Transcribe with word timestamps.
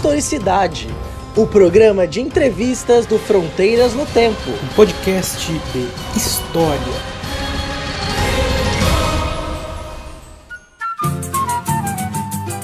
Historicidade, 0.00 0.88
o 1.36 1.46
programa 1.46 2.08
de 2.08 2.22
entrevistas 2.22 3.04
do 3.04 3.18
Fronteiras 3.18 3.92
no 3.92 4.06
Tempo. 4.06 4.48
Um 4.48 4.74
podcast 4.74 5.52
de 5.52 6.18
história. 6.18 6.80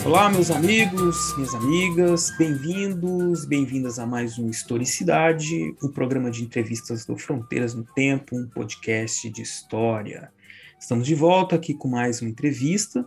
Olá, 0.03 0.31
meus 0.31 0.51
amigos, 0.51 1.37
minhas 1.37 1.55
amigas, 1.55 2.33
bem-vindos, 2.39 3.45
bem-vindas 3.45 3.99
a 3.99 4.07
mais 4.07 4.39
um 4.39 4.49
Historicidade, 4.49 5.77
o 5.83 5.91
programa 5.91 6.31
de 6.31 6.43
entrevistas 6.43 7.05
do 7.05 7.19
Fronteiras 7.19 7.75
no 7.75 7.85
Tempo, 7.85 8.35
um 8.35 8.49
podcast 8.49 9.29
de 9.29 9.43
história. 9.43 10.33
Estamos 10.81 11.07
de 11.07 11.15
volta 11.15 11.57
aqui 11.57 11.75
com 11.75 11.87
mais 11.87 12.23
uma 12.23 12.31
entrevista 12.31 13.05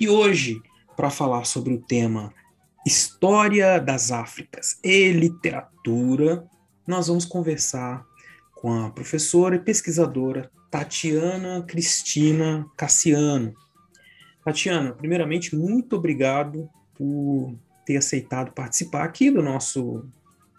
e 0.00 0.08
hoje, 0.08 0.60
para 0.96 1.10
falar 1.10 1.44
sobre 1.44 1.72
o 1.72 1.78
tema 1.78 2.34
História 2.88 3.78
das 3.78 4.10
Áfricas 4.10 4.80
e 4.82 5.12
Literatura, 5.12 6.48
nós 6.86 7.08
vamos 7.08 7.26
conversar 7.26 8.02
com 8.54 8.72
a 8.72 8.90
professora 8.90 9.56
e 9.56 9.58
pesquisadora 9.58 10.50
Tatiana 10.70 11.62
Cristina 11.68 12.66
Cassiano. 12.78 13.54
Tatiana, 14.42 14.94
primeiramente, 14.94 15.54
muito 15.54 15.96
obrigado 15.96 16.66
por 16.94 17.54
ter 17.84 17.98
aceitado 17.98 18.52
participar 18.52 19.04
aqui 19.04 19.30
do 19.30 19.42
nosso 19.42 20.08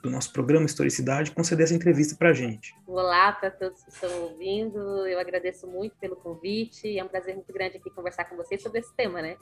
do 0.03 0.11
nosso 0.11 0.31
programa 0.31 0.67
Historicidade, 0.67 1.31
conceder 1.31 1.65
essa 1.65 1.73
entrevista 1.73 2.15
para 2.15 2.29
a 2.29 2.33
gente. 2.33 2.75
Olá 2.85 3.31
para 3.31 3.49
todos 3.49 3.83
que 3.83 3.89
estão 3.89 4.21
ouvindo, 4.21 4.77
eu 5.07 5.19
agradeço 5.19 5.65
muito 5.65 5.97
pelo 5.97 6.15
convite, 6.15 6.97
é 6.97 7.03
um 7.03 7.07
prazer 7.07 7.33
muito 7.33 7.51
grande 7.51 7.77
aqui 7.77 7.89
conversar 7.89 8.25
com 8.25 8.37
vocês 8.37 8.61
sobre 8.61 8.79
esse 8.79 8.95
tema, 8.95 9.19
né? 9.19 9.35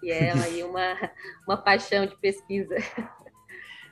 Que 0.00 0.10
é 0.10 0.32
aí 0.32 0.62
uma, 0.62 1.10
uma 1.46 1.56
paixão 1.56 2.06
de 2.06 2.16
pesquisa. 2.16 2.74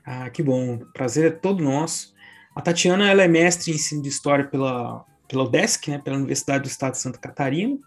Ah, 0.06 0.28
que 0.28 0.42
bom, 0.42 0.80
prazer 0.92 1.24
é 1.24 1.30
todo 1.30 1.64
nosso. 1.64 2.12
A 2.54 2.60
Tatiana, 2.60 3.10
ela 3.10 3.22
é 3.22 3.26
mestre 3.26 3.72
em 3.72 3.74
ensino 3.74 4.02
de 4.02 4.10
História 4.10 4.46
pela, 4.46 5.02
pela 5.26 5.44
UDESC, 5.44 5.90
né, 5.90 5.98
pela 5.98 6.18
Universidade 6.18 6.64
do 6.64 6.68
Estado 6.68 6.92
de 6.92 6.98
Santa 6.98 7.18
Catarina, 7.18 7.78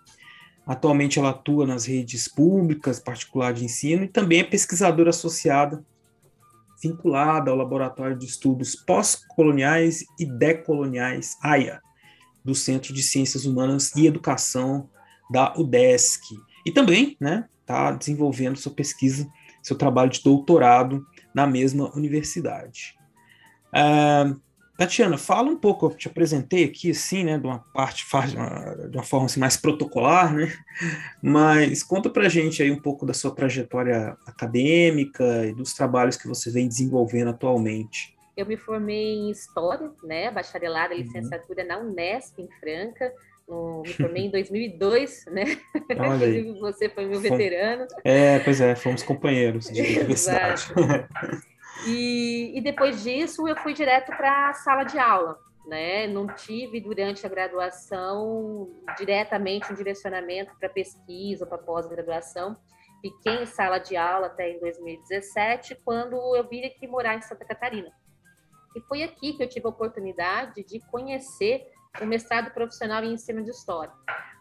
Atualmente 0.68 1.18
ela 1.18 1.30
atua 1.30 1.66
nas 1.66 1.86
redes 1.86 2.28
públicas, 2.28 3.00
particular 3.00 3.54
de 3.54 3.64
ensino, 3.64 4.04
e 4.04 4.08
também 4.10 4.42
é 4.42 4.44
pesquisadora 4.44 5.12
associada, 5.12 5.82
vinculada 6.84 7.50
ao 7.50 7.56
Laboratório 7.56 8.18
de 8.18 8.26
Estudos 8.26 8.76
Pós-Coloniais 8.76 10.04
e 10.20 10.26
Decoloniais, 10.26 11.38
AIA, 11.42 11.80
do 12.44 12.54
Centro 12.54 12.94
de 12.94 13.02
Ciências 13.02 13.46
Humanas 13.46 13.96
e 13.96 14.08
Educação 14.08 14.90
da 15.32 15.54
UDESC. 15.58 16.36
E 16.66 16.72
também 16.72 17.16
né, 17.18 17.48
tá 17.68 17.92
desenvolvendo 17.92 18.58
sua 18.58 18.72
pesquisa, 18.72 19.30
seu 19.62 19.78
trabalho 19.78 20.10
de 20.10 20.24
doutorado 20.24 21.06
na 21.36 21.46
mesma 21.46 21.94
universidade. 21.96 22.98
Uh, 23.68 24.40
Tatiana, 24.78 25.18
fala 25.18 25.50
um 25.50 25.58
pouco, 25.58 25.88
eu 25.88 25.96
te 25.96 26.08
apresentei 26.08 26.64
aqui, 26.64 26.92
assim, 26.92 27.24
né, 27.24 27.40
de 27.40 27.46
uma 27.48 27.58
parte, 27.58 28.06
de 28.90 28.96
uma 28.96 29.04
forma 29.04 29.26
assim, 29.26 29.40
mais 29.40 29.58
protocolar, 29.58 30.34
né, 30.34 30.54
mas 31.22 31.82
conta 31.82 32.12
pra 32.12 32.30
gente 32.30 32.62
aí 32.62 32.72
um 32.72 32.80
pouco 32.80 33.04
da 33.04 33.14
sua 33.14 33.34
trajetória 33.34 34.16
acadêmica 34.26 35.48
e 35.48 35.54
dos 35.54 35.74
trabalhos 35.74 36.16
que 36.16 36.28
você 36.28 36.52
vem 36.52 36.68
desenvolvendo 36.68 37.30
atualmente. 37.30 38.16
Eu 38.38 38.46
me 38.46 38.56
formei 38.56 39.16
em 39.16 39.32
História, 39.32 39.92
né, 40.04 40.30
bacharelada 40.30 40.94
e 40.94 40.98
uhum. 40.98 41.04
licenciatura 41.04 41.64
uhum. 41.64 41.68
na 41.68 41.78
Unesp, 41.80 42.40
em 42.40 42.50
Franca, 42.60 43.12
no, 43.48 43.82
me 43.82 43.94
formei 43.94 44.26
em 44.26 44.32
2002, 44.32 45.26
né, 45.28 45.44
inclusive 45.90 46.60
você 46.60 46.90
foi 46.90 47.06
meu 47.06 47.20
veterano. 47.20 47.88
É, 48.04 48.40
pois 48.40 48.60
é, 48.60 48.76
fomos 48.76 49.04
companheiros 49.04 49.66
de 49.70 49.82
universidade. 49.98 50.74
E, 51.86 52.58
e 52.58 52.62
depois 52.62 53.04
disso 53.04 53.48
eu 53.48 53.56
fui 53.58 53.74
direto 53.74 54.08
para 54.16 54.50
a 54.50 54.54
sala 54.54 54.84
de 54.84 54.98
aula. 54.98 55.38
Né? 55.68 56.08
Não 56.08 56.28
tive 56.28 56.80
durante 56.80 57.26
a 57.26 57.30
graduação 57.30 58.70
diretamente 58.98 59.72
um 59.72 59.76
direcionamento 59.76 60.56
para 60.58 60.70
pesquisa, 60.70 61.46
para 61.46 61.58
pós-graduação. 61.58 62.56
Fiquei 63.02 63.44
em 63.44 63.46
sala 63.46 63.78
de 63.78 63.96
aula 63.96 64.28
até 64.28 64.50
em 64.50 64.60
2017, 64.60 65.76
quando 65.84 66.16
eu 66.36 66.48
vim 66.48 66.64
aqui 66.66 66.88
morar 66.88 67.16
em 67.16 67.22
Santa 67.22 67.46
Catarina. 67.46 67.92
E 68.76 68.82
foi 68.82 69.04
aqui 69.04 69.34
que 69.34 69.44
eu 69.44 69.50
tive 69.50 69.66
a 69.66 69.70
oportunidade 69.70 70.64
de 70.64 70.80
conhecer 70.88 71.68
o 72.02 72.06
mestrado 72.06 72.52
profissional 72.52 73.04
em 73.04 73.14
ensino 73.14 73.44
de 73.44 73.50
história. 73.50 73.94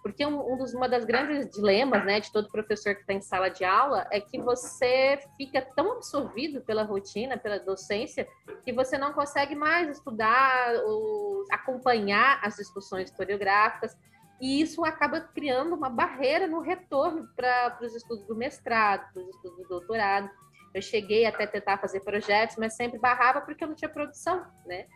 Porque 0.02 0.24
um, 0.24 0.52
um 0.52 0.56
dos, 0.56 0.72
uma 0.72 0.88
das 0.88 1.04
grandes 1.04 1.50
dilemas 1.50 2.04
né, 2.04 2.20
de 2.20 2.30
todo 2.30 2.48
professor 2.48 2.94
que 2.94 3.00
está 3.00 3.12
em 3.12 3.20
sala 3.20 3.48
de 3.48 3.64
aula 3.64 4.06
é 4.12 4.20
que 4.20 4.40
você 4.40 5.18
fica 5.36 5.60
tão 5.60 5.92
absorvido 5.92 6.60
pela 6.60 6.84
rotina, 6.84 7.36
pela 7.36 7.58
docência, 7.58 8.26
que 8.64 8.72
você 8.72 8.96
não 8.96 9.12
consegue 9.12 9.56
mais 9.56 9.88
estudar 9.88 10.74
ou 10.84 11.44
acompanhar 11.50 12.38
as 12.42 12.54
discussões 12.56 13.10
historiográficas. 13.10 13.96
E 14.40 14.60
isso 14.60 14.84
acaba 14.84 15.20
criando 15.20 15.74
uma 15.74 15.90
barreira 15.90 16.46
no 16.46 16.60
retorno 16.60 17.26
para 17.34 17.76
os 17.82 17.94
estudos 17.94 18.24
do 18.26 18.36
mestrado, 18.36 19.12
para 19.12 19.22
os 19.22 19.28
estudos 19.28 19.58
do 19.58 19.68
doutorado. 19.68 20.30
Eu 20.72 20.82
cheguei 20.82 21.24
até 21.24 21.46
tentar 21.46 21.78
fazer 21.78 22.00
projetos, 22.00 22.56
mas 22.58 22.76
sempre 22.76 22.98
barrava 22.98 23.40
porque 23.40 23.64
eu 23.64 23.68
não 23.68 23.74
tinha 23.74 23.88
produção, 23.88 24.46
né? 24.66 24.86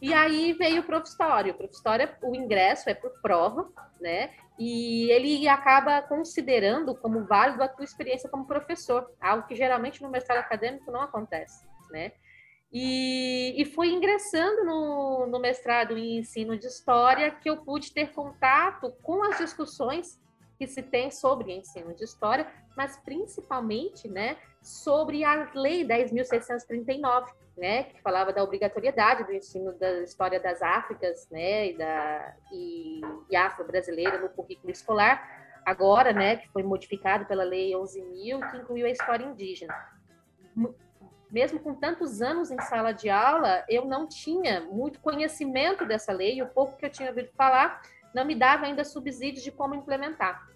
E 0.00 0.14
aí 0.14 0.52
veio 0.52 0.82
o 0.82 0.84
professório. 0.84 1.52
O 1.52 1.56
professório, 1.56 2.08
o 2.22 2.34
ingresso 2.34 2.88
é 2.88 2.94
por 2.94 3.10
prova, 3.20 3.68
né? 4.00 4.30
E 4.58 5.10
ele 5.10 5.48
acaba 5.48 6.02
considerando 6.02 6.94
como 6.94 7.24
válido 7.24 7.62
a 7.62 7.68
tua 7.68 7.84
experiência 7.84 8.28
como 8.28 8.46
professor, 8.46 9.10
algo 9.20 9.46
que 9.46 9.54
geralmente 9.54 10.02
no 10.02 10.10
mestrado 10.10 10.38
acadêmico 10.38 10.90
não 10.90 11.02
acontece, 11.02 11.64
né? 11.90 12.12
E, 12.72 13.54
e 13.60 13.64
fui 13.64 13.88
ingressando 13.88 14.64
no, 14.64 15.26
no 15.26 15.40
mestrado 15.40 15.96
em 15.96 16.18
ensino 16.18 16.56
de 16.58 16.66
história 16.66 17.30
que 17.30 17.48
eu 17.48 17.58
pude 17.58 17.92
ter 17.92 18.12
contato 18.12 18.92
com 19.02 19.22
as 19.24 19.38
discussões 19.38 20.20
que 20.58 20.66
se 20.66 20.82
tem 20.82 21.10
sobre 21.10 21.52
ensino 21.52 21.94
de 21.94 22.04
história, 22.04 22.46
mas 22.76 22.96
principalmente, 22.98 24.08
né, 24.08 24.36
sobre 24.60 25.24
a 25.24 25.50
Lei 25.54 25.84
10.639, 25.84 27.28
né, 27.58 27.84
que 27.84 28.00
falava 28.00 28.32
da 28.32 28.42
obrigatoriedade 28.42 29.24
do 29.24 29.32
ensino 29.32 29.72
da 29.72 30.00
história 30.02 30.38
das 30.38 30.62
Áfricas, 30.62 31.28
né, 31.30 31.70
e 31.70 31.76
da 31.76 32.36
e, 32.52 33.00
e 33.28 33.36
afro-brasileira 33.36 34.18
no 34.18 34.28
currículo 34.28 34.70
escolar, 34.70 35.60
agora, 35.66 36.12
né, 36.12 36.36
que 36.36 36.48
foi 36.48 36.62
modificado 36.62 37.26
pela 37.26 37.44
Lei 37.44 37.72
11.000, 37.72 38.50
que 38.50 38.56
incluiu 38.56 38.86
a 38.86 38.90
história 38.90 39.24
indígena. 39.24 39.74
Mesmo 41.30 41.60
com 41.60 41.74
tantos 41.74 42.22
anos 42.22 42.50
em 42.50 42.60
sala 42.62 42.92
de 42.92 43.10
aula, 43.10 43.64
eu 43.68 43.84
não 43.84 44.06
tinha 44.06 44.62
muito 44.62 45.00
conhecimento 45.00 45.84
dessa 45.84 46.12
lei, 46.12 46.40
o 46.40 46.48
pouco 46.48 46.76
que 46.76 46.86
eu 46.86 46.90
tinha 46.90 47.10
ouvido 47.10 47.30
falar 47.36 47.82
não 48.14 48.24
me 48.24 48.34
dava 48.34 48.64
ainda 48.64 48.84
subsídios 48.84 49.44
de 49.44 49.52
como 49.52 49.74
implementar. 49.74 50.48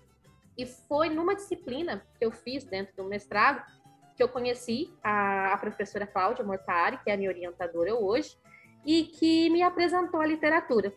E 0.56 0.64
foi 0.64 1.10
numa 1.10 1.34
disciplina 1.34 2.02
que 2.18 2.24
eu 2.24 2.30
fiz 2.30 2.64
dentro 2.64 2.96
do 2.96 3.04
mestrado 3.04 3.62
que 4.22 4.24
eu 4.24 4.28
conheci 4.28 4.88
a, 5.02 5.52
a 5.52 5.58
professora 5.58 6.06
Cláudia 6.06 6.44
Mortari, 6.44 6.96
que 6.98 7.10
é 7.10 7.14
a 7.14 7.16
minha 7.16 7.28
orientadora 7.28 7.92
hoje, 7.92 8.38
e 8.86 9.04
que 9.04 9.50
me 9.50 9.62
apresentou 9.62 10.20
a 10.20 10.26
literatura. 10.26 10.92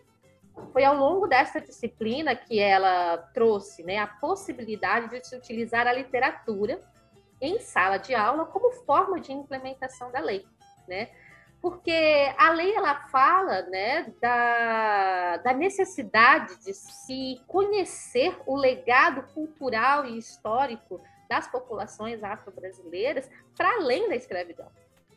Foi 0.72 0.84
ao 0.84 0.96
longo 0.96 1.25
dessa 1.28 1.59
disciplina 1.59 2.35
que 2.35 2.59
ela 2.59 3.18
trouxe 3.34 3.84
né, 3.84 3.97
a 3.97 4.06
possibilidade 4.06 5.09
de 5.09 5.28
se 5.28 5.35
utilizar 5.35 5.88
a 5.88 5.94
literatura 5.94 6.80
em 7.41 7.59
sala 7.59 7.97
de 7.97 8.14
aula 8.14 8.46
como 8.46 8.72
forma 8.85 9.19
de 9.19 9.34
implementação 9.34 10.12
da 10.12 10.19
lei. 10.19 10.46
Né? 10.88 11.09
porque 11.62 12.31
a 12.38 12.52
lei 12.52 12.75
ela 12.75 13.08
fala 13.08 13.64
né, 13.64 14.14
da, 14.22 15.38
da 15.38 15.52
necessidade 15.52 16.64
de 16.64 16.72
se 16.75 17.41
conhecer 17.47 18.38
o 18.46 18.55
legado 18.55 19.23
cultural 19.34 20.05
e 20.05 20.16
histórico 20.16 21.02
das 21.30 21.48
populações 21.48 22.24
afro-brasileiras 22.24 23.30
para 23.56 23.70
além 23.76 24.10
da 24.10 24.16
escravidão. 24.16 24.70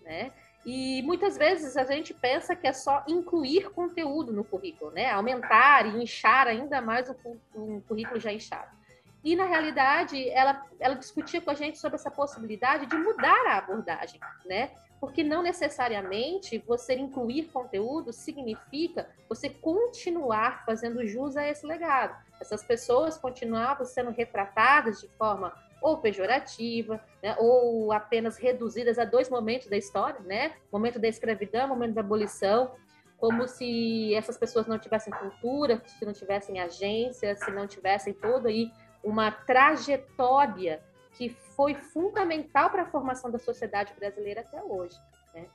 Né? 0.03 0.33
E 0.65 1.03
muitas 1.03 1.37
vezes 1.37 1.77
a 1.77 1.85
gente 1.85 2.13
pensa 2.13 2.57
que 2.57 2.67
é 2.67 2.73
só 2.73 3.05
incluir 3.07 3.71
conteúdo 3.71 4.33
no 4.33 4.45
currículo, 4.45 4.91
né? 4.91 5.11
aumentar 5.11 5.87
e 5.87 6.03
inchar 6.03 6.47
ainda 6.47 6.81
mais 6.81 7.09
um 7.55 7.81
currículo 7.83 8.19
já 8.19 8.33
inchado. 8.33 8.77
E, 9.23 9.35
na 9.35 9.45
realidade, 9.45 10.29
ela, 10.31 10.65
ela 10.79 10.95
discutia 10.95 11.41
com 11.41 11.51
a 11.51 11.55
gente 11.55 11.79
sobre 11.79 11.97
essa 11.97 12.11
possibilidade 12.11 12.87
de 12.87 12.97
mudar 12.97 13.47
a 13.47 13.59
abordagem, 13.59 14.21
né? 14.47 14.71
porque 15.01 15.23
não 15.23 15.43
necessariamente 15.43 16.59
você 16.67 16.95
incluir 16.95 17.45
conteúdo 17.45 18.13
significa 18.13 19.09
você 19.29 19.49
continuar 19.49 20.65
fazendo 20.65 21.07
jus 21.07 21.37
a 21.37 21.47
esse 21.47 21.65
legado. 21.67 22.17
Essas 22.41 22.65
pessoas 22.65 23.17
continuavam 23.17 23.85
sendo 23.85 24.11
retratadas 24.11 25.01
de 25.01 25.09
forma 25.09 25.53
ou 25.81 25.99
pejorativa, 25.99 27.01
né, 27.23 27.37
ou 27.39 27.93
apenas 27.93 28.37
reduzidas 28.37 28.99
a 28.99 29.05
dois 29.05 29.29
momentos 29.31 29.69
da 29.69 29.77
história, 29.77 30.21
né? 30.21 30.55
Momento 30.73 30.99
da 30.99 31.07
escravidão, 31.09 31.69
momento 31.69 31.95
da 31.95 32.01
abolição, 32.01 32.73
como 33.17 33.47
se 33.49 34.15
essas 34.15 34.39
pessoas 34.39 34.67
não 34.67 34.79
tivessem 34.79 35.13
cultura, 35.13 35.83
se 35.87 36.05
não 36.05 36.13
tivessem 36.13 36.61
agência, 36.61 37.37
se 37.37 37.51
não 37.51 37.67
tivessem 37.67 38.15
toda 38.15 38.49
aí 38.49 38.71
uma 39.03 39.31
trajetória 39.31 40.83
que 41.13 41.29
foi 41.29 41.75
fundamental 41.75 42.71
para 42.71 42.83
a 42.83 42.87
formação 42.87 43.31
da 43.31 43.39
sociedade 43.39 43.93
brasileira 43.95 44.43
até 44.43 44.63
hoje. 44.63 44.97
Né? 45.35 45.47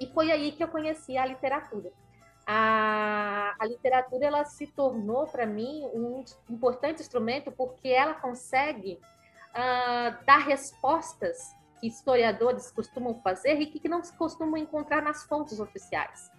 E 0.00 0.06
foi 0.06 0.30
aí 0.30 0.52
que 0.52 0.62
eu 0.62 0.68
conheci 0.68 1.16
a 1.18 1.26
literatura. 1.26 1.90
A, 2.46 3.54
a 3.58 3.66
literatura 3.66 4.24
ela 4.24 4.44
se 4.44 4.68
tornou 4.68 5.26
para 5.26 5.44
mim 5.44 5.84
um 5.92 6.24
importante 6.48 7.02
instrumento 7.02 7.50
porque 7.50 7.88
ela 7.88 8.14
consegue 8.14 9.00
uh, 9.58 10.24
dar 10.24 10.38
respostas 10.38 11.54
que 11.80 11.88
historiadores 11.88 12.70
costumam 12.70 13.20
fazer 13.22 13.60
e 13.60 13.66
que 13.66 13.88
não 13.88 14.02
se 14.02 14.16
costumam 14.16 14.56
encontrar 14.56 15.02
nas 15.02 15.24
fontes 15.24 15.58
oficiais. 15.58 16.30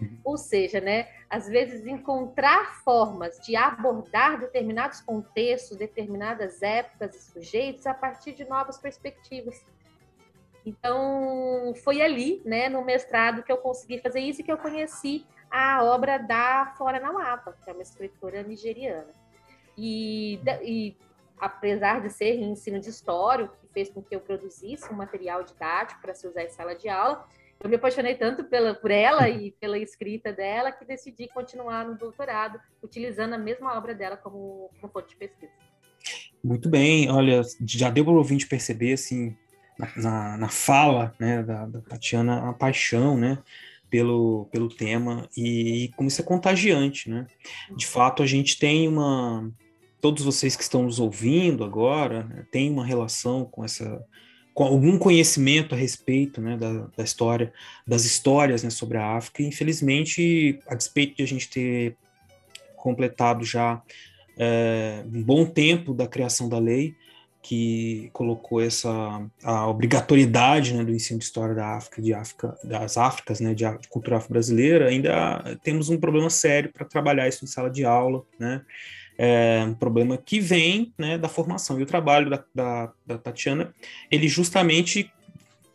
Uhum. 0.00 0.18
Ou 0.24 0.36
seja, 0.36 0.80
né, 0.80 1.08
às 1.30 1.48
vezes 1.48 1.86
encontrar 1.86 2.82
formas 2.82 3.38
de 3.38 3.54
abordar 3.54 4.40
determinados 4.40 5.00
contextos, 5.00 5.76
determinadas 5.76 6.62
épocas 6.62 7.14
e 7.14 7.32
sujeitos 7.32 7.86
a 7.86 7.94
partir 7.94 8.32
de 8.32 8.44
novas 8.44 8.78
perspectivas. 8.78 9.64
Então, 10.66 11.74
foi 11.84 12.00
ali, 12.00 12.40
né, 12.44 12.68
no 12.68 12.84
mestrado, 12.84 13.42
que 13.42 13.52
eu 13.52 13.58
consegui 13.58 13.98
fazer 14.00 14.20
isso 14.20 14.40
e 14.40 14.44
que 14.44 14.50
eu 14.50 14.58
conheci 14.58 15.26
a 15.50 15.84
obra 15.84 16.18
da 16.18 16.74
Flora 16.76 16.98
Nawapa, 16.98 17.56
que 17.62 17.68
é 17.68 17.72
uma 17.72 17.82
escritora 17.82 18.42
nigeriana. 18.42 19.12
E, 19.76 20.40
e 20.62 20.96
apesar 21.38 22.00
de 22.00 22.10
ser 22.10 22.34
em 22.34 22.52
ensino 22.52 22.80
de 22.80 22.88
história, 22.88 23.46
o 23.46 23.48
que 23.48 23.72
fez 23.72 23.90
com 23.90 24.02
que 24.02 24.14
eu 24.14 24.20
produzisse 24.20 24.92
um 24.92 24.96
material 24.96 25.42
didático 25.42 26.00
para 26.00 26.14
se 26.14 26.26
usar 26.26 26.44
em 26.44 26.50
sala 26.50 26.74
de 26.74 26.88
aula, 26.88 27.26
eu 27.60 27.70
me 27.70 27.76
apaixonei 27.76 28.14
tanto 28.14 28.44
pela, 28.44 28.74
por 28.74 28.90
ela 28.90 29.28
e 29.28 29.52
pela 29.52 29.78
escrita 29.78 30.32
dela 30.32 30.70
que 30.70 30.84
decidi 30.84 31.28
continuar 31.28 31.86
no 31.86 31.96
doutorado, 31.96 32.60
utilizando 32.82 33.34
a 33.34 33.38
mesma 33.38 33.76
obra 33.76 33.94
dela 33.94 34.16
como, 34.16 34.70
como 34.80 34.92
fonte 34.92 35.10
de 35.10 35.16
pesquisa. 35.16 35.52
Muito 36.42 36.68
bem, 36.68 37.10
olha, 37.10 37.40
já 37.64 37.88
deu 37.88 38.04
para 38.04 38.12
o 38.12 38.18
ouvinte 38.18 38.46
perceber, 38.46 38.92
assim, 38.92 39.34
na, 39.78 39.88
na, 39.96 40.36
na 40.36 40.48
fala 40.48 41.14
né, 41.18 41.42
da, 41.42 41.64
da, 41.64 41.80
Tatiana, 41.80 42.50
a 42.50 42.52
paixão, 42.52 43.16
né, 43.16 43.38
pelo, 43.88 44.46
pelo 44.52 44.68
tema 44.68 45.26
e, 45.34 45.84
e 45.84 45.88
como 45.92 46.08
isso 46.08 46.20
é 46.20 46.24
contagiante, 46.24 47.08
né? 47.08 47.26
De 47.74 47.86
fato, 47.86 48.22
a 48.22 48.26
gente 48.26 48.58
tem 48.58 48.86
uma... 48.86 49.50
Todos 50.04 50.22
vocês 50.22 50.54
que 50.54 50.62
estão 50.62 50.82
nos 50.82 51.00
ouvindo 51.00 51.64
agora 51.64 52.24
né, 52.24 52.44
têm 52.50 52.70
uma 52.70 52.84
relação 52.84 53.46
com 53.46 53.64
essa 53.64 54.04
com 54.52 54.62
algum 54.62 54.98
conhecimento 54.98 55.74
a 55.74 55.78
respeito 55.78 56.42
né, 56.42 56.58
da, 56.58 56.88
da 56.94 57.02
história, 57.02 57.50
das 57.86 58.04
histórias 58.04 58.62
né, 58.62 58.68
sobre 58.68 58.98
a 58.98 59.16
África. 59.16 59.42
Infelizmente, 59.42 60.60
a 60.66 60.74
despeito 60.74 61.16
de 61.16 61.22
a 61.22 61.26
gente 61.26 61.48
ter 61.48 61.96
completado 62.76 63.46
já 63.46 63.82
é, 64.36 65.02
um 65.10 65.22
bom 65.22 65.46
tempo 65.46 65.94
da 65.94 66.06
criação 66.06 66.50
da 66.50 66.58
lei, 66.58 66.94
que 67.42 68.10
colocou 68.12 68.60
essa 68.60 68.90
a 69.42 69.66
obrigatoriedade 69.66 70.74
né, 70.74 70.84
do 70.84 70.92
ensino 70.92 71.18
de 71.18 71.24
história 71.24 71.54
da 71.54 71.78
África, 71.78 72.02
de 72.02 72.12
África, 72.12 72.54
das 72.62 72.98
Áfricas, 72.98 73.40
né, 73.40 73.54
de, 73.54 73.64
de 73.78 73.88
cultura 73.88 74.18
afro-brasileira, 74.18 74.90
ainda 74.90 75.58
temos 75.62 75.88
um 75.88 75.98
problema 75.98 76.28
sério 76.28 76.70
para 76.70 76.84
trabalhar 76.84 77.26
isso 77.26 77.42
em 77.42 77.48
sala 77.48 77.70
de 77.70 77.86
aula, 77.86 78.22
né? 78.38 78.60
É 79.16 79.64
um 79.64 79.74
problema 79.74 80.16
que 80.16 80.40
vem 80.40 80.92
né, 80.98 81.16
da 81.16 81.28
formação. 81.28 81.78
E 81.78 81.82
o 81.82 81.86
trabalho 81.86 82.30
da, 82.30 82.44
da, 82.54 82.92
da 83.06 83.18
Tatiana, 83.18 83.72
ele 84.10 84.28
justamente 84.28 85.10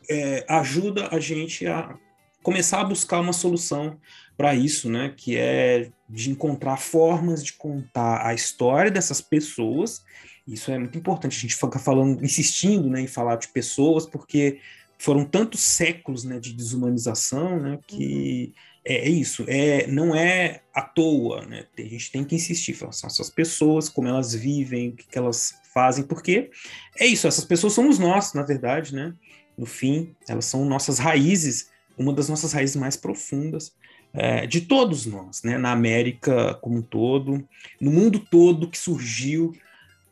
é, 0.10 0.46
ajuda 0.48 1.10
a 1.12 1.20
gente 1.20 1.66
a 1.66 1.96
começar 2.44 2.82
a 2.82 2.86
buscar 2.86 3.20
uma 3.20 3.34
solução 3.34 3.98
para 4.36 4.56
isso, 4.56 4.90
né, 4.90 5.14
que 5.16 5.38
é 5.38 5.90
de 6.10 6.32
encontrar 6.32 6.78
formas 6.78 7.44
de 7.44 7.54
contar 7.54 8.26
a 8.26 8.34
história 8.34 8.90
dessas 8.90 9.22
pessoas. 9.22 10.04
Isso 10.48 10.72
é 10.72 10.80
muito 10.80 10.98
importante, 10.98 11.38
a 11.38 11.42
gente 11.42 11.56
fica 11.56 11.78
falando, 11.78 12.24
insistindo 12.24 12.90
né, 12.90 13.02
em 13.02 13.08
falar 13.08 13.36
de 13.36 13.50
pessoas, 13.50 14.06
porque 14.06 14.60
foram 14.98 15.24
tantos 15.24 15.60
séculos 15.60 16.24
né, 16.24 16.40
de 16.40 16.54
desumanização 16.54 17.60
né, 17.60 17.80
que 17.86 18.54
uhum 18.56 18.69
é, 18.90 19.08
é, 19.08 19.10
isso, 19.10 19.46
é, 19.48 19.86
não 19.86 20.16
é 20.16 20.62
à 20.74 20.82
toa, 20.82 21.46
né? 21.46 21.66
A 21.78 21.82
gente 21.84 22.12
tem 22.12 22.24
que 22.24 22.36
insistir, 22.36 22.76
são 22.76 22.90
essas 22.90 23.30
pessoas, 23.30 23.88
como 23.88 24.08
elas 24.08 24.34
vivem, 24.34 24.90
o 24.90 24.94
que, 24.94 25.06
que 25.06 25.18
elas 25.18 25.54
fazem, 25.72 26.04
porque 26.04 26.50
é 26.98 27.06
isso, 27.06 27.28
essas 27.28 27.46
pessoas 27.46 27.74
somos 27.74 28.00
nós, 28.00 28.34
na 28.34 28.42
verdade, 28.42 28.96
né? 28.96 29.14
No 29.56 29.68
fim, 29.68 30.16
elas 30.28 30.46
são 30.46 30.66
nossas 30.66 30.98
raízes, 30.98 31.70
uma 31.96 32.12
das 32.12 32.28
nossas 32.28 32.52
raízes 32.52 32.76
mais 32.76 32.98
profundas, 32.98 33.76
é, 34.12 34.48
de 34.48 34.62
todos 34.62 35.06
nós, 35.06 35.44
né? 35.44 35.56
Na 35.60 35.72
América 35.72 36.56
como 36.56 36.80
um 36.80 36.82
todo, 36.82 37.48
no 37.80 37.92
mundo 37.92 38.18
todo 38.20 38.72
que 38.72 38.78
surgiu 38.78 39.54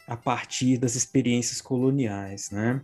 a 0.07 0.15
partir 0.15 0.77
das 0.77 0.95
experiências 0.95 1.59
coloniais, 1.59 2.49
né? 2.49 2.81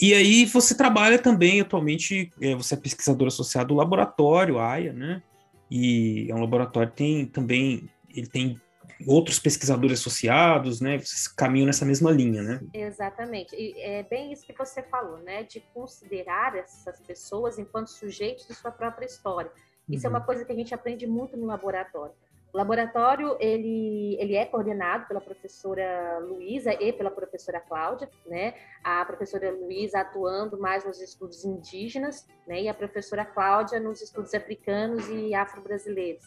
E 0.00 0.14
aí 0.14 0.46
você 0.46 0.74
trabalha 0.74 1.18
também 1.18 1.60
atualmente, 1.60 2.30
é, 2.40 2.54
você 2.54 2.74
é 2.74 2.78
pesquisador 2.78 3.28
associado 3.28 3.68
do 3.68 3.74
laboratório 3.74 4.58
AIA, 4.58 4.92
né? 4.94 5.22
E 5.70 6.26
é 6.30 6.34
um 6.34 6.40
laboratório 6.40 6.90
que 6.90 6.96
tem 6.96 7.26
também, 7.26 7.90
ele 8.08 8.26
tem 8.26 8.58
outros 9.06 9.38
pesquisadores 9.38 10.00
associados, 10.00 10.80
né? 10.80 10.98
Vocês 10.98 11.28
caminham 11.28 11.66
nessa 11.66 11.84
mesma 11.84 12.10
linha, 12.10 12.42
né? 12.42 12.60
Exatamente. 12.72 13.54
E 13.54 13.78
é 13.80 14.02
bem 14.02 14.32
isso 14.32 14.46
que 14.46 14.56
você 14.56 14.82
falou, 14.82 15.18
né? 15.18 15.42
De 15.42 15.60
considerar 15.74 16.56
essas 16.56 16.98
pessoas 17.00 17.58
enquanto 17.58 17.88
sujeitos 17.88 18.46
de 18.46 18.54
sua 18.54 18.70
própria 18.70 19.04
história. 19.04 19.50
Isso 19.88 20.06
uhum. 20.06 20.14
é 20.14 20.16
uma 20.16 20.24
coisa 20.24 20.44
que 20.46 20.52
a 20.52 20.54
gente 20.54 20.72
aprende 20.72 21.06
muito 21.06 21.36
no 21.36 21.46
laboratório. 21.46 22.14
O 22.54 22.56
laboratório 22.56 23.36
ele, 23.40 24.16
ele 24.20 24.36
é 24.36 24.46
coordenado 24.46 25.08
pela 25.08 25.20
professora 25.20 26.20
Luísa 26.20 26.72
e 26.72 26.92
pela 26.92 27.10
professora 27.10 27.58
Cláudia, 27.58 28.08
né? 28.24 28.54
A 28.84 29.04
professora 29.04 29.50
Luísa 29.50 29.98
atuando 29.98 30.56
mais 30.56 30.84
nos 30.84 31.00
estudos 31.00 31.44
indígenas, 31.44 32.24
né? 32.46 32.62
E 32.62 32.68
a 32.68 32.74
professora 32.74 33.24
Cláudia 33.24 33.80
nos 33.80 34.00
estudos 34.00 34.32
africanos 34.34 35.08
e 35.08 35.34
afro-brasileiros. 35.34 36.24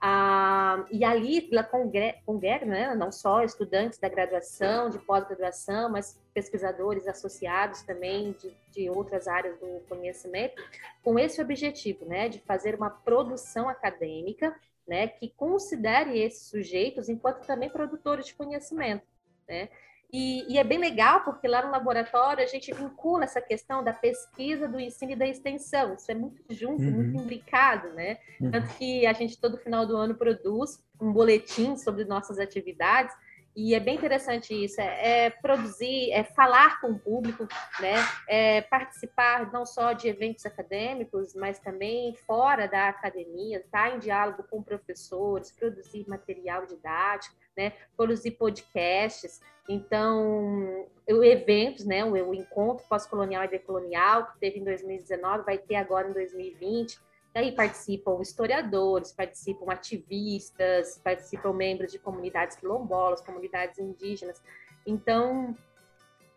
Ah, 0.00 0.86
e 0.90 1.04
ali 1.04 1.46
ela 1.52 1.64
congrega, 1.64 2.64
né, 2.64 2.94
não 2.94 3.10
só 3.12 3.42
estudantes 3.42 3.98
da 3.98 4.08
graduação, 4.08 4.88
de 4.88 4.98
pós-graduação, 5.00 5.90
mas 5.90 6.18
pesquisadores 6.32 7.06
associados 7.06 7.82
também 7.82 8.32
de, 8.40 8.56
de 8.70 8.88
outras 8.88 9.26
áreas 9.26 9.58
do 9.58 9.80
conhecimento, 9.88 10.62
com 11.02 11.18
esse 11.18 11.42
objetivo, 11.42 12.06
né, 12.06 12.28
de 12.28 12.38
fazer 12.38 12.76
uma 12.76 12.88
produção 12.88 13.68
acadêmica 13.68 14.54
né, 14.88 15.06
que 15.06 15.28
considere 15.28 16.18
esses 16.18 16.48
sujeitos 16.48 17.08
enquanto 17.08 17.46
também 17.46 17.68
produtores 17.68 18.26
de 18.26 18.34
conhecimento, 18.34 19.06
né? 19.46 19.68
E, 20.10 20.50
e, 20.50 20.56
é 20.56 20.64
bem 20.64 20.78
legal 20.78 21.22
porque 21.22 21.46
lá 21.46 21.62
no 21.62 21.70
laboratório 21.70 22.42
a 22.42 22.46
gente 22.46 22.72
vincula 22.72 23.24
essa 23.24 23.42
questão 23.42 23.84
da 23.84 23.92
pesquisa, 23.92 24.66
do 24.66 24.80
ensino 24.80 25.12
e 25.12 25.16
da 25.16 25.26
extensão. 25.26 25.92
Isso 25.92 26.10
é 26.10 26.14
muito 26.14 26.42
junto, 26.48 26.82
uhum. 26.82 26.90
muito 26.90 27.16
imbricado, 27.18 27.90
né? 27.90 28.16
Uhum. 28.40 28.50
Tanto 28.50 28.74
que 28.78 29.04
a 29.04 29.12
gente 29.12 29.38
todo 29.38 29.58
final 29.58 29.84
do 29.84 29.94
ano 29.98 30.14
produz 30.14 30.82
um 30.98 31.12
boletim 31.12 31.76
sobre 31.76 32.06
nossas 32.06 32.38
atividades 32.38 33.14
e 33.60 33.74
é 33.74 33.80
bem 33.80 33.96
interessante 33.96 34.54
isso, 34.54 34.80
é, 34.80 35.24
é, 35.24 35.30
produzir, 35.30 36.12
é 36.12 36.22
falar 36.22 36.80
com 36.80 36.92
o 36.92 36.98
público, 36.98 37.44
né? 37.80 37.96
É 38.28 38.60
participar 38.60 39.52
não 39.52 39.66
só 39.66 39.92
de 39.92 40.06
eventos 40.06 40.46
acadêmicos, 40.46 41.34
mas 41.34 41.58
também 41.58 42.14
fora 42.24 42.68
da 42.68 42.88
academia, 42.88 43.58
estar 43.58 43.90
tá 43.90 43.96
em 43.96 43.98
diálogo 43.98 44.44
com 44.48 44.62
professores, 44.62 45.50
produzir 45.50 46.08
material 46.08 46.66
didático, 46.66 47.34
né? 47.56 47.72
Produzir 47.96 48.30
podcasts. 48.30 49.40
Então, 49.68 50.86
o 51.10 51.24
eventos, 51.24 51.84
né? 51.84 52.04
O, 52.04 52.12
o 52.12 52.34
encontro 52.34 52.86
pós-colonial 52.88 53.42
e 53.42 53.48
decolonial 53.48 54.26
que 54.26 54.38
teve 54.38 54.60
em 54.60 54.64
2019 54.64 55.42
vai 55.42 55.58
ter 55.58 55.74
agora 55.74 56.08
em 56.08 56.12
2020 56.12 57.07
Aí 57.34 57.52
participam 57.52 58.20
historiadores, 58.20 59.12
participam 59.12 59.70
ativistas, 59.70 60.98
participam 61.02 61.52
membros 61.52 61.92
de 61.92 61.98
comunidades 61.98 62.56
quilombolas, 62.56 63.20
comunidades 63.20 63.78
indígenas. 63.78 64.42
Então, 64.86 65.56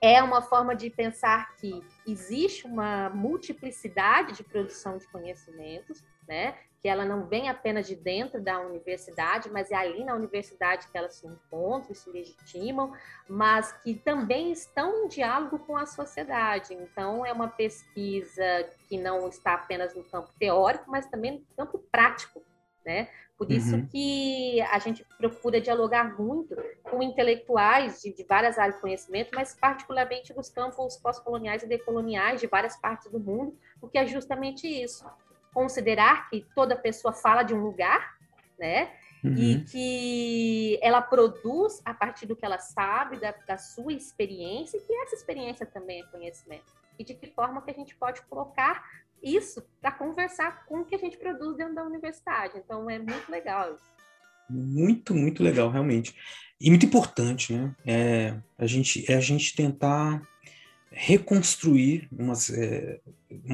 é 0.02 0.22
uma 0.22 0.42
forma 0.42 0.76
de 0.76 0.90
pensar 0.90 1.56
que 1.56 1.82
existe 2.08 2.66
uma 2.66 3.10
multiplicidade 3.10 4.34
de 4.34 4.44
produção 4.44 4.98
de 4.98 5.08
conhecimentos, 5.08 6.04
né? 6.28 6.58
Que 6.82 6.88
ela 6.88 7.06
não 7.06 7.28
vem 7.28 7.48
apenas 7.48 7.88
de 7.88 7.96
dentro 7.96 8.42
da 8.42 8.60
universidade, 8.60 9.52
mas 9.52 9.70
é 9.70 9.76
ali 9.76 10.04
na 10.04 10.16
universidade 10.16 10.88
que 10.88 10.98
elas 10.98 11.14
se 11.14 11.28
encontram, 11.28 11.94
se 11.94 12.10
legitimam, 12.10 12.92
mas 13.30 13.72
que 13.84 13.94
também 13.94 14.52
estão 14.52 15.06
em 15.06 15.08
diálogo 15.08 15.60
com 15.60 15.78
a 15.78 15.86
sociedade. 15.86 16.74
Então, 16.74 17.24
é 17.24 17.32
uma 17.32 17.48
pesquisa 17.48 18.44
que 18.90 18.98
não 18.98 19.28
está 19.28 19.54
apenas 19.54 19.94
no 19.96 20.04
campo 20.04 20.32
teórico, 20.40 20.90
mas 20.90 21.06
também 21.06 21.34
no 21.34 21.56
campo 21.56 21.78
prático, 21.92 22.42
né? 22.84 23.10
Por 23.38 23.52
isso 23.52 23.76
uhum. 23.76 23.88
que 23.88 24.62
a 24.62 24.78
gente 24.80 25.06
procura 25.18 25.62
dialogar 25.62 26.16
muito 26.20 26.56
com 26.84 27.02
intelectuais 27.02 28.02
de, 28.02 28.14
de, 28.14 28.24
várias 28.24 28.58
áreas 28.58 28.76
de 28.76 28.82
conhecimento, 28.82 29.32
mas 29.34 29.56
particularmente 29.56 30.34
dos 30.34 30.50
campos 30.50 30.98
pós-coloniais 30.98 31.64
e 31.64 31.68
decoloniais 31.68 32.40
de 32.40 32.48
várias 32.48 32.76
partes 32.78 33.12
do 33.12 33.20
mundo, 33.20 33.58
porque 33.80 33.98
é 33.98 34.06
justamente 34.06 34.68
isso 34.68 35.06
considerar 35.54 36.30
que 36.30 36.46
toda 36.56 36.76
pessoa 36.76 37.14
fala 37.14 37.44
de 37.44 37.54
um 37.54 37.62
lugar, 37.62 38.16
né? 38.58 38.92
Uhum. 39.24 39.36
E 39.38 39.64
que 39.66 40.80
ela 40.82 41.02
produz 41.02 41.82
a 41.86 41.94
partir 41.94 42.26
do 42.26 42.36
que 42.36 42.46
ela 42.46 42.58
sabe, 42.58 43.20
da, 43.20 43.34
da 43.48 43.58
sua 43.58 43.94
experiência, 43.94 44.78
e 44.78 44.82
que 44.82 44.94
essa 44.94 45.16
experiência 45.16 45.66
também 45.66 46.02
é 46.02 46.06
conhecimento. 46.06 46.66
E 46.98 47.04
de 47.04 47.14
que 47.14 47.28
forma 47.28 47.62
que 47.62 47.72
a 47.72 47.74
gente 47.74 47.96
pode 47.96 48.22
colocar 48.24 48.84
isso 49.22 49.64
para 49.80 49.92
conversar 49.92 50.66
com 50.66 50.80
o 50.80 50.86
que 50.86 50.96
a 50.96 50.98
gente 50.98 51.18
produz 51.18 51.56
dentro 51.56 51.76
da 51.76 51.84
universidade. 51.84 52.58
Então 52.58 52.90
é 52.90 52.98
muito 52.98 53.32
legal 53.32 53.76
isso. 53.76 53.92
Muito, 54.50 55.14
muito 55.14 55.44
legal, 55.44 55.70
realmente. 55.70 56.16
E 56.60 56.70
muito 56.70 56.86
importante, 56.86 57.54
né? 57.54 57.76
É 57.86 58.38
a 58.58 58.66
gente, 58.66 59.10
é 59.12 59.16
a 59.16 59.22
gente 59.22 59.56
tentar 59.56 60.22
reconstruir 60.92 62.08
umas 62.12 62.50
é, 62.50 63.00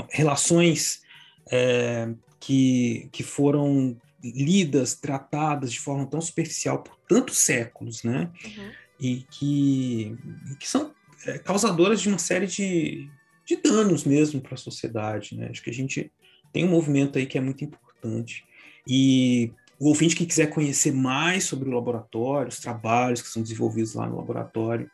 relações 0.10 1.04
é, 1.52 2.10
que, 2.40 3.10
que 3.12 3.24
foram 3.24 3.98
lidas, 4.24 4.96
tratadas 4.96 5.72
de 5.72 5.80
forma 5.80 6.06
tão 6.06 6.20
superficial 6.20 6.84
por 6.84 6.98
tantos 7.08 7.38
séculos, 7.38 8.04
né? 8.04 8.32
Uhum. 8.44 8.72
E 9.00 9.26
que, 9.30 10.18
que 10.60 10.68
são 10.68 10.92
é, 11.26 11.38
causadoras 11.38 12.02
de 12.02 12.10
uma 12.10 12.18
série 12.18 12.48
de, 12.48 13.10
de 13.46 13.56
danos 13.58 14.04
mesmo 14.04 14.42
para 14.42 14.56
a 14.56 14.58
sociedade, 14.58 15.36
né? 15.38 15.50
Acho 15.50 15.64
que 15.64 15.70
a 15.70 15.74
gente 15.74 16.12
tem 16.52 16.66
um 16.66 16.70
movimento 16.70 17.18
aí 17.18 17.26
que 17.26 17.38
é 17.38 17.42
muito 17.42 17.64
importante. 17.64 18.46
E 18.88 19.52
o 19.80 19.90
ouvinte 19.90 20.16
que 20.16 20.26
quiser 20.26 20.48
conhecer 20.48 20.92
mais 20.92 21.44
sobre 21.44 21.70
o 21.70 21.74
laboratório, 21.74 22.50
os 22.50 22.60
trabalhos 22.60 23.22
que 23.22 23.28
são 23.28 23.42
desenvolvidos 23.42 23.94
lá 23.94 24.08
no 24.08 24.18
laboratório 24.18 24.90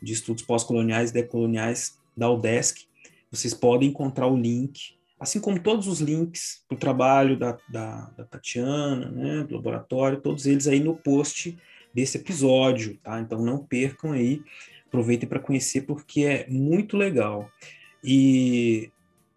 de 0.00 0.12
estudos 0.12 0.42
pós-coloniais 0.42 1.10
e 1.10 1.14
decoloniais 1.14 1.98
da 2.16 2.30
UDESC, 2.30 2.86
vocês 3.30 3.54
podem 3.54 3.88
encontrar 3.88 4.26
o 4.26 4.36
link, 4.36 4.98
assim 5.20 5.38
como 5.38 5.60
todos 5.60 5.86
os 5.86 6.00
links 6.00 6.64
para 6.66 6.74
o 6.74 6.78
trabalho 6.78 7.38
da, 7.38 7.58
da, 7.68 8.10
da 8.16 8.24
Tatiana, 8.24 9.10
né, 9.10 9.44
do 9.44 9.54
laboratório, 9.54 10.20
todos 10.20 10.46
eles 10.46 10.66
aí 10.66 10.80
no 10.80 10.96
post 10.96 11.58
desse 11.92 12.16
episódio, 12.16 12.96
tá? 13.02 13.20
Então 13.20 13.44
não 13.44 13.58
percam 13.58 14.12
aí, 14.12 14.42
aproveitem 14.86 15.28
para 15.28 15.38
conhecer 15.38 15.82
porque 15.82 16.24
é 16.24 16.46
muito 16.48 16.96
legal. 16.96 17.50
E 18.02 18.90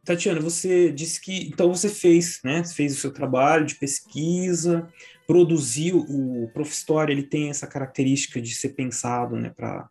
Tatiana, 0.05 0.39
você 0.39 0.89
disse 0.91 1.19
que 1.19 1.47
então 1.47 1.73
você 1.73 1.89
fez, 1.89 2.39
né? 2.45 2.63
Fez 2.63 2.95
o 2.95 2.99
seu 2.99 3.11
trabalho 3.11 3.65
de 3.65 3.75
pesquisa, 3.75 4.87
produziu 5.27 5.99
o 5.99 6.49
Prof. 6.53 6.71
História, 6.71 7.11
ele 7.11 7.23
tem 7.23 7.49
essa 7.49 7.67
característica 7.67 8.41
de 8.41 8.55
ser 8.55 8.69
pensado, 8.69 9.35
né, 9.35 9.49
para 9.49 9.89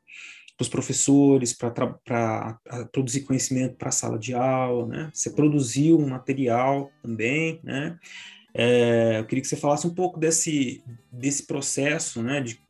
os 0.60 0.68
professores, 0.68 1.52
para 1.52 2.58
produzir 2.92 3.22
conhecimento 3.22 3.76
para 3.76 3.88
a 3.88 3.92
sala 3.92 4.18
de 4.18 4.34
aula, 4.34 4.86
né? 4.86 5.10
Você 5.12 5.30
produziu 5.30 5.98
um 5.98 6.08
material 6.08 6.90
também, 7.02 7.60
né? 7.64 7.98
É, 8.54 9.18
eu 9.18 9.24
queria 9.24 9.42
que 9.42 9.48
você 9.48 9.56
falasse 9.56 9.86
um 9.86 9.94
pouco 9.94 10.18
desse, 10.18 10.82
desse 11.10 11.46
processo, 11.46 12.22
né, 12.22 12.40
de, 12.40 12.60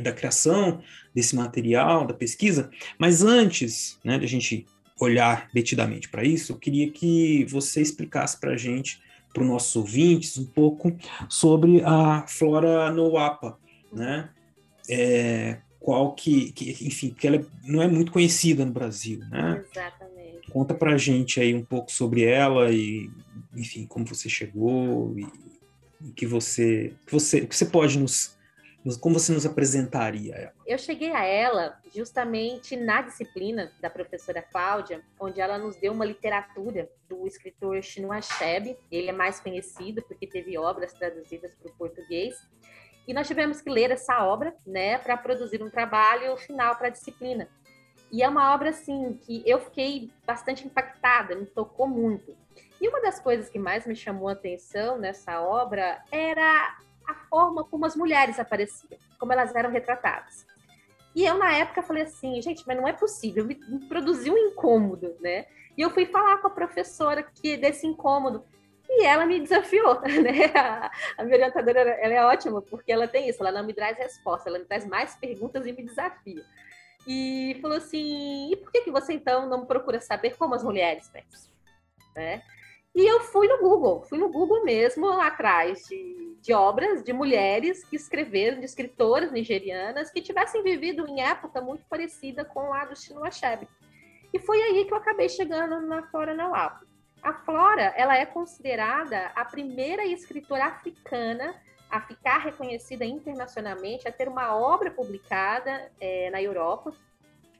da 0.00 0.12
criação 0.12 0.82
desse 1.14 1.34
material, 1.34 2.06
da 2.06 2.14
pesquisa, 2.14 2.70
mas 2.98 3.22
antes, 3.22 3.98
né, 4.04 4.18
de 4.18 4.24
a 4.24 4.28
gente 4.28 4.66
olhar 5.00 5.48
detidamente 5.52 6.08
para 6.08 6.24
isso, 6.24 6.52
eu 6.52 6.58
queria 6.58 6.90
que 6.90 7.44
você 7.46 7.80
explicasse 7.80 8.38
para 8.38 8.52
a 8.52 8.56
gente, 8.56 9.00
para 9.32 9.42
os 9.42 9.48
nossos 9.48 9.76
ouvintes, 9.76 10.38
um 10.38 10.46
pouco 10.46 10.96
sobre 11.28 11.82
a 11.82 12.26
flora 12.26 12.90
noapa, 12.90 13.58
né? 13.92 14.30
É, 14.88 15.58
qual 15.86 16.16
que, 16.16 16.50
que, 16.50 16.84
enfim, 16.84 17.10
que 17.10 17.28
ela 17.28 17.46
não 17.62 17.80
é 17.80 17.86
muito 17.86 18.10
conhecida 18.10 18.64
no 18.64 18.72
Brasil, 18.72 19.20
né? 19.30 19.64
Exatamente. 19.70 20.50
Conta 20.50 20.74
para 20.74 20.94
a 20.94 20.98
gente 20.98 21.38
aí 21.38 21.54
um 21.54 21.64
pouco 21.64 21.92
sobre 21.92 22.24
ela 22.24 22.72
e, 22.72 23.08
enfim, 23.54 23.86
como 23.86 24.04
você 24.04 24.28
chegou 24.28 25.16
e, 25.16 25.28
e 26.04 26.10
que 26.10 26.26
você, 26.26 26.92
que 27.06 27.12
você, 27.12 27.46
que 27.46 27.54
você 27.54 27.66
pode 27.66 28.00
nos 28.00 28.34
como 29.00 29.18
você 29.18 29.32
nos 29.32 29.44
apresentaria 29.44 30.34
ela? 30.34 30.52
Eu 30.64 30.78
cheguei 30.78 31.10
a 31.10 31.24
ela 31.24 31.76
justamente 31.92 32.76
na 32.76 33.02
disciplina 33.02 33.72
da 33.80 33.90
professora 33.90 34.40
Cláudia, 34.40 35.02
onde 35.18 35.40
ela 35.40 35.58
nos 35.58 35.74
deu 35.76 35.92
uma 35.92 36.04
literatura 36.04 36.88
do 37.08 37.26
escritor 37.26 37.82
Chinua 37.82 38.18
Achebe. 38.18 38.76
Ele 38.88 39.08
é 39.08 39.12
mais 39.12 39.40
conhecido 39.40 40.02
porque 40.02 40.24
teve 40.24 40.56
obras 40.56 40.92
traduzidas 40.92 41.52
para 41.54 41.68
o 41.68 41.74
português. 41.74 42.36
E 43.06 43.14
nós 43.14 43.26
tivemos 43.26 43.60
que 43.60 43.70
ler 43.70 43.90
essa 43.90 44.24
obra, 44.24 44.54
né, 44.66 44.98
para 44.98 45.16
produzir 45.16 45.62
um 45.62 45.70
trabalho 45.70 46.36
final 46.36 46.74
para 46.76 46.88
a 46.88 46.90
disciplina. 46.90 47.48
E 48.10 48.22
é 48.22 48.28
uma 48.28 48.54
obra 48.54 48.70
assim 48.70 49.18
que 49.22 49.42
eu 49.46 49.60
fiquei 49.60 50.10
bastante 50.26 50.66
impactada, 50.66 51.34
me 51.34 51.46
tocou 51.46 51.86
muito. 51.86 52.36
E 52.80 52.88
uma 52.88 53.00
das 53.00 53.18
coisas 53.18 53.48
que 53.48 53.58
mais 53.58 53.86
me 53.86 53.96
chamou 53.96 54.28
a 54.28 54.32
atenção 54.32 54.98
nessa 54.98 55.40
obra 55.40 56.02
era 56.10 56.76
a 57.06 57.14
forma 57.28 57.64
como 57.64 57.86
as 57.86 57.96
mulheres 57.96 58.38
apareciam, 58.38 58.98
como 59.18 59.32
elas 59.32 59.54
eram 59.54 59.70
retratadas. 59.70 60.46
E 61.14 61.24
eu, 61.24 61.38
na 61.38 61.52
época, 61.52 61.82
falei 61.82 62.02
assim, 62.02 62.40
gente, 62.42 62.62
mas 62.66 62.76
não 62.76 62.86
é 62.86 62.92
possível, 62.92 63.44
me, 63.44 63.54
me 63.68 63.86
produziu 63.88 64.34
um 64.34 64.38
incômodo, 64.38 65.16
né? 65.20 65.46
E 65.76 65.80
eu 65.80 65.90
fui 65.90 66.04
falar 66.06 66.38
com 66.38 66.48
a 66.48 66.50
professora 66.50 67.22
que 67.22 67.56
desse 67.56 67.86
incômodo. 67.86 68.44
E 68.88 69.04
ela 69.04 69.26
me 69.26 69.40
desafiou, 69.40 70.00
né? 70.02 70.52
A, 71.18 71.24
minha 71.24 71.36
orientadora, 71.36 71.80
ela 71.80 72.14
é 72.14 72.24
ótima, 72.24 72.62
porque 72.62 72.92
ela 72.92 73.08
tem 73.08 73.28
isso, 73.28 73.42
ela 73.42 73.52
não 73.52 73.66
me 73.66 73.74
traz 73.74 73.98
resposta, 73.98 74.48
ela 74.48 74.58
me 74.58 74.64
traz 74.64 74.86
mais 74.86 75.14
perguntas 75.16 75.66
e 75.66 75.72
me 75.72 75.82
desafia. 75.82 76.44
E 77.06 77.58
falou 77.60 77.76
assim, 77.76 78.50
e 78.52 78.56
por 78.56 78.72
que, 78.72 78.82
que 78.82 78.90
você, 78.90 79.12
então, 79.12 79.48
não 79.48 79.66
procura 79.66 80.00
saber 80.00 80.36
como 80.36 80.54
as 80.54 80.62
mulheres 80.62 81.08
pensam? 81.08 81.52
Né? 82.14 82.42
E 82.94 83.06
eu 83.06 83.20
fui 83.20 83.46
no 83.46 83.58
Google, 83.58 84.02
fui 84.04 84.18
no 84.18 84.30
Google 84.30 84.64
mesmo, 84.64 85.06
atrás 85.20 85.84
de, 85.86 86.36
de 86.40 86.54
obras 86.54 87.04
de 87.04 87.12
mulheres 87.12 87.84
que 87.84 87.94
escreveram, 87.94 88.58
de 88.58 88.64
escritoras 88.64 89.30
nigerianas 89.30 90.10
que 90.10 90.22
tivessem 90.22 90.62
vivido 90.62 91.06
em 91.06 91.20
época 91.20 91.60
muito 91.60 91.84
parecida 91.90 92.42
com 92.44 92.72
a 92.72 92.86
do 92.86 92.96
Chinua 92.96 93.28
Achebe. 93.28 93.68
E 94.32 94.38
foi 94.38 94.62
aí 94.62 94.84
que 94.86 94.92
eu 94.94 94.96
acabei 94.96 95.28
chegando 95.28 95.80
na 95.82 96.04
Flora 96.04 96.34
Nauapo. 96.34 96.86
A 97.26 97.32
Flora, 97.32 97.92
ela 97.96 98.16
é 98.16 98.24
considerada 98.24 99.32
a 99.34 99.44
primeira 99.44 100.06
escritora 100.06 100.66
africana 100.66 101.60
a 101.90 102.00
ficar 102.00 102.38
reconhecida 102.38 103.04
internacionalmente, 103.04 104.06
a 104.06 104.12
ter 104.12 104.28
uma 104.28 104.56
obra 104.56 104.92
publicada 104.92 105.90
é, 106.00 106.30
na 106.30 106.40
Europa, 106.40 106.92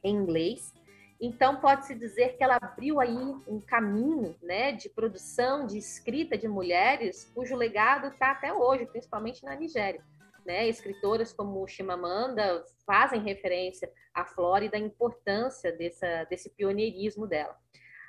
em 0.04 0.14
inglês, 0.14 0.72
então, 1.20 1.56
pode-se 1.56 1.94
dizer 1.94 2.36
que 2.36 2.44
ela 2.44 2.58
abriu 2.60 3.00
aí 3.00 3.16
um 3.48 3.60
caminho 3.60 4.36
né, 4.42 4.72
de 4.72 4.88
produção, 4.88 5.66
de 5.66 5.78
escrita 5.78 6.36
de 6.36 6.46
mulheres, 6.46 7.30
cujo 7.34 7.56
legado 7.56 8.08
está 8.08 8.32
até 8.32 8.52
hoje, 8.52 8.86
principalmente 8.86 9.42
na 9.42 9.56
Nigéria. 9.56 10.04
Né? 10.44 10.68
Escritoras 10.68 11.32
como 11.32 11.66
Chimamanda 11.66 12.64
fazem 12.84 13.22
referência 13.22 13.90
à 14.14 14.24
Flora 14.24 14.66
e 14.66 14.70
da 14.70 14.78
importância 14.78 15.72
dessa, 15.72 16.24
desse 16.24 16.50
pioneirismo 16.50 17.26
dela. 17.26 17.56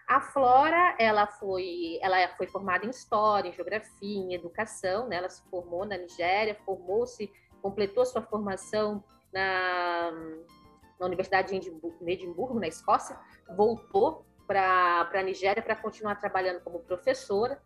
A 0.07 0.21
Flora, 0.21 0.95
ela 0.97 1.27
foi, 1.27 1.99
ela 2.01 2.27
foi 2.37 2.47
formada 2.47 2.85
em 2.85 2.89
História, 2.89 3.49
em 3.49 3.53
Geografia, 3.53 4.17
em 4.17 4.33
Educação, 4.33 5.07
né? 5.07 5.17
ela 5.17 5.29
se 5.29 5.43
formou 5.49 5.85
na 5.85 5.97
Nigéria, 5.97 6.55
formou-se, 6.65 7.29
completou 7.61 8.05
sua 8.05 8.21
formação 8.21 9.03
na 9.33 10.11
na 10.99 11.05
Universidade 11.05 11.49
de 11.49 11.71
Edimburgo, 12.07 12.59
na 12.59 12.67
Escócia, 12.67 13.17
voltou 13.55 14.25
para 14.45 15.09
a 15.13 15.23
Nigéria 15.23 15.61
para 15.61 15.75
continuar 15.75 16.15
trabalhando 16.15 16.61
como 16.61 16.79
professora. 16.79 17.61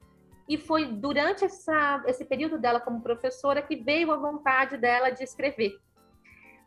E 0.50 0.58
foi 0.58 0.86
durante 0.86 1.46
essa, 1.46 2.04
esse 2.08 2.26
período 2.26 2.58
dela 2.58 2.80
como 2.80 3.02
professora 3.02 3.62
que 3.62 3.76
veio 3.76 4.12
a 4.12 4.18
vontade 4.18 4.76
dela 4.76 5.10
de 5.10 5.24
escrever. 5.24 5.80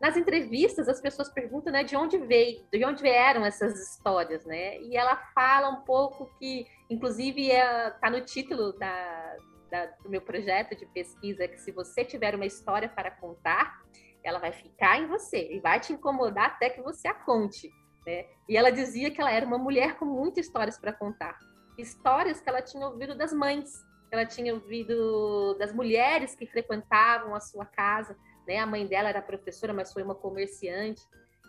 Nas 0.04 0.18
entrevistas, 0.18 0.86
as 0.86 1.00
pessoas 1.00 1.30
perguntam 1.30 1.72
né, 1.72 1.82
de 1.82 1.96
onde 1.96 2.18
veio, 2.18 2.62
de 2.70 2.84
onde 2.84 3.00
vieram 3.00 3.42
essas 3.42 3.72
histórias, 3.80 4.44
né? 4.44 4.78
E 4.82 4.98
ela 4.98 5.16
fala 5.34 5.70
um 5.70 5.80
pouco 5.80 6.28
que, 6.38 6.66
inclusive, 6.90 7.46
está 7.46 8.08
é, 8.08 8.10
no 8.10 8.20
título 8.20 8.74
da, 8.74 9.36
da, 9.70 9.86
do 10.02 10.10
meu 10.10 10.20
projeto 10.20 10.76
de 10.76 10.84
pesquisa, 10.84 11.48
que 11.48 11.58
se 11.58 11.72
você 11.72 12.04
tiver 12.04 12.34
uma 12.34 12.44
história 12.44 12.86
para 12.86 13.12
contar, 13.12 13.80
ela 14.22 14.38
vai 14.38 14.52
ficar 14.52 15.00
em 15.00 15.06
você 15.06 15.50
e 15.50 15.58
vai 15.58 15.80
te 15.80 15.94
incomodar 15.94 16.50
até 16.50 16.68
que 16.68 16.82
você 16.82 17.08
a 17.08 17.14
conte. 17.14 17.70
Né? 18.06 18.26
E 18.46 18.58
ela 18.58 18.70
dizia 18.70 19.10
que 19.10 19.22
ela 19.22 19.32
era 19.32 19.46
uma 19.46 19.56
mulher 19.56 19.96
com 19.96 20.04
muitas 20.04 20.44
histórias 20.44 20.76
para 20.76 20.92
contar. 20.92 21.38
Histórias 21.78 22.42
que 22.42 22.48
ela 22.50 22.60
tinha 22.60 22.86
ouvido 22.86 23.14
das 23.14 23.32
mães, 23.32 23.72
que 24.10 24.14
ela 24.14 24.26
tinha 24.26 24.52
ouvido 24.52 25.54
das 25.58 25.72
mulheres 25.72 26.34
que 26.34 26.46
frequentavam 26.46 27.34
a 27.34 27.40
sua 27.40 27.64
casa. 27.64 28.14
Né? 28.46 28.58
A 28.58 28.66
mãe 28.66 28.86
dela 28.86 29.08
era 29.08 29.22
professora, 29.22 29.72
mas 29.72 29.92
foi 29.92 30.02
uma 30.02 30.14
comerciante 30.14 31.02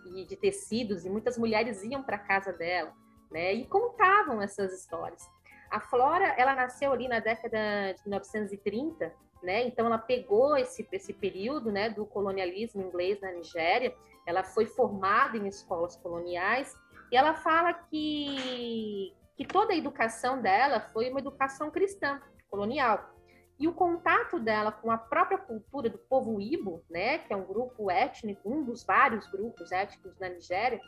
e 0.05 0.25
de 0.25 0.35
tecidos, 0.35 1.03
e 1.03 1.09
muitas 1.09 1.37
mulheres 1.37 1.83
iam 1.83 2.03
para 2.03 2.17
casa 2.17 2.53
dela 2.53 2.93
né? 3.31 3.53
e 3.53 3.65
contavam 3.65 4.41
essas 4.41 4.71
histórias. 4.73 5.27
A 5.71 5.79
Flora, 5.79 6.35
ela 6.37 6.53
nasceu 6.53 6.91
ali 6.91 7.07
na 7.07 7.19
década 7.19 7.93
de 7.93 8.01
1930, 8.03 9.11
né? 9.43 9.65
Então 9.67 9.85
ela 9.85 9.97
pegou 9.97 10.55
esse, 10.55 10.87
esse 10.91 11.13
período, 11.13 11.71
né, 11.71 11.89
do 11.89 12.05
colonialismo 12.05 12.81
inglês 12.81 13.19
na 13.19 13.31
Nigéria. 13.31 13.93
Ela 14.25 14.43
foi 14.43 14.65
formada 14.65 15.37
em 15.37 15.47
escolas 15.47 15.95
coloniais 15.97 16.75
e 17.11 17.17
ela 17.17 17.33
fala 17.35 17.73
que 17.73 19.13
que 19.35 19.45
toda 19.45 19.73
a 19.73 19.75
educação 19.75 20.41
dela 20.41 20.79
foi 20.79 21.09
uma 21.09 21.19
educação 21.19 21.69
cristã 21.69 22.21
colonial. 22.49 23.14
E 23.57 23.67
o 23.67 23.73
contato 23.73 24.39
dela 24.39 24.71
com 24.71 24.91
a 24.91 24.97
própria 24.97 25.37
cultura 25.37 25.89
do 25.89 25.97
povo 25.97 26.41
Ibo, 26.41 26.83
né, 26.89 27.19
que 27.19 27.31
é 27.31 27.35
um 27.35 27.45
grupo 27.45 27.89
étnico, 27.89 28.49
um 28.49 28.63
dos 28.63 28.83
vários 28.83 29.27
grupos 29.27 29.71
étnicos 29.71 30.15
da 30.17 30.27
Nigéria, 30.27 30.79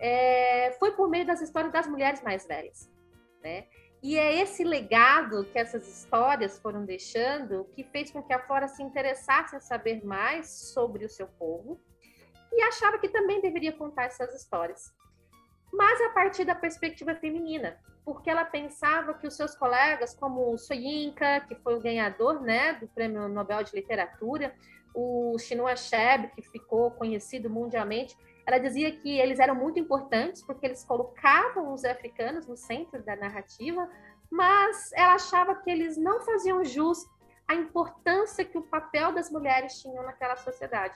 é, 0.00 0.72
foi 0.78 0.92
por 0.92 1.08
meio 1.08 1.26
das 1.26 1.42
histórias 1.42 1.72
das 1.72 1.86
mulheres 1.86 2.22
mais 2.22 2.46
velhas. 2.46 2.90
Né? 3.42 3.66
E 4.02 4.18
é 4.18 4.40
esse 4.40 4.64
legado 4.64 5.44
que 5.46 5.58
essas 5.58 5.86
histórias 5.86 6.58
foram 6.58 6.84
deixando 6.84 7.64
que 7.74 7.84
fez 7.84 8.10
com 8.10 8.22
que 8.22 8.32
a 8.32 8.38
Flora 8.38 8.68
se 8.68 8.82
interessasse 8.82 9.56
em 9.56 9.60
saber 9.60 10.04
mais 10.04 10.72
sobre 10.72 11.04
o 11.04 11.08
seu 11.08 11.26
povo 11.26 11.80
e 12.52 12.62
achava 12.62 12.98
que 12.98 13.08
também 13.08 13.40
deveria 13.40 13.72
contar 13.72 14.04
essas 14.04 14.34
histórias. 14.34 14.94
Mas 15.72 16.00
a 16.02 16.10
partir 16.10 16.44
da 16.44 16.54
perspectiva 16.54 17.14
feminina, 17.14 17.78
porque 18.04 18.28
ela 18.28 18.44
pensava 18.44 19.14
que 19.14 19.26
os 19.26 19.34
seus 19.34 19.54
colegas, 19.54 20.14
como 20.14 20.52
o 20.52 20.58
Soyinka, 20.58 21.40
que 21.48 21.54
foi 21.56 21.74
o 21.74 21.80
ganhador 21.80 22.40
né, 22.42 22.74
do 22.74 22.86
Prêmio 22.88 23.28
Nobel 23.28 23.62
de 23.64 23.74
Literatura, 23.74 24.54
o 24.94 25.36
Chinua 25.38 25.72
Achebe, 25.72 26.28
que 26.28 26.42
ficou 26.42 26.90
conhecido 26.92 27.48
mundialmente, 27.48 28.16
ela 28.46 28.58
dizia 28.58 28.92
que 28.92 29.18
eles 29.18 29.38
eram 29.38 29.54
muito 29.54 29.78
importantes 29.78 30.42
porque 30.42 30.66
eles 30.66 30.84
colocavam 30.84 31.72
os 31.72 31.84
africanos 31.84 32.46
no 32.46 32.56
centro 32.56 33.02
da 33.02 33.16
narrativa, 33.16 33.88
mas 34.30 34.92
ela 34.92 35.14
achava 35.14 35.54
que 35.54 35.70
eles 35.70 35.96
não 35.96 36.20
faziam 36.20 36.62
jus 36.62 36.98
à 37.48 37.54
importância 37.54 38.44
que 38.44 38.58
o 38.58 38.62
papel 38.62 39.12
das 39.12 39.30
mulheres 39.30 39.80
tinham 39.80 40.04
naquela 40.04 40.36
sociedade. 40.36 40.94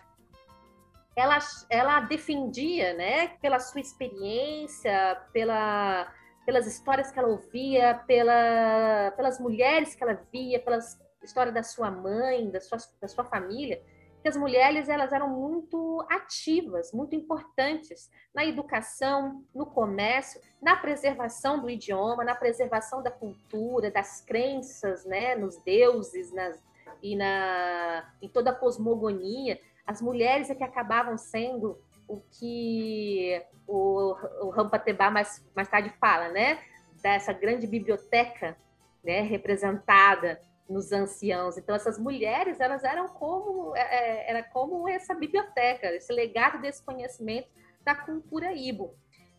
Ela, 1.16 1.38
ela 1.68 2.00
defendia, 2.00 2.94
né, 2.94 3.28
pela 3.40 3.58
sua 3.58 3.80
experiência, 3.80 5.20
pela, 5.32 6.12
pelas 6.48 6.66
histórias 6.66 7.12
que 7.12 7.18
ela 7.18 7.28
ouvia, 7.28 8.02
pela, 8.06 9.12
pelas 9.14 9.38
mulheres 9.38 9.94
que 9.94 10.02
ela 10.02 10.18
via, 10.32 10.58
pelas 10.58 10.98
histórias 11.22 11.54
da 11.54 11.62
sua 11.62 11.90
mãe, 11.90 12.50
da 12.50 12.58
sua, 12.58 12.78
da 12.98 13.06
sua 13.06 13.22
família, 13.22 13.82
que 14.22 14.28
as 14.30 14.34
mulheres 14.34 14.88
elas 14.88 15.12
eram 15.12 15.28
muito 15.28 16.02
ativas, 16.08 16.90
muito 16.90 17.14
importantes 17.14 18.10
na 18.34 18.46
educação, 18.46 19.44
no 19.54 19.66
comércio, 19.66 20.40
na 20.62 20.74
preservação 20.74 21.60
do 21.60 21.68
idioma, 21.68 22.24
na 22.24 22.34
preservação 22.34 23.02
da 23.02 23.10
cultura, 23.10 23.90
das 23.90 24.22
crenças, 24.22 25.04
né, 25.04 25.36
nos 25.36 25.58
deuses, 25.58 26.32
nas, 26.32 26.64
e 27.02 27.14
na 27.14 28.10
em 28.22 28.28
toda 28.30 28.52
a 28.52 28.54
cosmogonia. 28.54 29.60
As 29.86 30.00
mulheres 30.00 30.48
é 30.48 30.54
que 30.54 30.64
acabavam 30.64 31.18
sendo 31.18 31.78
o 32.08 32.20
que 32.32 33.40
o, 33.66 34.14
o 34.42 34.50
Rampatebá 34.50 35.10
mais, 35.10 35.46
mais 35.54 35.68
tarde 35.68 35.92
fala, 36.00 36.30
né? 36.30 36.58
Dessa 37.02 37.32
grande 37.32 37.66
biblioteca 37.66 38.56
né, 39.04 39.20
representada 39.20 40.40
nos 40.68 40.92
anciãos. 40.92 41.56
Então 41.56 41.74
essas 41.74 41.98
mulheres 41.98 42.60
elas 42.60 42.82
eram 42.82 43.08
como 43.08 43.76
é, 43.76 43.80
é, 43.80 44.30
era 44.30 44.42
como 44.42 44.88
essa 44.88 45.14
biblioteca, 45.14 45.86
esse 45.94 46.12
legado 46.12 46.60
desse 46.60 46.82
conhecimento 46.82 47.48
da 47.84 47.94
cultura 47.94 48.52
ibo. 48.52 48.94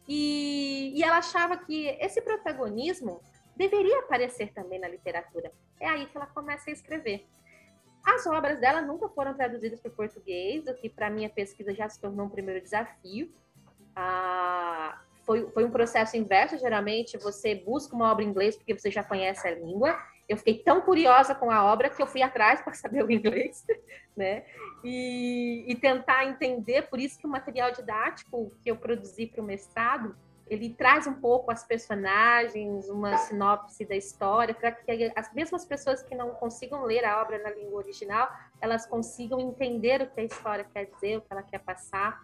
E, 0.07 0.93
e 0.95 1.03
ela 1.03 1.17
achava 1.17 1.57
que 1.57 1.87
esse 1.99 2.21
protagonismo 2.21 3.21
deveria 3.55 3.99
aparecer 3.99 4.51
também 4.53 4.79
na 4.79 4.87
literatura. 4.87 5.51
É 5.79 5.87
aí 5.87 6.07
que 6.07 6.17
ela 6.17 6.25
começa 6.27 6.69
a 6.69 6.73
escrever. 6.73 7.27
As 8.05 8.25
obras 8.25 8.59
dela 8.59 8.81
nunca 8.81 9.07
foram 9.09 9.33
traduzidas 9.33 9.79
para 9.79 9.91
português, 9.91 10.67
o 10.67 10.73
que 10.73 10.89
para 10.89 11.09
minha 11.09 11.29
pesquisa 11.29 11.73
já 11.73 11.87
se 11.87 11.99
tornou 11.99 12.25
um 12.25 12.29
primeiro 12.29 12.61
desafio. 12.61 13.31
Ah, 13.95 15.01
foi, 15.25 15.49
foi 15.51 15.63
um 15.63 15.69
processo 15.69 16.17
inverso, 16.17 16.57
geralmente 16.57 17.17
você 17.17 17.53
busca 17.53 17.95
uma 17.95 18.11
obra 18.11 18.23
em 18.23 18.29
inglês 18.29 18.55
porque 18.55 18.73
você 18.73 18.89
já 18.89 19.03
conhece 19.03 19.47
a 19.47 19.51
língua, 19.51 19.95
eu 20.27 20.37
fiquei 20.37 20.59
tão 20.59 20.81
curiosa 20.81 21.33
com 21.33 21.49
a 21.49 21.65
obra 21.65 21.89
que 21.89 22.01
eu 22.01 22.07
fui 22.07 22.21
atrás 22.21 22.61
para 22.65 22.73
saber 22.73 23.03
o 23.03 23.11
inglês, 23.11 23.65
né? 24.15 24.45
E, 24.83 25.65
e, 25.67 25.75
tentar 25.75 26.25
entender, 26.25 26.83
por 26.83 26.99
isso 26.99 27.19
que 27.19 27.27
o 27.27 27.29
material 27.29 27.71
didático 27.71 28.51
que 28.61 28.71
eu 28.71 28.77
produzi 28.77 29.27
para 29.27 29.41
o 29.41 29.45
mestrado, 29.45 30.15
ele 30.49 30.73
traz 30.73 31.05
um 31.05 31.13
pouco 31.13 31.51
as 31.51 31.63
personagens, 31.63 32.89
uma 32.89 33.15
sinopse 33.17 33.85
da 33.85 33.95
história, 33.95 34.53
para 34.53 34.71
que 34.71 35.11
as 35.15 35.31
mesmas 35.33 35.63
pessoas 35.63 36.01
que 36.01 36.15
não 36.15 36.31
consigam 36.31 36.83
ler 36.83 37.05
a 37.05 37.21
obra 37.21 37.37
na 37.43 37.51
língua 37.51 37.77
original, 37.77 38.27
elas 38.59 38.85
consigam 38.85 39.39
entender 39.39 40.01
o 40.01 40.09
que 40.09 40.19
a 40.19 40.23
história 40.23 40.65
quer 40.73 40.85
dizer, 40.85 41.17
o 41.17 41.21
que 41.21 41.27
ela 41.31 41.43
quer 41.43 41.59
passar. 41.59 42.19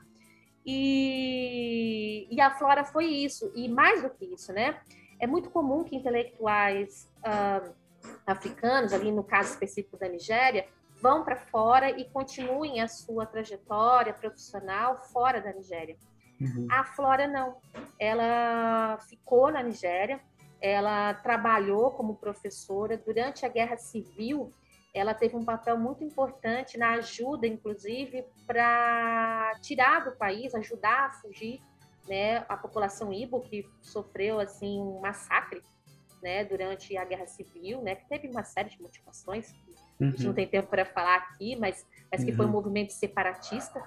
E, 0.66 2.28
e 2.32 2.42
a 2.42 2.50
Flora 2.58 2.84
foi 2.84 3.06
isso, 3.06 3.52
e 3.56 3.70
mais 3.70 4.02
do 4.02 4.10
que 4.10 4.26
isso, 4.26 4.52
né? 4.52 4.82
É 5.20 5.28
muito 5.28 5.52
comum 5.52 5.84
que 5.84 5.96
intelectuais 5.96 7.08
uh, 7.20 7.74
africanos, 8.26 8.92
ali 8.92 9.12
no 9.12 9.24
caso 9.24 9.52
específico 9.52 9.98
da 9.98 10.10
Nigéria, 10.10 10.68
vão 11.00 11.24
para 11.24 11.36
fora 11.36 11.92
e 11.92 12.06
continuem 12.06 12.82
a 12.82 12.88
sua 12.88 13.26
trajetória 13.26 14.14
profissional 14.14 14.98
fora 14.98 15.40
da 15.40 15.54
Nigéria. 15.54 15.96
Uhum. 16.40 16.68
A 16.70 16.84
Flora 16.84 17.28
não. 17.28 17.58
Ela 18.00 18.98
ficou 19.10 19.52
na 19.52 19.64
Nigéria, 19.64 20.20
ela 20.62 21.14
trabalhou 21.14 21.92
como 21.92 22.16
professora 22.16 22.98
durante 22.98 23.46
a 23.46 23.50
Guerra 23.50 23.78
Civil. 23.78 24.52
Ela 24.94 25.14
teve 25.14 25.36
um 25.36 25.44
papel 25.44 25.78
muito 25.78 26.04
importante 26.04 26.78
na 26.78 26.94
ajuda, 26.94 27.46
inclusive, 27.46 28.26
para 28.48 29.54
tirar 29.62 30.06
do 30.06 30.16
país, 30.16 30.56
ajudar 30.56 31.08
a 31.08 31.12
fugir, 31.12 31.62
né, 32.08 32.46
a 32.48 32.56
população 32.56 33.12
Ibo 33.12 33.42
que 33.42 33.68
sofreu 33.82 34.40
assim 34.40 34.80
um 34.80 35.00
massacre 35.00 35.62
né, 36.22 36.44
durante 36.44 36.96
a 36.98 37.06
Guerra 37.06 37.28
Civil, 37.28 37.82
né, 37.82 37.96
que 37.96 38.08
teve 38.08 38.28
uma 38.28 38.44
série 38.44 38.70
de 38.70 38.82
motivações, 38.82 39.52
que 39.52 39.76
uhum. 40.00 40.08
a 40.08 40.12
gente 40.12 40.22
não 40.24 40.30
uhum. 40.30 40.36
tem 40.36 40.48
tempo 40.48 40.68
para 40.68 40.86
falar 40.86 41.16
aqui, 41.16 41.56
mas, 41.56 41.86
mas 42.12 42.24
que 42.24 42.32
uhum. 42.32 42.38
foi 42.38 42.46
um 42.46 42.50
uhum. 42.50 42.56
movimento 42.56 42.94
separatista, 42.94 43.84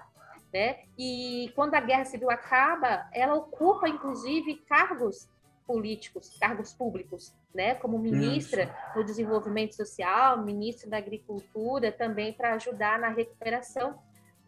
né? 0.53 0.81
E 0.97 1.53
quando 1.55 1.75
a 1.75 1.81
Guerra 1.81 2.05
Civil 2.05 2.31
acaba, 2.31 3.09
ela 3.13 3.35
ocupa 3.35 3.89
inclusive 3.89 4.57
cargos 4.67 5.29
políticos, 5.67 6.35
cargos 6.41 6.73
públicos, 6.73 7.35
né, 7.55 7.75
como 7.75 7.99
ministra 7.99 8.65
Nossa. 8.65 8.95
do 8.95 9.05
Desenvolvimento 9.05 9.75
Social, 9.75 10.43
ministra 10.43 10.89
da 10.89 10.97
Agricultura, 10.97 11.93
também 11.93 12.33
para 12.33 12.55
ajudar 12.55 12.99
na 12.99 13.09
recuperação 13.09 13.99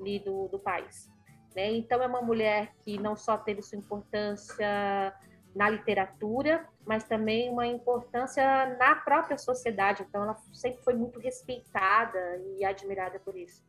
ali 0.01 0.19
do, 0.19 0.49
do 0.49 0.59
país. 0.59 1.11
Né? 1.55 1.73
Então, 1.73 2.03
é 2.03 2.07
uma 2.07 2.23
mulher 2.23 2.73
que 2.83 2.99
não 2.99 3.15
só 3.17 3.37
teve 3.37 3.61
sua 3.61 3.77
importância 3.77 5.15
na 5.55 5.69
literatura, 5.69 6.67
mas 6.87 7.05
também 7.05 7.51
uma 7.51 7.67
importância 7.67 8.43
na 8.79 8.95
própria 8.97 9.37
sociedade. 9.37 10.07
Então, 10.09 10.23
ela 10.23 10.37
sempre 10.53 10.83
foi 10.83 10.95
muito 10.95 11.19
respeitada 11.19 12.41
e 12.57 12.65
admirada 12.65 13.19
por 13.19 13.37
isso. 13.37 13.63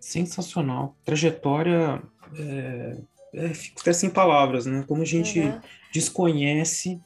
Sensacional. 0.00 0.96
Trajetória. 1.04 2.02
É, 2.36 2.96
é, 3.34 3.54
fico 3.54 3.80
até 3.80 3.92
sem 3.92 4.10
palavras, 4.10 4.66
né? 4.66 4.84
Como 4.86 5.02
a 5.02 5.06
gente 5.06 5.40
uhum. 5.40 5.60
desconhece 5.92 7.00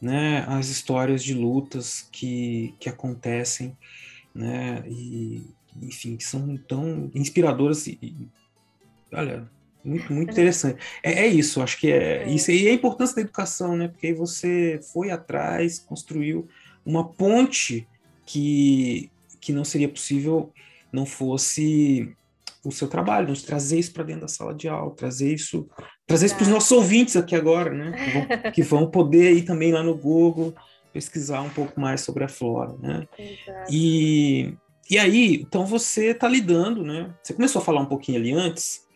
né, 0.00 0.44
as 0.48 0.68
histórias 0.68 1.22
de 1.24 1.34
lutas 1.34 2.08
que, 2.12 2.74
que 2.78 2.88
acontecem, 2.88 3.76
né? 4.34 4.84
E, 4.86 5.42
enfim, 5.82 6.16
que 6.16 6.24
são 6.24 6.56
tão 6.56 7.10
inspiradoras 7.14 7.86
e, 7.86 7.98
e 8.02 8.28
olha, 9.12 9.48
muito, 9.84 10.12
muito 10.12 10.32
interessante. 10.32 10.82
É, 11.02 11.24
é, 11.24 11.26
isso, 11.26 11.62
acho 11.62 11.78
que 11.78 11.90
é, 11.90 12.24
é 12.24 12.30
isso. 12.30 12.50
E 12.50 12.68
a 12.68 12.72
importância 12.72 13.16
da 13.16 13.22
educação, 13.22 13.76
né? 13.76 13.88
Porque 13.88 14.08
aí 14.08 14.12
você 14.12 14.80
foi 14.92 15.10
atrás, 15.10 15.78
construiu 15.78 16.48
uma 16.84 17.08
ponte 17.08 17.86
que, 18.24 19.10
que 19.40 19.52
não 19.52 19.64
seria 19.64 19.88
possível 19.88 20.52
não 20.92 21.04
fosse 21.04 22.16
o 22.66 22.72
seu 22.72 22.88
trabalho, 22.88 23.32
de 23.32 23.44
trazer 23.44 23.78
isso 23.78 23.92
para 23.92 24.04
dentro 24.04 24.22
da 24.22 24.28
sala 24.28 24.54
de 24.54 24.68
aula, 24.68 24.94
trazer 24.94 25.32
isso, 25.32 25.68
trazer 26.06 26.26
isso 26.26 26.34
para 26.34 26.44
os 26.44 26.48
nossos 26.48 26.72
ouvintes 26.72 27.16
aqui 27.16 27.34
agora, 27.34 27.70
né? 27.70 27.92
Que 27.92 28.10
vão, 28.10 28.26
que 28.52 28.62
vão, 28.62 28.90
poder 28.90 29.32
ir 29.32 29.42
também 29.42 29.72
lá 29.72 29.82
no 29.82 29.96
Google 29.96 30.54
pesquisar 30.92 31.42
um 31.42 31.50
pouco 31.50 31.78
mais 31.78 32.00
sobre 32.00 32.24
a 32.24 32.28
flora, 32.28 32.74
né? 32.78 33.06
Exato. 33.18 33.70
E, 33.70 34.54
e 34.90 34.98
aí, 34.98 35.34
então 35.34 35.66
você 35.66 36.06
está 36.06 36.26
lidando, 36.26 36.82
né? 36.82 37.14
Você 37.22 37.34
começou 37.34 37.60
a 37.60 37.64
falar 37.64 37.82
um 37.82 37.86
pouquinho 37.86 38.18
ali 38.18 38.32
antes 38.32 38.86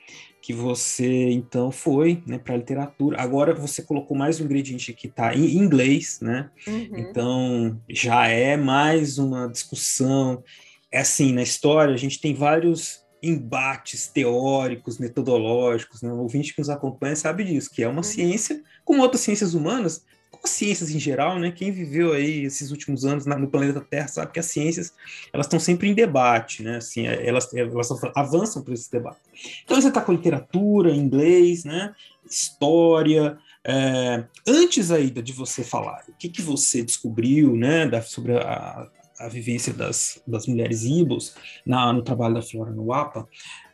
que 0.40 0.54
você 0.54 1.30
então 1.30 1.70
foi 1.70 2.22
né, 2.26 2.38
para 2.38 2.54
a 2.54 2.56
literatura. 2.56 3.20
Agora 3.20 3.54
você 3.54 3.83
colocou 3.83 4.16
mais 4.16 4.40
um 4.40 4.44
ingrediente 4.44 4.92
que 4.92 5.06
está 5.06 5.35
em 5.35 5.56
inglês, 5.56 6.18
né? 6.20 6.50
Uhum. 6.66 6.90
Então 6.96 7.80
já 7.88 8.26
é 8.26 8.56
mais 8.56 9.18
uma 9.18 9.46
discussão. 9.46 10.42
É 10.90 11.00
assim, 11.00 11.33
na 11.33 11.42
história 11.42 11.94
a 11.94 11.98
gente 11.98 12.20
tem 12.20 12.35
vários 12.35 13.04
embates 13.22 14.06
teóricos, 14.06 14.98
metodológicos. 14.98 16.02
Né? 16.02 16.12
O 16.12 16.18
ouvinte 16.18 16.52
que 16.52 16.61
nos 16.61 16.70
acompanha 16.70 17.16
sabe 17.16 17.44
disso, 17.44 17.70
que 17.70 17.83
é 17.83 17.88
uma 17.88 17.98
uhum. 17.98 18.02
ciência, 18.02 18.62
como 18.85 19.02
outras 19.02 19.22
ciências 19.22 19.54
humanas, 19.54 20.04
as 20.42 20.50
ciências 20.50 20.90
em 20.90 20.98
geral, 20.98 21.38
né? 21.38 21.50
Quem 21.50 21.70
viveu 21.70 22.12
aí 22.12 22.44
esses 22.44 22.70
últimos 22.70 23.04
anos 23.04 23.26
na, 23.26 23.37
no 23.37 23.48
planeta 23.48 23.80
Terra 23.80 24.09
sabe 24.09 24.33
que 24.33 24.40
as 24.40 24.46
ciências 24.46 24.92
elas 25.33 25.46
estão 25.46 25.61
sempre 25.61 25.88
em 25.88 25.94
debate, 25.94 26.62
né? 26.62 26.76
Assim, 26.76 27.06
é, 27.06 27.26
elas, 27.26 27.52
elas 27.52 27.90
avançam 28.14 28.62
por 28.62 28.72
esse 28.72 28.90
debate. 28.90 29.18
Então 29.64 29.80
você 29.80 29.88
está 29.88 30.00
com 30.00 30.12
literatura, 30.12 30.94
inglês, 30.94 31.64
né? 31.64 31.94
História. 32.28 33.38
É, 33.62 34.24
antes 34.46 34.90
ainda 34.90 35.22
de 35.22 35.33
você 35.33 35.62
falar, 35.62 36.04
o 36.09 36.12
que, 36.14 36.30
que 36.30 36.40
você 36.40 36.83
descobriu, 36.83 37.54
né? 37.54 37.87
Da, 37.87 38.00
sobre 38.00 38.35
a, 38.37 38.88
a 39.20 39.28
vivência 39.28 39.72
das, 39.72 40.20
das 40.26 40.46
mulheres 40.46 40.85
ibos 40.85 41.35
na, 41.64 41.92
no 41.92 42.02
trabalho 42.02 42.35
da 42.35 42.42
Flora 42.42 42.70
no 42.70 42.92
APA. 42.92 43.28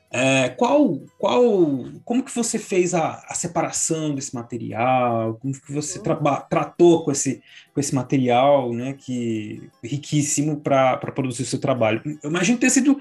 É, 0.09 0.51
qual, 0.51 1.01
qual, 1.19 1.43
como 2.05 2.23
que 2.23 2.35
você 2.35 2.59
fez 2.59 2.95
a, 2.95 3.25
a, 3.29 3.35
separação 3.35 4.15
desse 4.15 4.35
material? 4.35 5.35
Como 5.35 5.53
que 5.53 5.73
você 5.73 5.99
tra 5.99 6.15
tratou 6.43 7.05
com 7.05 7.11
esse, 7.11 7.43
com 7.75 7.81
esse 7.81 7.95
material, 7.95 8.73
né, 8.73 8.93
que 8.93 9.69
riquíssimo 9.83 10.61
para 10.61 10.97
produzir 10.97 11.43
o 11.43 11.47
seu 11.47 11.61
trabalho? 11.61 12.01
Eu 12.23 12.31
imagino 12.31 12.57
ter 12.57 12.71
sido 12.71 12.99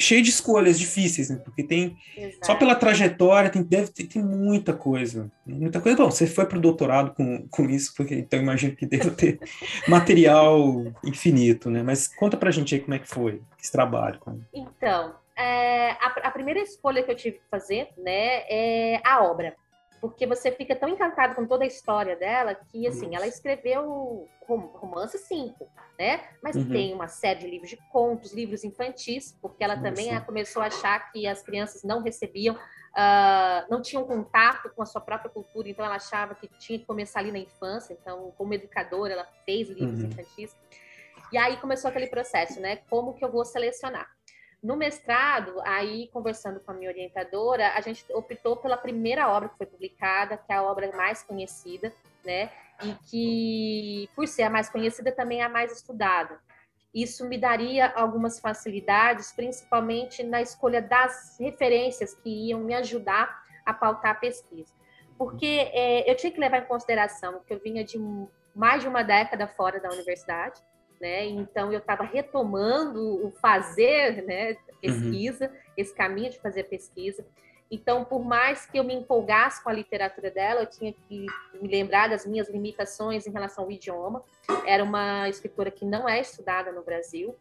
cheio 0.00 0.22
de 0.22 0.30
escolhas 0.30 0.78
difíceis, 0.78 1.28
né? 1.28 1.40
Porque 1.44 1.62
tem 1.62 1.96
Exato. 2.16 2.46
só 2.46 2.54
pela 2.54 2.74
trajetória 2.74 3.50
tem 3.50 3.62
deve 3.62 3.92
ter 3.92 4.04
tem 4.04 4.22
muita 4.22 4.72
coisa, 4.72 5.30
muita 5.46 5.80
coisa. 5.80 5.96
Bom, 5.98 6.10
você 6.10 6.26
foi 6.26 6.46
para 6.46 6.58
o 6.58 6.60
doutorado 6.60 7.12
com, 7.12 7.46
com 7.48 7.68
isso, 7.68 7.92
porque 7.94 8.14
então 8.14 8.40
imagino 8.40 8.74
que 8.74 8.86
deve 8.86 9.10
ter 9.10 9.38
material 9.86 10.84
infinito, 11.04 11.70
né? 11.70 11.82
Mas 11.82 12.08
conta 12.08 12.36
para 12.36 12.48
a 12.48 12.52
gente 12.52 12.74
aí 12.74 12.80
como 12.80 12.94
é 12.94 12.98
que 12.98 13.08
foi 13.08 13.42
esse 13.60 13.70
trabalho. 13.70 14.18
Então, 14.54 15.14
é, 15.36 15.90
a, 15.92 16.14
a, 16.24 16.30
primeira 16.30 16.60
escolha 16.60 17.02
que 17.02 17.10
eu 17.10 17.16
tive 17.16 17.38
que 17.38 17.50
fazer, 17.50 17.88
né, 17.96 18.44
é 18.48 19.00
a 19.04 19.22
obra. 19.22 19.54
Porque 20.00 20.26
você 20.26 20.50
fica 20.50 20.74
tão 20.74 20.88
encantado 20.88 21.34
com 21.34 21.46
toda 21.46 21.64
a 21.64 21.66
história 21.66 22.16
dela 22.16 22.54
que, 22.54 22.86
assim, 22.86 23.06
Nossa. 23.06 23.16
ela 23.16 23.26
escreveu 23.26 24.28
romance 24.48 25.18
cinco, 25.18 25.68
né? 25.98 26.28
Mas 26.42 26.56
uhum. 26.56 26.68
tem 26.68 26.94
uma 26.94 27.06
série 27.06 27.40
de 27.40 27.46
livros 27.46 27.70
de 27.70 27.76
contos, 27.90 28.32
livros 28.32 28.64
infantis, 28.64 29.36
porque 29.40 29.62
ela 29.62 29.76
Nossa. 29.76 29.88
também 29.88 30.20
começou 30.24 30.62
a 30.62 30.66
achar 30.66 31.12
que 31.12 31.26
as 31.26 31.42
crianças 31.42 31.84
não 31.84 32.02
recebiam, 32.02 32.54
uh, 32.56 33.70
não 33.70 33.82
tinham 33.82 34.04
contato 34.04 34.70
com 34.74 34.82
a 34.82 34.86
sua 34.86 35.00
própria 35.00 35.30
cultura, 35.30 35.68
então 35.68 35.84
ela 35.84 35.96
achava 35.96 36.34
que 36.34 36.48
tinha 36.58 36.78
que 36.78 36.86
começar 36.86 37.20
ali 37.20 37.30
na 37.30 37.38
infância. 37.38 37.92
Então, 37.92 38.32
como 38.36 38.54
educadora, 38.54 39.12
ela 39.12 39.28
fez 39.44 39.68
livros 39.68 40.00
uhum. 40.00 40.06
infantis. 40.06 40.56
E 41.32 41.38
aí 41.38 41.58
começou 41.58 41.88
aquele 41.88 42.08
processo, 42.08 42.58
né? 42.58 42.76
Como 42.88 43.14
que 43.14 43.24
eu 43.24 43.30
vou 43.30 43.44
selecionar? 43.44 44.08
No 44.62 44.76
mestrado, 44.76 45.60
aí 45.64 46.08
conversando 46.12 46.60
com 46.60 46.70
a 46.70 46.74
minha 46.74 46.90
orientadora, 46.90 47.72
a 47.74 47.80
gente 47.80 48.04
optou 48.12 48.56
pela 48.56 48.76
primeira 48.76 49.28
obra 49.28 49.48
que 49.48 49.56
foi 49.56 49.66
publicada, 49.66 50.36
que 50.36 50.52
é 50.52 50.56
a 50.56 50.62
obra 50.62 50.94
mais 50.94 51.22
conhecida, 51.22 51.92
né? 52.24 52.50
E 52.82 52.94
que, 53.10 54.10
por 54.14 54.28
ser 54.28 54.42
a 54.42 54.50
mais 54.50 54.68
conhecida, 54.68 55.12
também 55.12 55.40
é 55.40 55.44
a 55.44 55.48
mais 55.48 55.72
estudada. 55.72 56.38
Isso 56.92 57.26
me 57.26 57.38
daria 57.38 57.86
algumas 57.94 58.38
facilidades, 58.38 59.32
principalmente 59.32 60.22
na 60.22 60.42
escolha 60.42 60.82
das 60.82 61.38
referências 61.38 62.14
que 62.14 62.48
iam 62.48 62.60
me 62.60 62.74
ajudar 62.74 63.42
a 63.64 63.72
pautar 63.72 64.12
a 64.12 64.14
pesquisa. 64.14 64.74
Porque 65.16 65.70
é, 65.72 66.10
eu 66.10 66.16
tinha 66.16 66.32
que 66.32 66.40
levar 66.40 66.58
em 66.58 66.66
consideração 66.66 67.40
que 67.46 67.54
eu 67.54 67.60
vinha 67.60 67.84
de 67.84 67.98
mais 68.54 68.82
de 68.82 68.88
uma 68.88 69.02
década 69.02 69.46
fora 69.46 69.80
da 69.80 69.88
universidade, 69.90 70.60
né? 71.00 71.24
Então 71.26 71.72
eu 71.72 71.78
estava 71.78 72.04
retomando 72.04 73.26
o 73.26 73.30
fazer, 73.30 74.22
né, 74.24 74.56
pesquisa, 74.80 75.46
uhum. 75.46 75.56
esse 75.76 75.94
caminho 75.94 76.30
de 76.30 76.38
fazer 76.38 76.64
pesquisa. 76.64 77.24
Então, 77.70 78.04
por 78.04 78.24
mais 78.24 78.66
que 78.66 78.78
eu 78.78 78.82
me 78.82 78.92
empolgasse 78.92 79.62
com 79.62 79.70
a 79.70 79.72
literatura 79.72 80.28
dela, 80.28 80.62
eu 80.62 80.66
tinha 80.66 80.92
que 80.92 81.26
me 81.60 81.68
lembrar 81.68 82.08
das 82.08 82.26
minhas 82.26 82.48
limitações 82.50 83.28
em 83.28 83.30
relação 83.30 83.62
ao 83.64 83.70
idioma. 83.70 84.24
Era 84.66 84.82
uma 84.82 85.28
escritora 85.28 85.70
que 85.70 85.84
não 85.84 86.08
é 86.08 86.20
estudada 86.20 86.72
no 86.72 86.82
Brasil. 86.82 87.36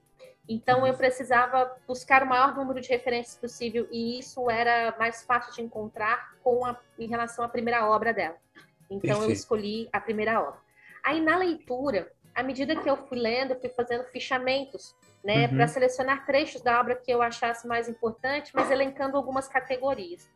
Então, 0.47 0.85
eu 0.85 0.93
precisava 0.93 1.75
buscar 1.87 2.21
o 2.21 2.27
maior 2.27 2.55
número 2.55 2.79
de 2.79 2.89
referências 2.89 3.37
possível 3.37 3.87
e 3.91 4.19
isso 4.19 4.49
era 4.51 4.95
mais 4.99 5.23
fácil 5.23 5.51
de 5.53 5.61
encontrar 5.63 6.35
com 6.43 6.63
a, 6.63 6.79
em 6.99 7.07
relação 7.07 7.43
à 7.43 7.49
primeira 7.49 7.87
obra 7.87 8.13
dela. 8.13 8.37
Então, 8.85 8.99
Perfeito. 8.99 9.23
eu 9.23 9.31
escolhi 9.31 9.89
a 9.91 9.99
primeira 9.99 10.39
obra. 10.39 10.59
Aí, 11.03 11.21
na 11.21 11.37
leitura, 11.37 12.11
à 12.39 12.43
medida 12.43 12.75
que 12.75 12.89
eu 12.89 12.95
fui 12.95 13.17
lendo, 13.17 13.54
eu 13.54 13.60
fui 13.60 13.69
fazendo 13.69 14.04
fichamentos, 14.06 14.95
né, 15.23 15.45
uhum. 15.47 15.56
para 15.56 15.67
selecionar 15.67 16.25
trechos 16.25 16.62
da 16.62 16.80
obra 16.80 16.95
que 16.95 17.12
eu 17.12 17.21
achasse 17.21 17.67
mais 17.67 17.89
importante, 17.89 18.52
mas 18.54 18.71
elencando 18.71 19.17
algumas 19.17 19.47
categorias. 19.47 20.30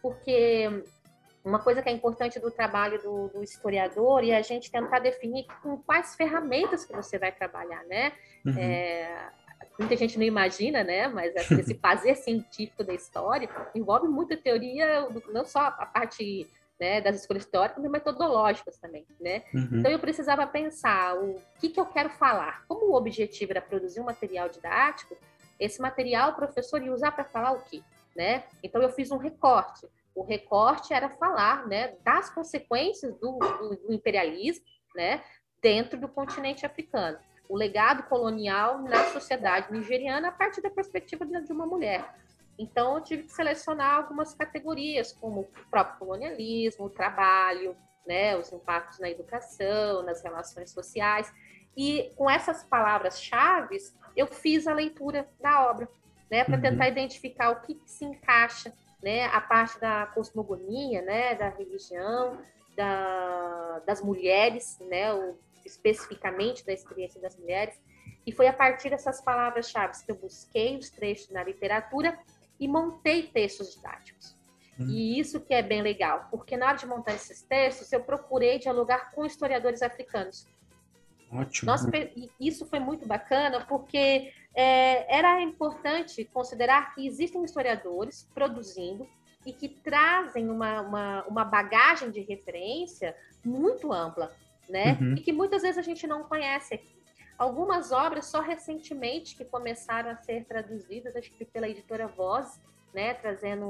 Porque 0.00 0.84
uma 1.44 1.58
coisa 1.58 1.82
que 1.82 1.88
é 1.88 1.92
importante 1.92 2.38
do 2.38 2.50
trabalho 2.50 3.02
do, 3.02 3.28
do, 3.28 3.42
historiador 3.42 4.24
é 4.24 4.36
a 4.36 4.42
gente 4.42 4.70
tentar 4.70 5.00
definir 5.00 5.46
com 5.62 5.78
quais 5.78 6.14
ferramentas 6.14 6.84
que 6.84 6.94
você 6.94 7.18
vai 7.18 7.32
trabalhar, 7.32 7.84
né? 7.84 8.12
Uhum. 8.46 8.56
É, 8.56 9.30
muita 9.78 9.96
gente 9.96 10.16
não 10.16 10.24
imagina, 10.24 10.84
né? 10.84 11.08
Mas 11.08 11.34
esse 11.34 11.74
fazer 11.82 12.14
científico 12.14 12.84
da 12.84 12.94
história 12.94 13.48
envolve 13.74 14.06
muita 14.06 14.36
teoria, 14.36 15.08
não 15.32 15.44
só 15.44 15.60
a 15.60 15.86
parte 15.86 16.46
né, 16.78 17.00
das 17.00 17.16
escolhas 17.16 17.44
teóricas 17.44 17.84
e 17.84 17.88
metodológicas 17.88 18.78
também, 18.78 19.06
né? 19.20 19.42
Uhum. 19.52 19.80
Então 19.80 19.90
eu 19.90 19.98
precisava 19.98 20.46
pensar 20.46 21.16
o 21.16 21.40
que, 21.60 21.68
que 21.70 21.80
eu 21.80 21.86
quero 21.86 22.10
falar. 22.10 22.64
Como 22.68 22.86
o 22.86 22.94
objetivo 22.94 23.52
era 23.52 23.60
produzir 23.60 24.00
um 24.00 24.04
material 24.04 24.48
didático, 24.48 25.16
esse 25.58 25.80
material 25.82 26.30
o 26.30 26.36
professor 26.36 26.80
ia 26.82 26.92
usar 26.92 27.10
para 27.10 27.24
falar 27.24 27.52
o 27.52 27.62
quê, 27.62 27.82
né? 28.14 28.44
Então 28.62 28.80
eu 28.80 28.90
fiz 28.90 29.10
um 29.10 29.16
recorte. 29.16 29.88
O 30.14 30.22
recorte 30.22 30.92
era 30.92 31.08
falar, 31.10 31.66
né, 31.66 31.94
das 32.04 32.28
consequências 32.30 33.14
do, 33.18 33.38
do, 33.38 33.76
do 33.76 33.92
imperialismo, 33.92 34.64
né, 34.94 35.22
dentro 35.62 35.98
do 35.98 36.08
continente 36.08 36.66
africano. 36.66 37.18
O 37.48 37.56
legado 37.56 38.02
colonial 38.04 38.82
na 38.82 39.04
sociedade 39.06 39.72
nigeriana 39.72 40.28
a 40.28 40.32
partir 40.32 40.60
da 40.60 40.70
perspectiva 40.70 41.24
de 41.24 41.52
uma 41.52 41.66
mulher 41.66 42.04
então, 42.58 42.96
eu 42.96 43.02
tive 43.02 43.22
que 43.22 43.32
selecionar 43.32 43.94
algumas 43.94 44.34
categorias, 44.34 45.12
como 45.12 45.42
o 45.42 45.48
próprio 45.70 45.98
colonialismo, 45.98 46.86
o 46.86 46.90
trabalho, 46.90 47.76
né, 48.04 48.36
os 48.36 48.52
impactos 48.52 48.98
na 48.98 49.08
educação, 49.08 50.02
nas 50.02 50.22
relações 50.22 50.70
sociais. 50.72 51.32
E 51.76 52.12
com 52.16 52.28
essas 52.28 52.64
palavras-chave, 52.64 53.76
eu 54.16 54.26
fiz 54.26 54.66
a 54.66 54.74
leitura 54.74 55.28
da 55.40 55.70
obra, 55.70 55.88
né, 56.28 56.42
para 56.42 56.56
uhum. 56.56 56.62
tentar 56.62 56.88
identificar 56.88 57.50
o 57.50 57.60
que, 57.60 57.74
que, 57.74 57.88
se 57.88 58.04
encaixa, 58.04 58.72
né, 59.00 59.26
a 59.26 59.40
parte 59.40 59.78
da 59.78 60.06
cosmogonia, 60.06 61.02
né, 61.02 61.36
da 61.36 61.50
religião, 61.50 62.38
da, 62.76 63.80
das 63.86 64.02
mulheres, 64.02 64.78
né, 64.80 65.12
o, 65.14 65.38
especificamente 65.64 66.66
da 66.66 66.72
experiência 66.72 67.20
das 67.20 67.36
mulheres. 67.36 67.80
E 68.26 68.32
foi 68.32 68.48
a 68.48 68.52
partir 68.52 68.90
dessas 68.90 69.20
palavras-chave 69.20 70.04
que 70.04 70.10
eu 70.10 70.16
busquei 70.16 70.76
os 70.76 70.90
trechos 70.90 71.30
na 71.30 71.44
literatura 71.44 72.18
e 72.58 72.68
montei 72.68 73.24
textos 73.24 73.74
didáticos. 73.74 74.36
Hum. 74.78 74.86
E 74.88 75.18
isso 75.18 75.40
que 75.40 75.52
é 75.52 75.62
bem 75.62 75.82
legal, 75.82 76.28
porque 76.30 76.56
na 76.56 76.66
hora 76.66 76.76
de 76.76 76.86
montar 76.86 77.14
esses 77.14 77.42
textos, 77.42 77.92
eu 77.92 78.00
procurei 78.02 78.58
dialogar 78.58 79.10
com 79.12 79.24
historiadores 79.24 79.82
africanos. 79.82 80.46
Ótimo. 81.30 81.70
Nossa, 81.70 81.90
isso 82.40 82.64
foi 82.66 82.78
muito 82.78 83.06
bacana, 83.06 83.64
porque 83.66 84.32
é, 84.54 85.16
era 85.18 85.40
importante 85.42 86.24
considerar 86.24 86.94
que 86.94 87.06
existem 87.06 87.44
historiadores 87.44 88.28
produzindo 88.32 89.06
e 89.44 89.52
que 89.52 89.68
trazem 89.68 90.48
uma, 90.48 90.80
uma, 90.80 91.24
uma 91.26 91.44
bagagem 91.44 92.10
de 92.10 92.20
referência 92.20 93.14
muito 93.44 93.92
ampla, 93.92 94.34
né? 94.68 94.98
Uhum. 95.00 95.14
E 95.14 95.20
que 95.20 95.32
muitas 95.32 95.62
vezes 95.62 95.78
a 95.78 95.82
gente 95.82 96.06
não 96.06 96.24
conhece 96.24 96.74
aqui. 96.74 96.97
Algumas 97.38 97.92
obras 97.92 98.26
só 98.26 98.40
recentemente 98.40 99.36
que 99.36 99.44
começaram 99.44 100.10
a 100.10 100.16
ser 100.16 100.44
traduzidas, 100.44 101.14
acho 101.14 101.30
que 101.30 101.44
pela 101.44 101.68
editora 101.68 102.08
Voz, 102.08 102.60
né, 102.92 103.14
trazendo 103.14 103.64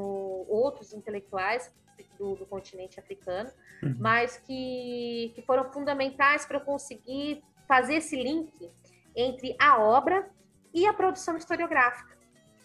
outros 0.48 0.94
intelectuais 0.94 1.70
do, 2.18 2.34
do 2.34 2.46
continente 2.46 2.98
africano, 2.98 3.50
uhum. 3.82 3.96
mas 3.98 4.38
que, 4.38 5.32
que 5.34 5.42
foram 5.42 5.70
fundamentais 5.70 6.46
para 6.46 6.60
conseguir 6.60 7.42
fazer 7.66 7.96
esse 7.96 8.16
link 8.16 8.70
entre 9.14 9.54
a 9.60 9.78
obra 9.78 10.28
e 10.72 10.86
a 10.86 10.92
produção 10.92 11.36
historiográfica, 11.36 12.16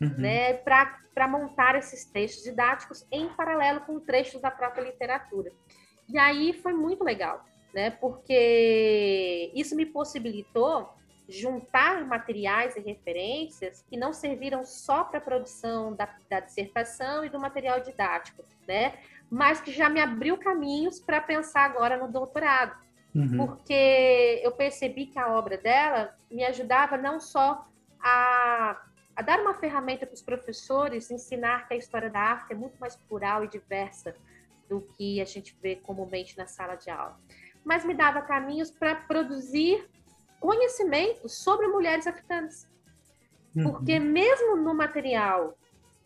uhum. 0.01 0.15
né, 0.17 0.53
para 0.53 1.27
montar 1.27 1.75
esses 1.75 2.05
textos 2.05 2.43
didáticos 2.43 3.05
em 3.11 3.27
paralelo 3.29 3.81
com 3.81 3.99
trechos 3.99 4.39
da 4.41 4.51
própria 4.51 4.83
literatura. 4.83 5.51
E 6.07 6.17
aí 6.17 6.53
foi 6.53 6.73
muito 6.73 7.03
legal, 7.03 7.43
né? 7.73 7.89
Porque 7.89 9.51
isso 9.55 9.75
me 9.75 9.85
possibilitou 9.85 10.93
juntar 11.27 12.05
materiais 12.05 12.75
e 12.75 12.81
referências 12.81 13.83
que 13.89 13.97
não 13.97 14.13
serviram 14.13 14.65
só 14.65 15.03
para 15.03 15.19
a 15.19 15.21
produção 15.21 15.95
da, 15.95 16.07
da, 16.29 16.39
dissertação 16.41 17.23
e 17.23 17.29
do 17.29 17.39
material 17.39 17.79
didático, 17.79 18.43
né? 18.67 18.93
Mas 19.29 19.61
que 19.61 19.71
já 19.71 19.89
me 19.89 19.99
abriu 19.99 20.37
caminhos 20.37 20.99
para 20.99 21.21
pensar 21.21 21.63
agora 21.63 21.97
no 21.97 22.11
doutorado. 22.11 22.75
Uhum. 23.15 23.37
Porque 23.37 24.41
eu 24.43 24.51
percebi 24.51 25.05
que 25.05 25.17
a 25.17 25.33
obra 25.33 25.57
dela 25.57 26.15
me 26.29 26.43
ajudava 26.43 26.97
não 26.97 27.19
só 27.19 27.65
a, 28.01 28.81
a 29.15 29.21
dar 29.21 29.39
uma 29.39 29.53
ferramenta 29.53 30.05
para 30.05 30.15
os 30.15 30.21
professores 30.21 31.09
ensinar 31.09 31.67
que 31.67 31.73
a 31.73 31.77
história 31.77 32.09
da 32.09 32.19
África 32.19 32.53
é 32.53 32.57
muito 32.57 32.77
mais 32.79 32.95
plural 32.95 33.43
e 33.43 33.47
diversa 33.47 34.15
do 34.67 34.81
que 34.97 35.21
a 35.21 35.25
gente 35.25 35.55
vê 35.61 35.75
comumente 35.75 36.37
na 36.37 36.47
sala 36.47 36.75
de 36.75 36.89
aula 36.89 37.17
mas 37.63 37.85
me 37.85 37.93
dava 37.93 38.21
caminhos 38.21 38.71
para 38.71 38.95
produzir 38.95 39.87
conhecimento 40.39 41.29
sobre 41.29 41.67
mulheres 41.67 42.05
africanas. 42.05 42.67
Uhum. 43.55 43.71
Porque 43.71 43.99
mesmo 43.99 44.57
no 44.57 44.73
material 44.73 45.57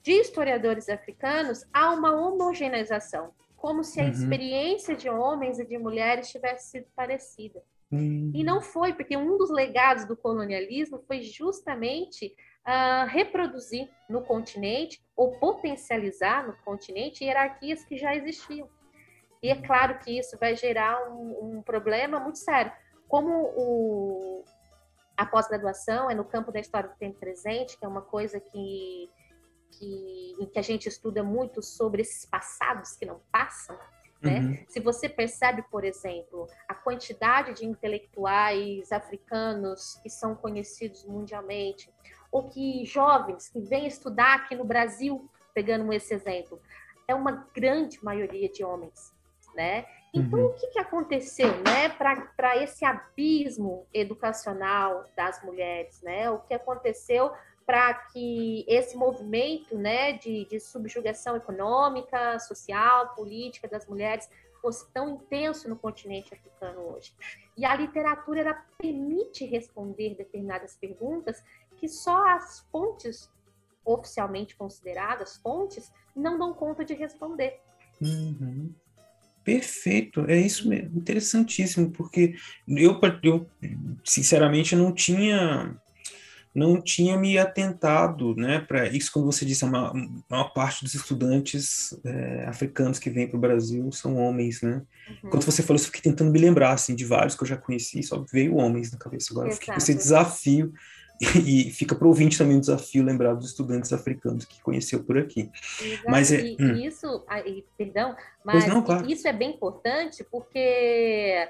de 0.04 0.12
historiadores 0.14 0.88
africanos, 0.90 1.66
há 1.74 1.92
uma 1.92 2.12
homogeneização, 2.12 3.32
como 3.56 3.84
se 3.84 4.00
a 4.00 4.04
uhum. 4.04 4.12
experiência 4.12 4.96
de 4.96 5.10
homens 5.10 5.60
e 5.60 5.66
de 5.66 5.78
mulheres 5.78 6.30
tivesse 6.30 6.72
sido 6.72 6.88
parecida. 6.96 7.62
Hum. 7.92 8.32
E 8.34 8.44
não 8.44 8.62
foi, 8.62 8.94
porque 8.94 9.16
um 9.16 9.38
dos 9.38 9.50
legados 9.50 10.06
do 10.06 10.16
colonialismo 10.16 11.00
foi 11.08 11.22
justamente 11.22 12.36
uh, 12.66 13.08
reproduzir 13.08 13.90
no 14.10 14.22
continente 14.22 15.02
ou 15.16 15.40
potencializar 15.40 16.46
no 16.46 16.54
continente 16.64 17.24
hierarquias 17.24 17.84
que 17.86 17.98
já 17.98 18.16
existiam. 18.16 18.70
E 19.42 19.50
é 19.50 19.56
uhum. 19.56 19.62
claro 19.62 20.00
que 20.00 20.18
isso 20.18 20.38
vai 20.38 20.56
gerar 20.56 21.10
um, 21.10 21.58
um 21.58 21.62
problema 21.62 22.20
muito 22.20 22.40
sério. 22.40 22.72
Como 23.08 23.32
o, 23.56 24.44
a 25.16 25.26
pós-graduação 25.26 26.10
é 26.10 26.16
no 26.16 26.26
campo 26.26 26.52
da 26.52 26.60
história 26.60 26.90
do 26.90 26.96
tempo 26.96 27.20
presente, 27.20 27.78
que 27.78 27.86
é 27.86 27.88
uma 27.88 28.02
coisa 28.02 28.40
que, 28.40 29.10
que, 29.72 30.36
em 30.40 30.46
que 30.46 30.60
a 30.60 30.62
gente 30.62 30.88
estuda 30.88 31.24
muito 31.24 31.62
sobre 31.62 32.02
esses 32.02 32.26
passados 32.26 32.96
que 32.96 33.06
não 33.06 33.22
passam, 33.32 33.78
né? 34.22 34.40
Uhum. 34.40 34.66
Se 34.68 34.80
você 34.80 35.08
percebe, 35.08 35.64
por 35.70 35.84
exemplo, 35.84 36.48
a 36.68 36.74
quantidade 36.74 37.54
de 37.54 37.66
intelectuais 37.66 38.92
africanos 38.92 39.96
que 40.02 40.10
são 40.10 40.36
conhecidos 40.36 41.06
mundialmente, 41.06 41.94
ou 42.32 42.50
que 42.50 42.84
jovens 42.86 43.50
que 43.50 43.60
vêm 43.62 43.88
estudar 43.88 44.36
aqui 44.36 44.56
no 44.56 44.66
Brasil, 44.66 45.30
pegando 45.54 45.92
esse 45.94 46.14
exemplo, 46.14 46.60
é 47.08 47.16
uma 47.16 47.48
grande 47.54 48.04
maioria 48.04 48.50
de 48.50 48.64
homens, 48.64 49.14
né? 49.58 49.86
Então, 50.14 50.40
uhum. 50.40 50.46
o 50.46 50.54
que, 50.54 50.68
que 50.68 50.80
aconteceu, 50.80 51.52
né, 51.64 51.90
para 51.90 52.56
esse 52.64 52.86
abismo 52.86 53.86
educacional 53.94 55.04
das 55.16 55.44
mulheres, 55.44 56.02
né? 56.02 56.30
O 56.30 56.40
que 56.40 56.54
aconteceu 56.54 57.32
para 57.66 57.94
que 57.94 58.64
esse 58.68 58.96
movimento, 58.96 59.76
né, 59.78 60.14
de, 60.14 60.46
de 60.46 60.60
subjugação 60.60 61.36
econômica, 61.36 62.40
social, 62.40 63.14
política 63.16 63.68
das 63.68 63.86
mulheres 63.86 64.30
fosse 64.62 64.90
tão 64.94 65.10
intenso 65.10 65.68
no 65.68 65.76
continente 65.76 66.34
africano 66.34 66.80
hoje. 66.94 67.14
E 67.58 67.66
a 67.66 67.76
literatura 67.76 68.42
ela 68.42 68.66
permite 68.78 69.46
responder 69.46 70.16
determinadas 70.16 70.78
perguntas 70.78 71.44
que 71.76 71.90
só 71.90 72.30
as 72.30 72.62
fontes 72.72 73.30
oficialmente 73.84 74.56
consideradas 74.56 75.38
fontes 75.38 75.92
não 76.16 76.38
dão 76.38 76.54
conta 76.54 76.86
de 76.86 76.94
responder. 76.94 77.60
Uhum. 78.02 78.74
Perfeito, 79.48 80.26
é 80.28 80.38
isso 80.38 80.68
mesmo, 80.68 80.98
interessantíssimo, 80.98 81.90
porque 81.90 82.36
eu, 82.68 83.00
eu 83.24 83.50
sinceramente 84.04 84.76
não 84.76 84.92
tinha 84.92 85.74
não 86.54 86.82
tinha 86.82 87.16
me 87.16 87.38
atentado 87.38 88.36
né, 88.36 88.60
para 88.60 88.88
isso, 88.88 89.10
quando 89.14 89.26
você 89.26 89.46
disse, 89.46 89.64
a 89.64 89.68
maior, 89.70 89.96
a 89.96 90.10
maior 90.30 90.54
parte 90.54 90.84
dos 90.84 90.96
estudantes 90.96 91.98
é, 92.04 92.46
africanos 92.46 93.00
que 93.00 93.10
vêm 93.10 93.28
para 93.28 93.38
o 93.38 93.40
Brasil 93.40 93.90
são 93.92 94.18
homens, 94.18 94.62
né? 94.62 94.82
Uhum. 95.24 95.30
Quando 95.30 95.44
você 95.44 95.62
falou, 95.62 95.80
eu 95.80 95.86
fiquei 95.86 96.02
tentando 96.02 96.32
me 96.32 96.40
lembrar, 96.40 96.74
assim, 96.74 96.96
de 96.96 97.06
vários 97.06 97.36
que 97.36 97.44
eu 97.44 97.48
já 97.48 97.56
conheci, 97.56 98.02
só 98.04 98.26
veio 98.34 98.56
homens 98.56 98.92
na 98.92 98.98
cabeça. 98.98 99.32
Agora 99.32 99.48
Exato. 99.48 99.56
eu 99.56 99.60
fiquei 99.60 99.74
com 99.76 99.78
esse 99.78 99.94
desafio 99.94 100.74
e 101.46 101.72
fica 101.72 101.96
para 101.96 102.06
o 102.06 102.10
ouvinte 102.10 102.38
também 102.38 102.58
o 102.58 102.60
desafio 102.60 103.04
lembrar 103.04 103.34
dos 103.34 103.48
estudantes 103.48 103.92
africanos 103.92 104.46
que 104.46 104.62
conheceu 104.62 105.04
por 105.04 105.18
aqui. 105.18 105.50
Exato. 105.82 106.10
Mas 106.10 106.32
é, 106.32 106.56
hum. 106.60 106.76
isso, 106.76 107.26
perdão, 107.78 108.16
mas 108.44 108.68
não, 108.68 108.82
claro. 108.82 109.10
isso 109.10 109.28
é 109.28 109.34
bem 109.34 109.52
importante 109.52 110.24
porque 110.30 111.48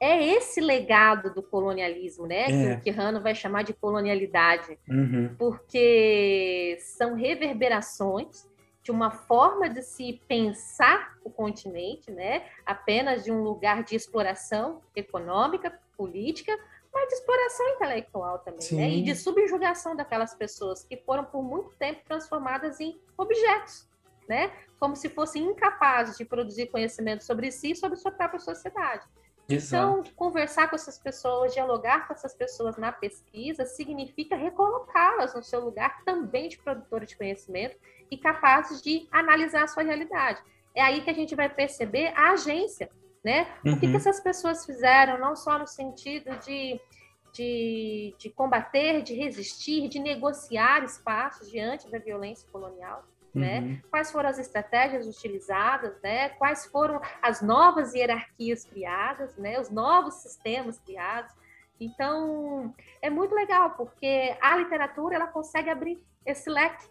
é 0.00 0.24
esse 0.24 0.60
legado 0.60 1.34
do 1.34 1.42
colonialismo, 1.42 2.26
né? 2.26 2.44
É. 2.44 2.74
Que 2.74 2.74
o 2.74 2.80
Quirrano 2.82 3.20
vai 3.20 3.34
chamar 3.34 3.64
de 3.64 3.72
colonialidade, 3.72 4.78
uhum. 4.88 5.34
porque 5.36 6.78
são 6.80 7.14
reverberações 7.14 8.48
de 8.82 8.92
uma 8.92 9.10
forma 9.10 9.68
de 9.68 9.82
se 9.82 10.20
pensar 10.28 11.18
o 11.24 11.30
continente, 11.30 12.10
né? 12.10 12.44
Apenas 12.64 13.24
de 13.24 13.32
um 13.32 13.42
lugar 13.42 13.82
de 13.82 13.96
exploração 13.96 14.80
econômica, 14.94 15.72
política, 15.96 16.56
mas 16.92 17.08
de 17.08 17.14
exploração 17.14 17.68
intelectual 17.68 18.38
também, 18.40 18.72
né? 18.72 18.88
E 18.90 19.02
de 19.02 19.14
subjugação 19.14 19.94
daquelas 19.94 20.34
pessoas 20.34 20.84
que 20.84 20.96
foram 20.96 21.24
por 21.24 21.42
muito 21.42 21.70
tempo 21.76 22.02
transformadas 22.04 22.80
em 22.80 23.00
objetos, 23.16 23.88
né? 24.28 24.52
Como 24.78 24.96
se 24.96 25.08
fossem 25.08 25.44
incapazes 25.44 26.16
de 26.16 26.24
produzir 26.24 26.66
conhecimento 26.66 27.24
sobre 27.24 27.50
si 27.50 27.72
e 27.72 27.76
sobre 27.76 27.96
sua 27.96 28.12
própria 28.12 28.40
sociedade. 28.40 29.06
Exato. 29.48 30.00
Então, 30.02 30.12
conversar 30.14 30.68
com 30.68 30.76
essas 30.76 30.98
pessoas, 30.98 31.54
dialogar 31.54 32.06
com 32.06 32.12
essas 32.12 32.34
pessoas 32.34 32.76
na 32.76 32.92
pesquisa, 32.92 33.64
significa 33.64 34.36
recolocá-las 34.36 35.34
no 35.34 35.42
seu 35.42 35.60
lugar 35.60 36.04
também 36.04 36.50
de 36.50 36.58
produtora 36.58 37.06
de 37.06 37.16
conhecimento 37.16 37.76
e 38.10 38.18
capazes 38.18 38.82
de 38.82 39.08
analisar 39.10 39.64
a 39.64 39.66
sua 39.66 39.82
realidade. 39.82 40.42
É 40.74 40.82
aí 40.82 41.00
que 41.00 41.08
a 41.08 41.14
gente 41.14 41.34
vai 41.34 41.48
perceber 41.48 42.12
a 42.14 42.32
agência, 42.32 42.90
né? 43.24 43.48
Uhum. 43.64 43.72
O 43.72 43.74
que, 43.74 43.80
que 43.80 43.86
uhum. 43.86 43.96
essas 43.96 44.20
pessoas 44.20 44.64
fizeram, 44.64 45.18
não 45.18 45.34
só 45.34 45.58
no 45.58 45.66
sentido 45.66 46.36
de, 46.38 46.80
de, 47.32 48.14
de 48.18 48.30
combater, 48.30 49.02
de 49.02 49.14
resistir, 49.14 49.88
de 49.88 49.98
negociar 49.98 50.84
espaços 50.84 51.50
diante 51.50 51.90
da 51.90 51.98
violência 51.98 52.48
colonial, 52.50 53.04
né? 53.34 53.60
Uhum. 53.60 53.80
Quais 53.90 54.10
foram 54.10 54.28
as 54.28 54.38
estratégias 54.38 55.06
utilizadas, 55.06 56.00
né? 56.02 56.30
Quais 56.30 56.66
foram 56.66 57.00
as 57.22 57.42
novas 57.42 57.94
hierarquias 57.94 58.64
criadas, 58.64 59.36
né? 59.36 59.60
Os 59.60 59.70
novos 59.70 60.14
sistemas 60.14 60.78
criados. 60.78 61.32
Então, 61.80 62.74
é 63.00 63.08
muito 63.08 63.34
legal, 63.34 63.70
porque 63.70 64.36
a 64.40 64.56
literatura 64.56 65.14
ela 65.14 65.28
consegue 65.28 65.70
abrir 65.70 66.02
esse 66.26 66.50
leque, 66.50 66.84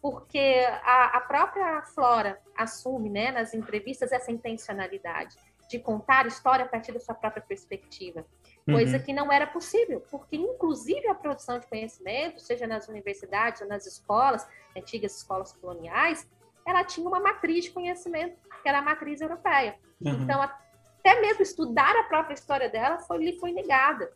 porque 0.00 0.66
a, 0.82 1.18
a 1.18 1.20
própria 1.20 1.82
Flora 1.82 2.40
assume, 2.56 3.10
né, 3.10 3.30
nas 3.30 3.52
entrevistas, 3.52 4.10
essa 4.10 4.32
intencionalidade 4.32 5.36
de 5.72 5.78
contar 5.78 6.26
história 6.26 6.64
a 6.64 6.68
partir 6.68 6.92
da 6.92 7.00
sua 7.00 7.14
própria 7.14 7.42
perspectiva 7.42 8.24
coisa 8.64 8.96
uhum. 8.96 9.02
que 9.02 9.12
não 9.12 9.32
era 9.32 9.46
possível, 9.46 10.00
porque 10.10 10.36
inclusive 10.36 11.08
a 11.08 11.14
produção 11.14 11.58
de 11.58 11.66
conhecimento, 11.66 12.40
seja 12.40 12.66
nas 12.66 12.88
universidades 12.88 13.60
ou 13.60 13.68
nas 13.68 13.86
escolas, 13.86 14.46
antigas 14.76 15.16
escolas 15.16 15.52
coloniais, 15.52 16.28
ela 16.64 16.84
tinha 16.84 17.08
uma 17.08 17.18
matriz 17.18 17.64
de 17.64 17.70
conhecimento, 17.72 18.36
que 18.62 18.68
era 18.68 18.78
a 18.78 18.82
matriz 18.82 19.20
europeia. 19.20 19.76
Uhum. 20.00 20.22
Então, 20.22 20.40
até 20.40 21.20
mesmo 21.20 21.42
estudar 21.42 21.96
a 21.96 22.04
própria 22.04 22.34
história 22.34 22.68
dela 22.68 22.98
foi, 23.00 23.18
lhe 23.18 23.38
foi 23.40 23.50
negada. 23.52 24.12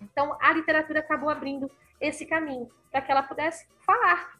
Então, 0.00 0.36
a 0.40 0.52
literatura 0.52 1.00
acabou 1.00 1.28
abrindo 1.28 1.68
esse 2.00 2.24
caminho 2.24 2.70
para 2.92 3.00
que 3.00 3.10
ela 3.10 3.24
pudesse 3.24 3.66
falar. 3.84 4.38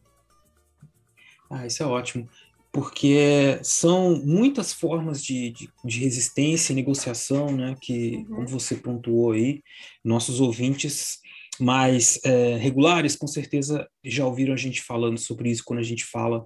Ah, 1.51 1.67
isso 1.67 1.83
é 1.83 1.87
ótimo 1.87 2.29
porque 2.77 3.59
são 3.63 4.23
muitas 4.23 4.71
formas 4.71 5.25
de, 5.25 5.51
de, 5.51 5.71
de 5.83 5.99
resistência 5.99 6.75
e 6.75 6.77
negociação, 6.77 7.51
né, 7.51 7.75
que, 7.81 8.17
uhum. 8.17 8.25
como 8.27 8.49
você 8.49 8.77
pontuou 8.77 9.33
aí, 9.33 9.63
nossos 10.05 10.41
ouvintes 10.41 11.21
mais 11.59 12.21
é, 12.23 12.59
regulares, 12.59 13.17
com 13.17 13.27
certeza 13.27 13.89
já 14.05 14.27
ouviram 14.27 14.53
a 14.53 14.59
gente 14.59 14.83
falando 14.83 15.17
sobre 15.17 15.51
isso 15.51 15.65
quando 15.65 15.79
a 15.79 15.83
gente 15.83 16.05
fala 16.05 16.45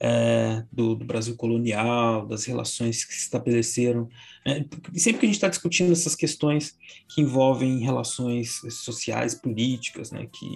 é, 0.00 0.64
do, 0.72 0.94
do, 0.94 1.04
Brasil 1.04 1.36
colonial, 1.36 2.26
das 2.26 2.46
relações 2.46 3.04
que 3.04 3.12
se 3.12 3.24
estabeleceram. 3.24 4.08
É, 4.46 4.64
sempre 4.94 5.20
que 5.20 5.26
a 5.26 5.28
gente 5.28 5.34
está 5.36 5.48
discutindo 5.48 5.92
essas 5.92 6.14
questões 6.14 6.74
que 7.06 7.20
envolvem 7.20 7.80
relações 7.80 8.62
sociais, 8.70 9.34
políticas, 9.34 10.10
né, 10.10 10.26
que 10.32 10.46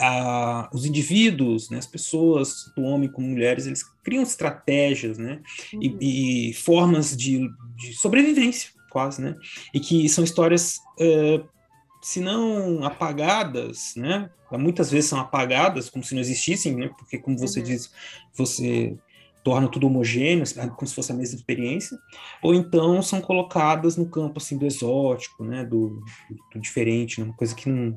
a, 0.00 0.68
os 0.72 0.84
indivíduos, 0.84 1.70
né, 1.70 1.78
as 1.78 1.86
pessoas, 1.86 2.70
do 2.76 2.82
homem 2.82 3.08
como 3.08 3.26
mulheres, 3.26 3.66
eles 3.66 3.82
criam 4.02 4.22
estratégias, 4.22 5.18
né, 5.18 5.40
uhum. 5.72 5.80
e, 5.82 6.50
e, 6.50 6.54
formas 6.54 7.16
de, 7.16 7.48
de, 7.76 7.94
sobrevivência, 7.94 8.70
quase, 8.90 9.22
né, 9.22 9.34
e 9.72 9.80
que 9.80 10.08
são 10.08 10.22
histórias, 10.22 10.80
uh, 11.00 11.46
se 12.02 12.20
não 12.20 12.84
apagadas, 12.84 13.94
né, 13.96 14.30
muitas 14.52 14.90
vezes 14.90 15.10
são 15.10 15.18
apagadas 15.18 15.88
como 15.88 16.04
se 16.04 16.14
não 16.14 16.20
existissem, 16.20 16.76
né, 16.76 16.90
porque 16.98 17.18
como 17.18 17.38
você 17.38 17.60
uhum. 17.60 17.66
diz, 17.66 17.90
você 18.34 18.96
torna 19.42 19.68
tudo 19.68 19.86
homogêneo, 19.86 20.44
como 20.74 20.88
se 20.88 20.94
fosse 20.94 21.12
a 21.12 21.14
mesma 21.14 21.36
experiência, 21.36 21.96
ou 22.42 22.52
então 22.52 23.00
são 23.00 23.20
colocadas 23.20 23.96
no 23.96 24.06
campo 24.06 24.38
assim 24.38 24.58
do 24.58 24.66
exótico, 24.66 25.44
né, 25.44 25.64
do, 25.64 26.02
do 26.52 26.60
diferente, 26.60 27.20
né, 27.20 27.26
uma 27.26 27.36
coisa 27.36 27.54
que 27.54 27.68
não 27.68 27.96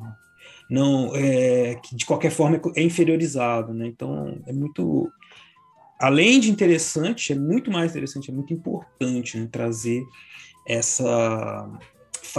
não 0.70 1.16
é, 1.16 1.76
que 1.76 1.96
de 1.96 2.06
qualquer 2.06 2.32
forma 2.32 2.62
é 2.76 2.84
inferiorizado, 2.84 3.74
né? 3.74 3.88
Então 3.88 4.40
é 4.46 4.54
muito 4.54 5.12
além 6.00 6.40
de 6.40 6.50
interessante, 6.50 7.34
é 7.34 7.36
muito 7.36 7.70
mais 7.72 7.92
interessante, 7.92 8.32
é 8.32 8.34
muito 8.34 8.54
importante 8.54 9.38
né, 9.38 9.50
trazer 9.52 10.02
essa 10.66 11.70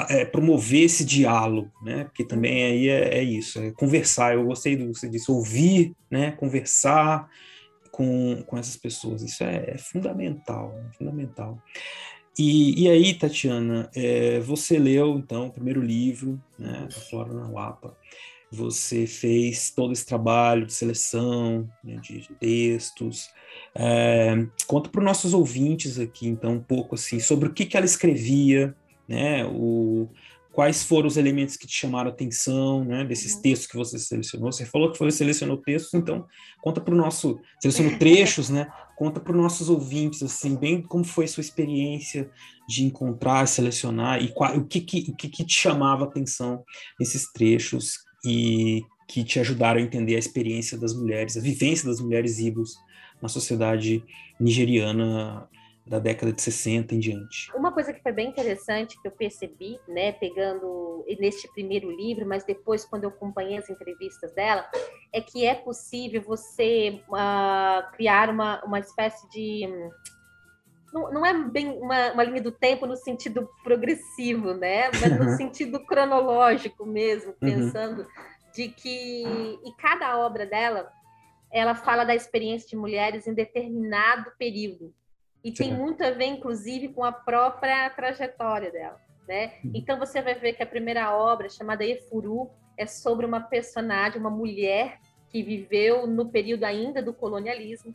é, 0.09 0.25
promover 0.25 0.85
esse 0.85 1.05
diálogo, 1.05 1.71
né? 1.83 2.05
Porque 2.05 2.25
também 2.25 2.65
aí 2.65 2.89
é, 2.89 3.19
é, 3.19 3.23
isso, 3.23 3.59
é 3.59 3.73
conversar. 3.73 4.35
Eu 4.35 4.45
gostei 4.45 4.77
do 4.77 4.95
você 4.95 5.09
disse 5.09 5.31
ouvir, 5.31 5.95
né? 6.11 6.31
Conversar 6.33 7.29
com, 7.91 8.43
com 8.47 8.57
essas 8.57 8.77
pessoas. 8.77 9.23
Isso 9.23 9.43
é, 9.43 9.73
é 9.75 9.79
fundamental, 9.79 10.73
fundamental. 10.97 11.61
E, 12.39 12.85
e, 12.85 12.89
aí, 12.89 13.15
Tatiana, 13.15 13.91
é, 13.95 14.41
você 14.41 14.79
leu 14.79 15.19
então 15.19 15.49
o 15.49 15.53
primeiro 15.53 15.83
livro, 15.83 16.41
né, 16.59 16.87
da 16.89 16.91
Flora 16.91 17.33
na 17.33 17.49
Lapa. 17.49 17.97
Você 18.53 19.07
fez 19.07 19.71
todo 19.71 19.93
esse 19.93 20.05
trabalho 20.05 20.67
de 20.67 20.73
seleção 20.73 21.69
né, 21.85 21.97
de, 22.03 22.21
de, 22.21 22.35
textos. 22.35 23.29
É, 23.75 24.35
conta 24.67 24.91
para 24.91 25.01
os 25.01 25.05
nossos 25.05 25.35
ouvintes 25.35 25.99
aqui, 25.99 26.27
então, 26.27 26.55
um 26.55 26.63
pouco 26.63 26.97
assim 26.97 27.21
sobre 27.21 27.49
o 27.49 27.53
que, 27.53 27.65
que 27.65 27.77
ela 27.77 27.87
escrevia, 27.87 28.75
né? 29.09 29.45
O, 29.47 30.09
quais 30.53 30.83
foram 30.83 31.07
os 31.07 31.17
elementos 31.17 31.57
que 31.57 31.67
te 31.67 31.75
chamaram 31.75 32.11
a 32.11 32.13
atenção, 32.13 32.85
né, 32.85 33.05
desses 33.05 33.35
uhum. 33.35 33.43
textos 33.43 33.69
que 33.69 33.77
você 33.77 33.99
selecionou. 33.99 34.53
Você 34.53 34.67
falou 34.67 34.91
que 34.91 34.99
você 34.99 35.19
selecionou 35.19 35.57
textos, 35.57 35.95
então 35.95 36.27
conta 36.61 36.81
para 36.81 36.95
o 36.95 36.97
nosso, 36.97 37.39
selecionou 37.61 37.97
trechos, 37.99 38.51
né? 38.51 38.71
Conta 39.01 39.19
para 39.19 39.33
os 39.33 39.43
nossos 39.43 39.71
ouvintes, 39.71 40.23
assim, 40.23 40.55
bem 40.55 40.83
como 40.83 41.05
foi 41.05 41.27
sua 41.27 41.41
experiência 41.41 42.31
de 42.69 42.85
encontrar, 42.85 43.49
selecionar 43.49 44.23
e 44.23 44.29
qual, 44.29 44.55
o, 44.59 44.67
que, 44.67 44.79
que, 44.79 45.11
o 45.11 45.17
que, 45.17 45.27
que 45.27 45.43
te 45.43 45.55
chamava 45.55 46.05
a 46.05 46.07
atenção 46.07 46.63
nesses 46.99 47.33
trechos 47.33 48.01
e 48.23 48.83
que 49.09 49.25
te 49.25 49.41
ajudaram 49.41 49.81
a 49.81 49.83
entender 49.83 50.17
a 50.17 50.19
experiência 50.19 50.77
das 50.77 50.93
mulheres, 50.93 51.35
a 51.35 51.41
vivência 51.41 51.89
das 51.89 51.99
mulheres 51.99 52.39
ibos 52.41 52.77
na 53.23 53.29
sociedade 53.31 54.05
nigeriana 54.39 55.49
da 55.91 55.99
década 55.99 56.33
de 56.33 56.41
60 56.41 56.95
em 56.95 57.01
diante. 57.01 57.51
Uma 57.53 57.73
coisa 57.73 57.93
que 57.93 58.01
foi 58.01 58.13
bem 58.13 58.29
interessante 58.29 58.97
que 59.03 59.09
eu 59.09 59.11
percebi, 59.11 59.77
né, 59.89 60.13
pegando 60.13 61.05
neste 61.19 61.53
primeiro 61.53 61.91
livro, 61.91 62.25
mas 62.25 62.45
depois 62.45 62.85
quando 62.85 63.03
eu 63.03 63.11
acompanhei 63.11 63.59
as 63.59 63.69
entrevistas 63.69 64.33
dela, 64.33 64.65
é 65.13 65.21
que 65.21 65.45
é 65.45 65.57
possível 65.57 66.23
você 66.23 67.03
uh, 67.09 67.91
criar 67.97 68.31
uma, 68.31 68.65
uma 68.65 68.79
espécie 68.79 69.29
de 69.31 69.67
não, 70.93 71.13
não 71.13 71.27
é 71.27 71.35
bem 71.35 71.71
uma, 71.71 72.13
uma, 72.13 72.23
linha 72.23 72.41
do 72.41 72.53
tempo 72.53 72.87
no 72.87 72.97
sentido 72.97 73.49
progressivo, 73.65 74.55
né? 74.55 74.91
Mas 74.93 75.19
no 75.19 75.37
sentido 75.37 75.85
cronológico 75.85 76.87
mesmo, 76.87 77.31
uhum. 77.31 77.37
pensando 77.41 78.03
uhum. 78.03 78.09
de 78.55 78.69
que 78.69 79.25
e 79.65 79.75
cada 79.77 80.19
obra 80.19 80.47
dela 80.47 80.89
ela 81.53 81.75
fala 81.75 82.05
da 82.05 82.15
experiência 82.15 82.69
de 82.69 82.77
mulheres 82.77 83.27
em 83.27 83.35
determinado 83.35 84.31
período. 84.39 84.95
E 85.43 85.53
tem 85.53 85.73
muito 85.73 86.05
a 86.05 86.11
ver, 86.11 86.27
inclusive, 86.27 86.89
com 86.89 87.03
a 87.05 87.13
própria 87.13 87.89
trajetória 87.91 88.71
dela. 88.71 89.01
Né? 89.27 89.55
Uhum. 89.65 89.73
Então 89.75 89.99
você 89.99 90.21
vai 90.21 90.35
ver 90.35 90.55
que 90.55 90.63
a 90.63 90.67
primeira 90.67 91.17
obra, 91.17 91.49
chamada 91.49 91.85
Efuru, 91.85 92.51
é 92.77 92.87
sobre 92.87 93.25
uma 93.25 93.41
personagem, 93.41 94.19
uma 94.19 94.31
mulher 94.31 94.99
que 95.29 95.43
viveu 95.43 96.07
no 96.07 96.29
período 96.29 96.65
ainda 96.65 97.03
do 97.03 97.15
colonialismo. 97.15 97.95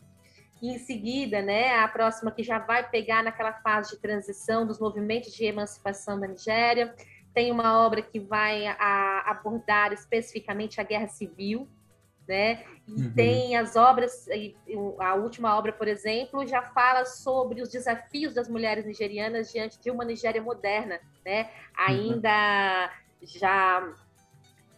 E 0.61 0.73
em 0.73 0.79
seguida, 0.79 1.41
né, 1.41 1.75
a 1.75 1.87
próxima 1.87 2.31
que 2.31 2.41
já 2.41 2.59
vai 2.59 2.89
pegar 2.89 3.23
naquela 3.23 3.53
fase 3.53 3.95
de 3.95 4.01
transição 4.01 4.65
dos 4.65 4.79
movimentos 4.79 5.33
de 5.33 5.43
emancipação 5.45 6.19
da 6.19 6.27
Nigéria. 6.27 6.95
Tem 7.33 7.51
uma 7.51 7.85
obra 7.85 8.01
que 8.01 8.19
vai 8.19 8.65
a, 8.67 9.23
abordar 9.29 9.91
especificamente 9.91 10.79
a 10.79 10.83
guerra 10.83 11.07
civil, 11.07 11.67
né? 12.27 12.63
E 12.87 12.93
uhum. 12.93 13.13
tem 13.13 13.57
as 13.57 13.75
obras, 13.75 14.27
a 14.99 15.15
última 15.15 15.57
obra, 15.57 15.73
por 15.73 15.87
exemplo, 15.87 16.45
já 16.45 16.61
fala 16.61 17.05
sobre 17.05 17.61
os 17.61 17.69
desafios 17.69 18.33
das 18.33 18.47
mulheres 18.47 18.85
nigerianas 18.85 19.51
diante 19.51 19.79
de 19.79 19.89
uma 19.89 20.05
Nigéria 20.05 20.41
moderna, 20.41 20.99
né? 21.25 21.49
Ainda 21.75 22.91
uhum. 23.21 23.27
já 23.27 23.93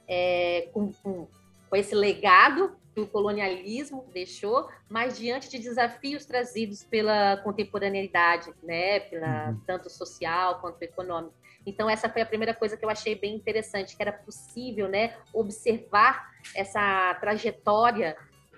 é, 0.08 0.70
com, 0.74 0.92
com, 1.04 1.28
com 1.70 1.76
esse 1.76 1.94
legado 1.94 2.76
que 2.94 3.02
o 3.02 3.08
colonialismo 3.08 4.06
deixou, 4.12 4.70
mas 4.90 5.18
diante 5.18 5.50
de 5.50 5.60
desafios 5.60 6.26
trazidos 6.26 6.84
pela 6.84 7.38
contemporaneidade, 7.38 8.52
né? 8.64 9.02
Pela 9.02 9.50
uhum. 9.50 9.62
tanto 9.68 9.90
social 9.90 10.60
quanto 10.60 10.82
econômica. 10.82 11.36
Então, 11.68 11.90
essa 11.90 12.10
foi 12.10 12.22
a 12.22 12.26
primeira 12.26 12.54
coisa 12.54 12.78
que 12.78 12.86
eu 12.86 12.90
achei 12.90 13.14
bem 13.14 13.36
interessante, 13.36 13.98
que 13.98 14.02
era 14.02 14.14
possível 14.14 14.88
né, 14.88 15.18
observar 15.34 16.37
essa 16.56 17.16
trajetória 17.16 18.18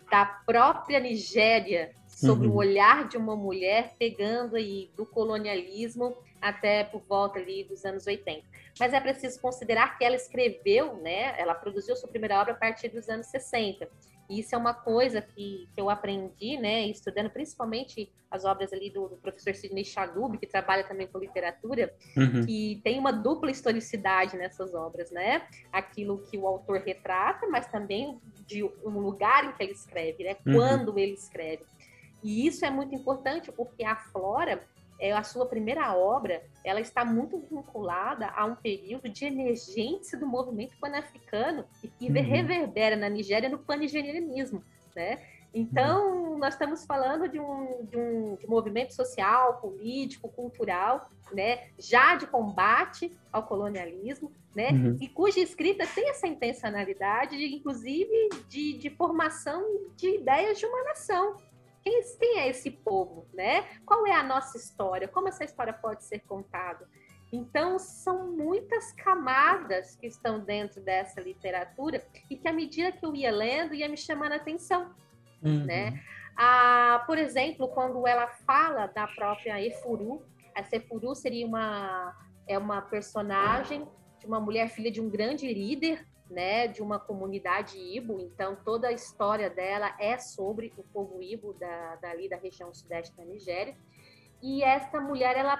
da 0.09 0.25
própria 0.25 0.99
Nigéria 0.99 1.91
sobre 2.07 2.47
uhum. 2.47 2.53
o 2.53 2.57
olhar 2.57 3.07
de 3.07 3.17
uma 3.17 3.35
mulher 3.35 3.93
pegando 3.97 4.55
aí 4.55 4.91
do 4.95 5.05
colonialismo 5.05 6.17
até 6.41 6.83
por 6.83 7.01
volta 7.01 7.39
ali 7.39 7.63
dos 7.63 7.85
anos 7.85 8.07
80. 8.07 8.45
Mas 8.79 8.93
é 8.93 8.99
preciso 8.99 9.39
considerar 9.39 9.97
que 9.97 10.03
ela 10.03 10.15
escreveu, 10.15 10.97
né, 10.97 11.39
ela 11.39 11.53
produziu 11.53 11.95
sua 11.95 12.09
primeira 12.09 12.39
obra 12.41 12.53
a 12.53 12.57
partir 12.57 12.89
dos 12.89 13.07
anos 13.09 13.27
60. 13.27 13.89
Isso 14.29 14.53
é 14.53 14.57
uma 14.57 14.73
coisa 14.73 15.21
que, 15.21 15.67
que 15.73 15.81
eu 15.81 15.89
aprendi, 15.89 16.57
né, 16.57 16.85
estudando 16.85 17.29
principalmente 17.29 18.11
as 18.29 18.45
obras 18.45 18.71
ali 18.71 18.91
do, 18.91 19.07
do 19.07 19.17
professor 19.17 19.55
Sidney 19.55 19.83
Chalub, 19.83 20.37
que 20.37 20.45
trabalha 20.45 20.83
também 20.83 21.07
com 21.07 21.17
literatura, 21.17 21.91
uhum. 22.15 22.45
que 22.45 22.79
tem 22.83 22.99
uma 22.99 23.11
dupla 23.11 23.49
historicidade 23.49 24.37
nessas 24.37 24.73
obras, 24.75 25.09
né? 25.09 25.47
Aquilo 25.71 26.19
que 26.29 26.37
o 26.37 26.45
autor 26.45 26.79
retrata, 26.81 27.47
mas 27.47 27.65
também 27.67 28.19
de 28.45 28.63
um 28.63 28.99
lugar 28.99 29.45
em 29.45 29.51
que 29.53 29.63
ele 29.63 29.71
escreve, 29.71 30.23
né? 30.23 30.37
Uhum. 30.45 30.53
Quando 30.53 30.99
ele 30.99 31.13
escreve. 31.13 31.63
E 32.23 32.45
isso 32.45 32.63
é 32.65 32.69
muito 32.69 32.93
importante 32.93 33.51
porque 33.51 33.83
a 33.83 33.95
Flora, 33.95 34.61
é, 34.99 35.13
a 35.13 35.23
sua 35.23 35.45
primeira 35.45 35.95
obra, 35.95 36.43
ela 36.63 36.81
está 36.81 37.05
muito 37.05 37.37
vinculada 37.49 38.27
a 38.35 38.45
um 38.45 38.55
período 38.55 39.07
de 39.09 39.25
emergência 39.25 40.17
do 40.17 40.27
movimento 40.27 40.77
pan-africano 40.79 41.65
e 41.83 41.87
que 41.87 42.07
uhum. 42.07 42.13
reverbera 42.13 42.95
na 42.95 43.09
Nigéria 43.09 43.49
no 43.49 43.59
pan-nigerianismo, 43.59 44.63
né? 44.95 45.19
Então, 45.53 46.37
nós 46.37 46.53
estamos 46.53 46.85
falando 46.85 47.27
de 47.27 47.39
um, 47.39 47.85
de 47.85 47.97
um, 47.97 48.35
de 48.35 48.45
um 48.45 48.49
movimento 48.49 48.93
social, 48.93 49.59
político, 49.59 50.29
cultural, 50.29 51.09
né, 51.33 51.69
já 51.77 52.15
de 52.15 52.27
combate 52.27 53.11
ao 53.31 53.43
colonialismo, 53.43 54.31
né, 54.55 54.69
uhum. 54.69 54.97
e 55.01 55.07
cuja 55.07 55.39
escrita 55.39 55.87
tem 55.87 56.09
essa 56.09 56.27
intencionalidade, 56.27 57.35
inclusive, 57.35 58.29
de, 58.47 58.77
de 58.77 58.89
formação 58.91 59.63
de 59.95 60.17
ideias 60.17 60.59
de 60.59 60.65
uma 60.65 60.83
nação, 60.83 61.35
quem, 61.83 62.01
quem 62.19 62.39
é 62.39 62.49
esse 62.49 62.71
povo, 62.71 63.27
né? 63.33 63.65
Qual 63.85 64.05
é 64.07 64.11
a 64.11 64.23
nossa 64.23 64.57
história? 64.57 65.07
Como 65.07 65.27
essa 65.27 65.43
história 65.43 65.73
pode 65.73 66.03
ser 66.03 66.19
contada? 66.19 66.87
Então, 67.31 67.77
são 67.77 68.31
muitas 68.31 68.91
camadas 68.93 69.95
que 69.95 70.07
estão 70.07 70.39
dentro 70.39 70.81
dessa 70.81 71.21
literatura 71.21 72.03
e 72.29 72.35
que, 72.35 72.47
à 72.47 72.53
medida 72.53 72.91
que 72.91 73.05
eu 73.05 73.15
ia 73.15 73.31
lendo, 73.31 73.75
ia 73.75 73.87
me 73.87 73.97
chamando 73.97 74.33
a 74.33 74.37
atenção, 74.37 74.93
uhum. 75.43 75.65
né? 75.65 76.01
Ah, 76.35 77.03
por 77.05 77.17
exemplo, 77.17 77.67
quando 77.67 78.07
ela 78.07 78.27
fala 78.27 78.87
da 78.87 79.05
própria 79.07 79.61
Efuru, 79.61 80.25
essa 80.55 80.77
Efuru 80.77 81.13
seria 81.13 81.45
uma, 81.45 82.15
é 82.47 82.57
uma 82.57 82.81
personagem 82.81 83.87
de 84.19 84.25
uma 84.25 84.39
mulher 84.39 84.69
filha 84.69 84.89
de 84.89 84.99
um 84.99 85.09
grande 85.09 85.53
líder 85.53 86.07
né, 86.29 86.67
de 86.67 86.81
uma 86.81 86.99
comunidade 86.99 87.77
Ibo, 87.77 88.19
então 88.19 88.55
toda 88.63 88.87
a 88.87 88.91
história 88.91 89.49
dela 89.49 89.95
é 89.99 90.17
sobre 90.17 90.71
o 90.77 90.83
povo 90.83 91.21
Ibo 91.21 91.53
da, 91.53 91.95
dali 91.95 92.29
da 92.29 92.37
região 92.37 92.73
sudeste 92.73 93.15
da 93.15 93.25
Nigéria. 93.25 93.75
E 94.41 94.63
essa 94.63 94.99
mulher, 95.01 95.35
ela 95.35 95.57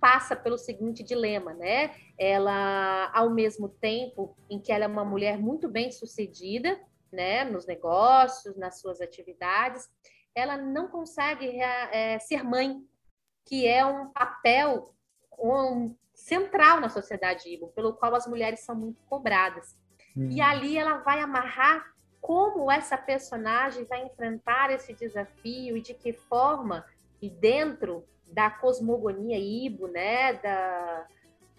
passa 0.00 0.34
pelo 0.34 0.56
seguinte 0.56 1.02
dilema, 1.02 1.52
né? 1.52 1.94
Ela, 2.18 3.10
ao 3.14 3.30
mesmo 3.30 3.68
tempo 3.68 4.36
em 4.48 4.58
que 4.58 4.72
ela 4.72 4.84
é 4.84 4.88
uma 4.88 5.04
mulher 5.04 5.38
muito 5.38 5.68
bem 5.68 5.90
sucedida, 5.90 6.80
né, 7.12 7.44
nos 7.44 7.66
negócios, 7.66 8.56
nas 8.56 8.80
suas 8.80 9.00
atividades, 9.00 9.88
ela 10.34 10.56
não 10.56 10.88
consegue 10.88 11.60
é, 11.60 12.18
ser 12.20 12.44
mãe, 12.44 12.80
que 13.44 13.66
é 13.66 13.84
um 13.84 14.10
papel 14.10 14.94
um, 15.38 15.94
central 16.14 16.80
na 16.80 16.88
sociedade 16.88 17.48
Ibo, 17.48 17.68
pelo 17.68 17.94
qual 17.94 18.14
as 18.14 18.26
mulheres 18.26 18.60
são 18.60 18.74
muito 18.74 19.02
cobradas. 19.04 19.76
Hum. 20.16 20.28
E 20.30 20.40
ali 20.40 20.76
ela 20.76 20.98
vai 20.98 21.20
amarrar 21.20 21.90
como 22.20 22.70
essa 22.70 22.96
personagem 22.96 23.84
vai 23.84 24.04
enfrentar 24.04 24.70
esse 24.70 24.92
desafio 24.92 25.76
e 25.76 25.80
de 25.80 25.94
que 25.94 26.12
forma, 26.12 26.84
e 27.20 27.30
dentro 27.30 28.04
da 28.26 28.50
cosmogonia 28.50 29.38
Ibo, 29.38 29.88
né, 29.88 30.34
da, 30.34 31.06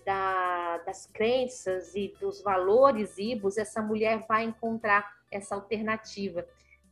da, 0.05 0.77
das 0.79 1.07
crenças 1.07 1.95
e 1.95 2.13
dos 2.19 2.41
valores 2.41 3.17
Ibos, 3.17 3.57
essa 3.57 3.81
mulher 3.81 4.25
vai 4.27 4.43
encontrar 4.43 5.11
essa 5.31 5.55
alternativa 5.55 6.45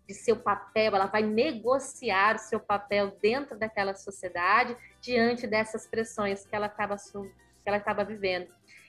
de 0.08 0.14
seu 0.16 0.36
papel, 0.36 0.96
ela 0.96 1.06
vai 1.06 1.22
negociar 1.22 2.36
o 2.36 2.40
seu 2.40 2.60
papel 2.60 3.16
dentro 3.22 3.58
daquela 3.58 3.94
sociedade 3.94 4.76
diante 5.00 5.46
dessas 5.46 5.86
pressões 5.86 6.46
que 6.46 6.56
ela 6.56 6.66
estava 6.66 6.96
que 6.96 7.68
ela 7.68 7.78
estava 7.78 8.04
vivendo. 8.04 8.48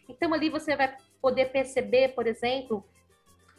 Então 0.09 0.33
ali 0.33 0.49
você 0.49 0.75
vai 0.75 0.97
poder 1.21 1.47
perceber, 1.47 2.15
por 2.15 2.27
exemplo, 2.27 2.85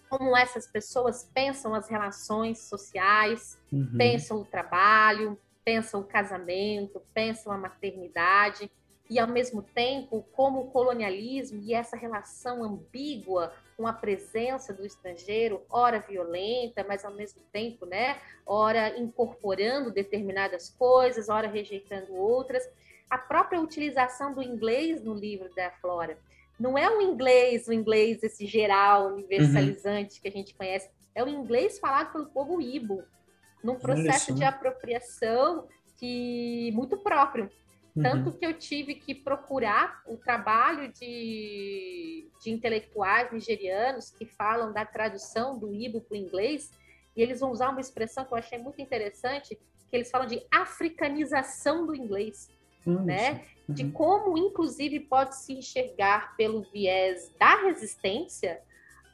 como 0.09 0.35
essas 0.35 0.67
pessoas 0.67 1.29
pensam 1.33 1.73
as 1.73 1.89
relações 1.89 2.59
sociais, 2.59 3.57
uhum. 3.71 3.95
pensam 3.97 4.41
o 4.41 4.45
trabalho, 4.45 5.39
pensam 5.63 6.01
o 6.01 6.05
casamento, 6.05 7.01
pensam 7.13 7.53
a 7.53 7.57
maternidade, 7.57 8.69
e 9.09 9.19
ao 9.19 9.27
mesmo 9.27 9.61
tempo 9.61 10.25
como 10.31 10.61
o 10.61 10.71
colonialismo 10.71 11.61
e 11.61 11.73
essa 11.73 11.97
relação 11.97 12.63
ambígua 12.63 13.53
com 13.75 13.85
a 13.85 13.91
presença 13.91 14.73
do 14.73 14.85
estrangeiro, 14.85 15.61
ora 15.69 15.99
violenta, 15.99 16.85
mas 16.87 17.03
ao 17.03 17.13
mesmo 17.13 17.41
tempo, 17.51 17.85
né, 17.85 18.17
ora 18.45 18.97
incorporando 18.97 19.91
determinadas 19.91 20.69
coisas, 20.69 21.27
ora 21.27 21.47
rejeitando 21.47 22.13
outras, 22.15 22.63
a 23.09 23.17
própria 23.17 23.59
utilização 23.59 24.33
do 24.33 24.41
inglês 24.41 25.03
no 25.03 25.13
livro 25.13 25.53
da 25.53 25.71
Flora 25.71 26.17
não 26.61 26.77
é 26.77 26.87
o 26.87 27.01
inglês, 27.01 27.67
o 27.67 27.73
inglês 27.73 28.21
esse 28.21 28.45
geral, 28.45 29.07
universalizante 29.07 30.15
uhum. 30.15 30.21
que 30.21 30.27
a 30.27 30.31
gente 30.31 30.53
conhece, 30.53 30.91
é 31.15 31.23
o 31.23 31.27
inglês 31.27 31.79
falado 31.79 32.11
pelo 32.11 32.27
povo 32.27 32.61
Ibo, 32.61 33.03
num 33.63 33.75
processo 33.75 34.33
de 34.35 34.43
apropriação 34.43 35.67
que 35.97 36.71
muito 36.73 36.97
próprio. 36.97 37.49
Uhum. 37.95 38.03
Tanto 38.03 38.31
que 38.37 38.45
eu 38.45 38.53
tive 38.53 38.93
que 38.93 39.15
procurar 39.15 40.03
o 40.05 40.17
trabalho 40.17 40.91
de, 40.93 42.29
de 42.43 42.51
intelectuais 42.51 43.31
nigerianos 43.31 44.11
que 44.11 44.25
falam 44.25 44.71
da 44.71 44.85
tradução 44.85 45.57
do 45.57 45.73
Ibo 45.73 45.99
para 46.01 46.13
o 46.13 46.17
inglês, 46.17 46.71
e 47.17 47.23
eles 47.23 47.39
vão 47.39 47.51
usar 47.51 47.69
uma 47.69 47.81
expressão 47.81 48.23
que 48.23 48.33
eu 48.33 48.37
achei 48.37 48.59
muito 48.59 48.79
interessante, 48.79 49.55
que 49.89 49.95
eles 49.95 50.11
falam 50.11 50.27
de 50.27 50.45
africanização 50.51 51.87
do 51.87 51.95
inglês, 51.95 52.49
uhum. 52.85 53.03
né? 53.03 53.43
Uhum. 53.67 53.75
De 53.75 53.91
como, 53.91 54.37
inclusive, 54.37 54.99
pode 55.01 55.35
se 55.35 55.53
enxergar 55.53 56.35
pelo 56.35 56.63
viés 56.71 57.33
da 57.39 57.55
resistência 57.63 58.61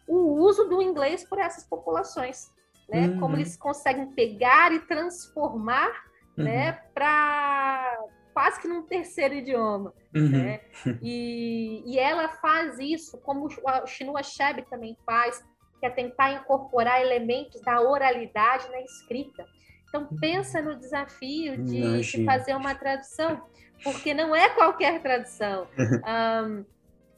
o 0.07 0.41
uso 0.41 0.65
do 0.65 0.81
inglês 0.81 1.23
por 1.23 1.37
essas 1.37 1.65
populações, 1.65 2.49
né? 2.89 3.07
Uhum. 3.07 3.19
Como 3.19 3.35
eles 3.35 3.57
conseguem 3.57 4.07
pegar 4.13 4.71
e 4.71 4.79
transformar, 4.79 5.91
né, 6.35 6.71
uhum. 6.71 6.77
para 6.93 7.97
quase 8.33 8.61
que 8.61 8.67
num 8.67 8.83
terceiro 8.83 9.33
idioma. 9.33 9.93
Uhum. 10.15 10.29
Né? 10.29 10.61
E, 11.01 11.83
e 11.85 11.99
ela 11.99 12.29
faz 12.29 12.79
isso, 12.79 13.17
como 13.19 13.47
o 13.47 13.87
Chinua 13.87 14.19
Achebe 14.19 14.61
também 14.69 14.95
faz, 15.05 15.43
que 15.79 15.85
é 15.85 15.89
tentar 15.89 16.31
incorporar 16.31 17.01
elementos 17.01 17.59
da 17.61 17.81
oralidade 17.81 18.69
na 18.69 18.79
escrita. 18.81 19.45
Então, 19.87 20.07
pensa 20.19 20.61
no 20.61 20.75
desafio 20.75 21.63
de, 21.63 22.01
de 22.01 22.25
fazer 22.25 22.55
uma 22.55 22.75
tradução, 22.75 23.41
porque 23.83 24.13
não 24.13 24.35
é 24.35 24.49
qualquer 24.49 25.01
tradução. 25.01 25.67
Um, 26.07 26.65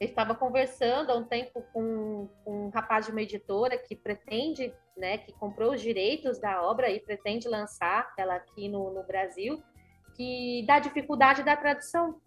eu 0.00 0.08
estava 0.08 0.34
conversando 0.34 1.10
há 1.10 1.14
um 1.14 1.24
tempo 1.24 1.62
com, 1.74 2.26
com, 2.42 2.68
um 2.68 2.70
rapaz 2.70 3.04
de 3.04 3.12
uma 3.12 3.20
editora 3.20 3.76
que 3.76 3.94
pretende, 3.94 4.72
né, 4.96 5.18
que 5.18 5.30
comprou 5.34 5.74
os 5.74 5.80
direitos 5.82 6.38
da 6.40 6.62
obra 6.62 6.88
e 6.88 6.98
pretende 6.98 7.46
lançar 7.46 8.10
ela 8.16 8.34
aqui 8.36 8.66
no, 8.66 8.94
no 8.94 9.02
Brasil 9.02 9.62
que 10.20 10.64
dá 10.66 10.78
dificuldade 10.78 11.42
da 11.42 11.56
tradução. 11.56 12.20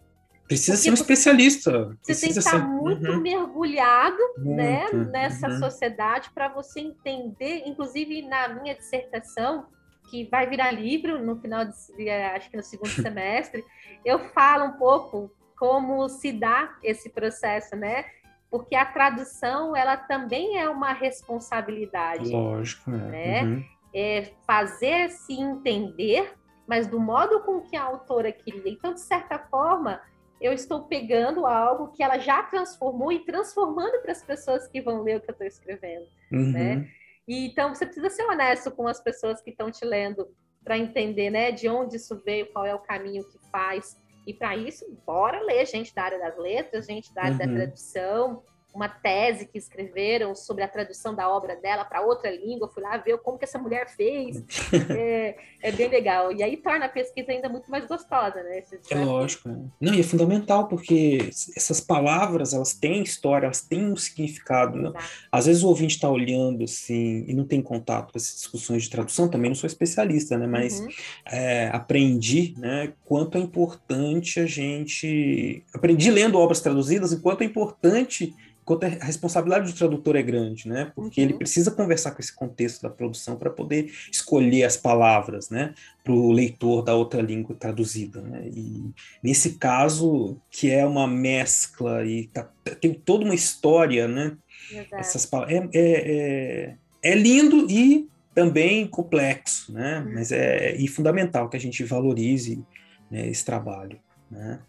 Precisa 0.47 0.73
Porque 0.73 0.83
ser 0.83 0.89
um 0.91 0.93
especialista. 0.93 1.97
Você 2.01 2.19
tem 2.19 2.33
que 2.33 2.39
estar 2.39 2.51
ser... 2.51 2.63
muito 2.65 3.11
uhum. 3.11 3.21
mergulhado 3.21 4.17
né, 4.37 4.81
muito. 4.83 4.97
Né, 4.97 5.11
nessa 5.11 5.47
uhum. 5.47 5.59
sociedade 5.59 6.31
para 6.33 6.47
você 6.49 6.79
entender, 6.79 7.63
inclusive 7.65 8.23
na 8.23 8.49
minha 8.49 8.75
dissertação, 8.75 9.67
que 10.13 10.29
vai 10.29 10.47
virar 10.47 10.69
livro 10.69 11.17
no 11.25 11.35
final, 11.37 11.65
de, 11.65 12.07
acho 12.07 12.51
que 12.51 12.57
no 12.57 12.61
segundo 12.61 12.89
semestre, 13.01 13.65
eu 14.05 14.19
falo 14.29 14.65
um 14.65 14.73
pouco 14.73 15.31
como 15.57 16.07
se 16.07 16.31
dá 16.31 16.75
esse 16.83 17.09
processo, 17.09 17.75
né? 17.75 18.05
Porque 18.51 18.75
a 18.75 18.85
tradução, 18.85 19.75
ela 19.75 19.97
também 19.97 20.59
é 20.59 20.69
uma 20.69 20.93
responsabilidade. 20.93 22.29
Lógico, 22.29 22.91
é. 22.91 22.97
Né? 22.97 23.43
Uhum. 23.43 23.63
É 23.95 24.31
fazer 24.45 25.09
se 25.09 25.33
entender 25.33 26.31
mas 26.65 26.87
do 26.87 26.97
modo 26.97 27.41
com 27.41 27.59
que 27.59 27.75
a 27.75 27.83
autora 27.83 28.31
queria. 28.31 28.71
Então, 28.71 28.93
de 28.93 29.01
certa 29.01 29.37
forma, 29.37 30.01
eu 30.39 30.53
estou 30.53 30.83
pegando 30.83 31.45
algo 31.45 31.91
que 31.91 32.01
ela 32.01 32.17
já 32.17 32.41
transformou 32.43 33.11
e 33.11 33.19
transformando 33.19 34.01
para 34.01 34.13
as 34.13 34.23
pessoas 34.23 34.65
que 34.67 34.81
vão 34.81 35.03
ler 35.03 35.17
o 35.17 35.21
que 35.21 35.29
eu 35.29 35.33
estou 35.33 35.45
escrevendo, 35.45 36.05
uhum. 36.31 36.51
né? 36.53 36.87
E, 37.27 37.47
então, 37.47 37.73
você 37.73 37.85
precisa 37.85 38.09
ser 38.09 38.23
honesto 38.23 38.71
com 38.71 38.87
as 38.87 39.01
pessoas 39.01 39.41
que 39.41 39.51
estão 39.51 39.71
te 39.71 39.85
lendo 39.85 40.27
para 40.63 40.77
entender, 40.77 41.29
né, 41.29 41.51
de 41.51 41.67
onde 41.67 41.97
isso 41.97 42.21
veio, 42.25 42.51
qual 42.51 42.65
é 42.65 42.73
o 42.73 42.79
caminho 42.79 43.23
que 43.29 43.39
faz. 43.49 43.97
E 44.25 44.33
para 44.33 44.55
isso, 44.55 44.85
bora 45.05 45.41
ler 45.41 45.65
gente 45.65 45.93
da 45.93 46.03
área 46.03 46.19
das 46.19 46.37
letras, 46.37 46.85
gente 46.85 47.13
da 47.13 47.23
área 47.23 47.33
uhum. 47.33 47.37
da 47.37 47.53
tradução, 47.53 48.43
uma 48.73 48.89
tese 48.89 49.45
que 49.45 49.57
escreveram 49.57 50.33
sobre 50.35 50.63
a 50.63 50.67
tradução 50.67 51.13
da 51.13 51.29
obra 51.29 51.55
dela 51.55 51.85
para 51.85 52.01
outra 52.01 52.31
língua, 52.31 52.67
fui 52.67 52.81
lá 52.81 52.97
ver 52.97 53.17
como 53.19 53.37
que 53.37 53.45
essa 53.45 53.59
mulher 53.59 53.87
fez. 53.87 54.43
é, 54.89 55.35
é, 55.61 55.71
bem 55.71 55.89
legal. 55.89 56.31
E 56.31 56.41
aí 56.41 56.57
torna 56.57 56.85
a 56.85 56.89
pesquisa 56.89 57.31
ainda 57.31 57.47
muito 57.47 57.69
mais 57.69 57.85
gostosa, 57.85 58.41
né? 58.41 58.63
é 58.89 59.05
lógico. 59.05 59.47
Né? 59.49 59.65
Não, 59.79 59.93
e 59.93 59.99
é 59.99 60.03
fundamental, 60.03 60.67
porque 60.67 61.29
essas 61.55 61.79
palavras, 61.79 62.53
elas 62.53 62.73
têm 62.73 63.03
história, 63.03 63.45
elas 63.45 63.61
têm 63.61 63.85
um 63.85 63.95
significado. 63.95 64.77
Né? 64.77 64.91
Às 65.31 65.45
vezes 65.45 65.63
o 65.63 65.67
ouvinte 65.67 65.95
está 65.95 66.09
olhando 66.09 66.63
assim 66.63 67.25
e 67.27 67.33
não 67.33 67.45
tem 67.45 67.61
contato 67.61 68.11
com 68.11 68.17
essas 68.17 68.35
discussões 68.35 68.83
de 68.83 68.89
tradução, 68.89 69.29
também 69.29 69.49
não 69.49 69.55
sou 69.55 69.67
especialista, 69.67 70.37
né? 70.37 70.47
Mas 70.47 70.79
uhum. 70.79 70.87
é, 71.27 71.67
aprendi, 71.67 72.55
né? 72.57 72.93
Quanto 73.05 73.37
é 73.37 73.41
importante 73.41 74.39
a 74.39 74.45
gente... 74.45 75.63
Aprendi 75.73 76.09
lendo 76.09 76.39
obras 76.39 76.59
traduzidas, 76.59 77.11
e 77.11 77.19
quanto 77.19 77.41
é 77.41 77.45
importante 77.45 78.33
quanto 78.65 78.85
a 78.85 78.87
responsabilidade 78.87 79.71
do 79.71 79.77
tradutor 79.77 80.15
é 80.15 80.21
grande, 80.21 80.67
né? 80.67 80.91
Porque 80.95 81.21
uhum. 81.21 81.27
ele 81.27 81.37
precisa 81.37 81.71
conversar 81.71 82.11
com 82.11 82.21
esse 82.21 82.33
contexto 82.33 82.81
da 82.81 82.89
produção 82.89 83.35
para 83.35 83.49
poder 83.49 83.91
escolher 84.11 84.63
as 84.63 84.77
palavras, 84.77 85.49
né? 85.49 85.73
Para 86.03 86.13
o 86.13 86.31
leitor 86.31 86.83
da 86.83 86.95
outra 86.95 87.21
língua 87.21 87.55
traduzida, 87.55 88.21
né? 88.21 88.47
E 88.47 88.91
nesse 89.21 89.55
caso, 89.57 90.37
que 90.49 90.69
é 90.69 90.85
uma 90.85 91.07
mescla 91.07 92.05
e 92.05 92.27
tá, 92.27 92.49
tem 92.79 92.93
toda 92.93 93.25
uma 93.25 93.35
história, 93.35 94.07
né? 94.07 94.37
Exato. 94.71 94.95
Essas 94.95 95.29
é, 95.47 95.55
é, 95.55 95.69
é, 95.73 96.75
é 97.01 97.15
lindo 97.15 97.69
e 97.69 98.07
também 98.33 98.87
complexo, 98.87 99.71
né? 99.71 99.99
Uhum. 99.99 100.13
Mas 100.13 100.31
é 100.31 100.75
e 100.75 100.87
fundamental 100.87 101.49
que 101.49 101.57
a 101.57 101.59
gente 101.59 101.83
valorize 101.83 102.63
né, 103.09 103.27
esse 103.27 103.45
trabalho, 103.45 103.99
né? 104.29 104.59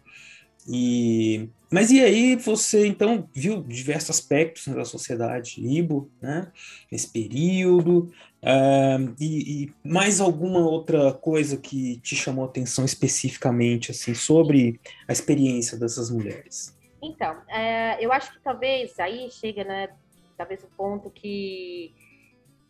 E, 0.67 1.47
mas 1.71 1.91
e 1.91 2.01
aí 2.01 2.35
você 2.35 2.87
então 2.87 3.29
viu 3.33 3.61
diversos 3.61 4.09
aspectos 4.11 4.67
da 4.67 4.85
sociedade 4.85 5.59
Ibo, 5.59 6.11
né, 6.21 6.51
nesse 6.91 7.11
período, 7.11 8.11
uh, 8.43 9.15
e, 9.19 9.63
e, 9.63 9.73
mais 9.83 10.21
alguma 10.21 10.59
outra 10.59 11.13
coisa 11.13 11.57
que 11.57 11.99
te 12.01 12.15
chamou 12.15 12.45
a 12.45 12.47
atenção 12.47 12.85
especificamente 12.85 13.91
assim 13.91 14.13
sobre 14.13 14.79
a 15.07 15.11
experiência 15.11 15.77
dessas 15.77 16.09
mulheres? 16.09 16.75
Então, 17.01 17.37
é, 17.49 18.03
eu 18.03 18.11
acho 18.11 18.31
que 18.31 18.39
talvez 18.43 18.99
aí 18.99 19.29
chega, 19.31 19.63
né, 19.63 19.89
talvez 20.37 20.63
o 20.63 20.67
ponto 20.75 21.09
que, 21.09 21.93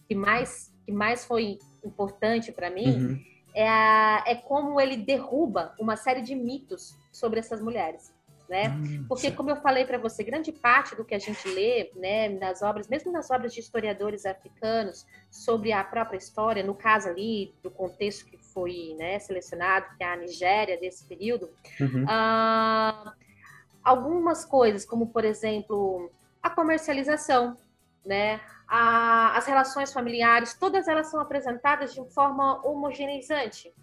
que 0.07 0.15
mais 0.15 0.73
que 0.85 0.91
mais 0.91 1.25
foi 1.25 1.57
importante 1.83 2.51
para 2.51 2.69
mim. 2.69 2.87
Uhum 2.87 3.35
é, 3.55 3.67
a, 3.67 4.23
é 4.27 4.35
como 4.35 4.79
ele 4.79 4.97
derruba 4.97 5.73
uma 5.79 5.95
série 5.95 6.21
de 6.21 6.35
mitos 6.35 6.93
sobre 7.11 7.39
essas 7.39 7.61
mulheres. 7.61 8.13
Né? 8.47 8.69
Hum, 8.69 9.05
Porque, 9.07 9.31
como 9.31 9.49
eu 9.49 9.55
falei 9.55 9.85
para 9.85 9.97
você, 9.97 10.23
grande 10.23 10.51
parte 10.51 10.95
do 10.95 11.03
que 11.03 11.15
a 11.15 11.19
gente 11.19 11.47
lê 11.49 11.91
né, 11.95 12.29
nas 12.29 12.61
obras, 12.61 12.87
mesmo 12.87 13.11
nas 13.11 13.31
obras 13.31 13.53
de 13.53 13.59
historiadores 13.59 14.23
africanos, 14.23 15.05
sobre 15.31 15.71
a 15.71 15.83
própria 15.83 16.17
história, 16.17 16.61
no 16.61 16.75
caso 16.75 17.09
ali 17.09 17.55
do 17.63 17.71
contexto 17.71 18.25
que 18.25 18.37
foi 18.37 18.95
né, 18.99 19.17
selecionado, 19.17 19.87
que 19.97 20.03
é 20.03 20.13
a 20.13 20.15
Nigéria 20.15 20.79
desse 20.79 21.05
período, 21.05 21.49
uhum. 21.81 22.05
ah, 22.07 23.13
algumas 23.83 24.45
coisas, 24.45 24.85
como 24.85 25.07
por 25.07 25.25
exemplo 25.25 26.11
a 26.41 26.49
comercialização, 26.49 27.57
né, 28.05 28.39
a, 28.67 29.35
as 29.35 29.47
relações 29.47 29.91
familiares, 29.91 30.53
todas 30.53 30.87
elas 30.87 31.07
são 31.07 31.19
apresentadas 31.19 31.95
de 31.95 32.03
forma 32.13 32.61
homogeneizante. 32.63 33.73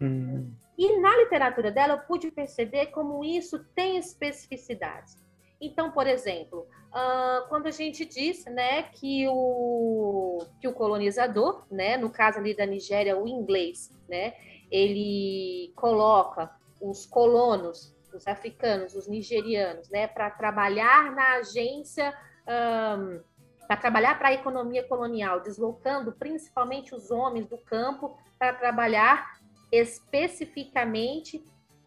Uhum. 0.00 0.52
E 0.76 0.98
na 0.98 1.16
literatura 1.16 1.70
dela 1.70 1.94
eu 1.94 2.00
pude 2.00 2.30
perceber 2.30 2.86
como 2.86 3.24
isso 3.24 3.64
tem 3.74 3.96
especificidades. 3.96 5.16
Então, 5.60 5.90
por 5.90 6.06
exemplo, 6.06 6.66
uh, 6.90 7.48
quando 7.48 7.66
a 7.66 7.70
gente 7.70 8.04
diz 8.04 8.44
né, 8.46 8.82
que, 8.84 9.26
o, 9.28 10.38
que 10.60 10.68
o 10.68 10.74
colonizador, 10.74 11.64
né, 11.70 11.96
no 11.96 12.10
caso 12.10 12.38
ali 12.38 12.54
da 12.54 12.66
Nigéria, 12.66 13.16
o 13.16 13.26
inglês, 13.26 13.90
né, 14.08 14.34
ele 14.70 15.72
coloca 15.76 16.50
os 16.80 17.06
colonos, 17.06 17.96
os 18.12 18.26
africanos, 18.26 18.94
os 18.94 19.08
nigerianos, 19.08 19.88
né, 19.88 20.06
para 20.06 20.30
trabalhar 20.30 21.14
na 21.14 21.34
agência. 21.36 22.14
Um, 22.46 23.20
para 23.66 23.78
trabalhar 23.78 24.18
para 24.18 24.28
a 24.28 24.32
economia 24.34 24.86
colonial, 24.86 25.40
deslocando 25.40 26.12
principalmente 26.12 26.94
os 26.94 27.10
homens 27.10 27.46
do 27.46 27.56
campo 27.56 28.14
para 28.38 28.52
trabalhar 28.52 29.38
especificamente 29.74 31.44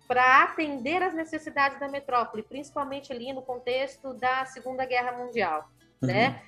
para 0.08 0.44
atender 0.44 1.04
às 1.04 1.14
necessidades 1.14 1.80
da 1.80 1.88
metrópole, 1.88 2.44
principalmente 2.44 3.12
ali 3.12 3.34
no 3.34 3.42
contexto 3.42 4.14
da 4.14 4.46
Segunda 4.46 4.86
Guerra 4.86 5.12
Mundial, 5.12 5.70
uhum. 6.02 6.08
né? 6.08 6.42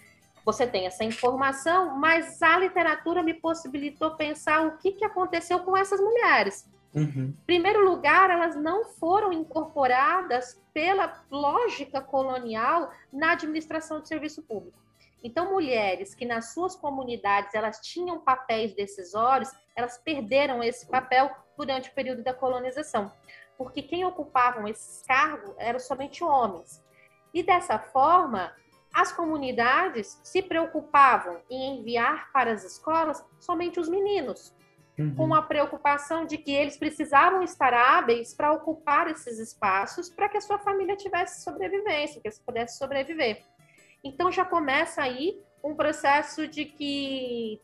Você 0.46 0.66
tem 0.66 0.88
essa 0.88 1.04
informação, 1.04 1.98
mas 1.98 2.42
a 2.42 2.58
literatura 2.58 3.22
me 3.22 3.34
possibilitou 3.34 4.16
pensar 4.16 4.66
o 4.66 4.78
que, 4.78 4.94
que 4.94 5.06
aconteceu 5.06 5.60
com 5.60 5.76
essas 5.76 6.00
mulheres. 6.00 6.68
Uhum. 6.96 7.36
Em 7.38 7.46
primeiro 7.46 7.88
lugar, 7.88 8.30
elas 8.30 8.56
não 8.56 8.86
foram 8.86 9.32
incorporadas 9.32 10.60
pela 10.74 11.24
lógica 11.30 12.02
colonial 12.02 12.92
na 13.12 13.34
administração 13.34 14.02
de 14.02 14.08
serviço 14.08 14.42
público. 14.42 14.80
Então, 15.24 15.51
mulheres 15.51 16.15
que 16.15 16.26
nas 16.26 16.53
suas 16.53 16.76
comunidades 16.76 17.53
elas 17.53 17.80
tinham 17.80 18.20
papéis 18.20 18.74
decisórios, 18.74 19.49
elas 19.76 19.97
perderam 19.97 20.63
esse 20.63 20.88
papel 20.88 21.30
durante 21.57 21.89
o 21.89 21.93
período 21.93 22.24
da 22.24 22.34
colonização, 22.34 23.11
porque 23.57 23.82
quem 23.82 24.05
ocupavam 24.05 24.67
esses 24.67 25.05
cargos 25.05 25.53
eram 25.57 25.80
somente 25.80 26.24
homens. 26.24 26.84
E 27.34 27.43
dessa 27.43 27.78
forma, 27.78 28.53
as 28.93 29.11
comunidades 29.11 30.20
se 30.24 30.41
preocupavam 30.41 31.41
em 31.49 31.80
enviar 31.80 32.32
para 32.32 32.51
as 32.51 32.63
escolas 32.63 33.24
somente 33.39 33.80
os 33.80 33.89
meninos. 33.89 34.57
uhum. 34.99 35.15
com 35.15 35.34
a 35.34 35.41
preocupação 35.41 36.26
de 36.26 36.38
que 36.38 36.51
eles 36.51 36.78
precisavam 36.78 37.41
estar 37.41 37.74
hábeis 37.74 38.34
para 38.34 38.51
ocupar 38.51 39.09
esses 39.09 39.39
espaços 39.39 40.09
para 40.09 40.28
que 40.28 40.38
a 40.38 40.41
sua 40.41 40.59
família 40.59 40.95
tivesse 40.97 41.41
sobrevivência, 41.43 42.22
que 42.22 42.28
eles 42.28 42.39
pudessem 42.39 42.78
sobreviver. 42.78 43.41
Então 44.04 44.32
já 44.32 44.45
começa 44.45 45.02
aí 45.02 45.41
um 45.64 45.76
processo 45.76 46.47
de 46.47 46.66
que 46.66 47.62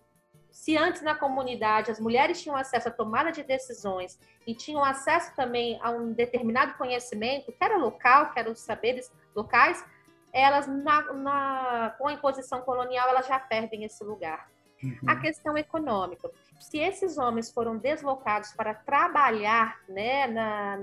se 0.52 0.78
antes 0.78 1.02
na 1.02 1.16
comunidade 1.16 1.92
as 1.92 2.00
mulheres 2.00 2.42
tinham 2.42 2.56
acesso 2.56 2.88
à 2.88 2.92
tomada 2.92 3.32
de 3.32 3.44
decisões 3.44 4.18
e 4.48 4.56
tinham 4.56 4.84
acesso 4.84 5.36
também 5.36 5.80
a 5.82 5.92
um 5.92 6.14
determinado 6.14 6.76
conhecimento, 6.76 7.52
que 7.52 7.64
era 7.64 7.78
local, 7.78 8.32
que 8.32 8.40
eram 8.40 8.52
os 8.52 8.62
saberes 8.62 9.12
locais, 9.36 9.84
elas 10.32 10.68
na, 10.68 11.14
na, 11.14 11.96
com 11.98 12.08
a 12.08 12.14
imposição 12.14 12.62
colonial 12.62 13.10
elas 13.10 13.28
já 13.28 13.40
perdem 13.40 13.84
esse 13.84 14.04
lugar. 14.04 14.50
Uhum. 14.84 14.98
A 15.08 15.16
questão 15.16 15.58
econômica. 15.58 16.30
Se 16.60 16.78
esses 16.78 17.18
homens 17.18 17.52
foram 17.52 17.78
deslocados 17.78 18.52
para 18.54 18.74
trabalhar, 18.74 19.80
né, 19.88 20.28
na, 20.28 20.80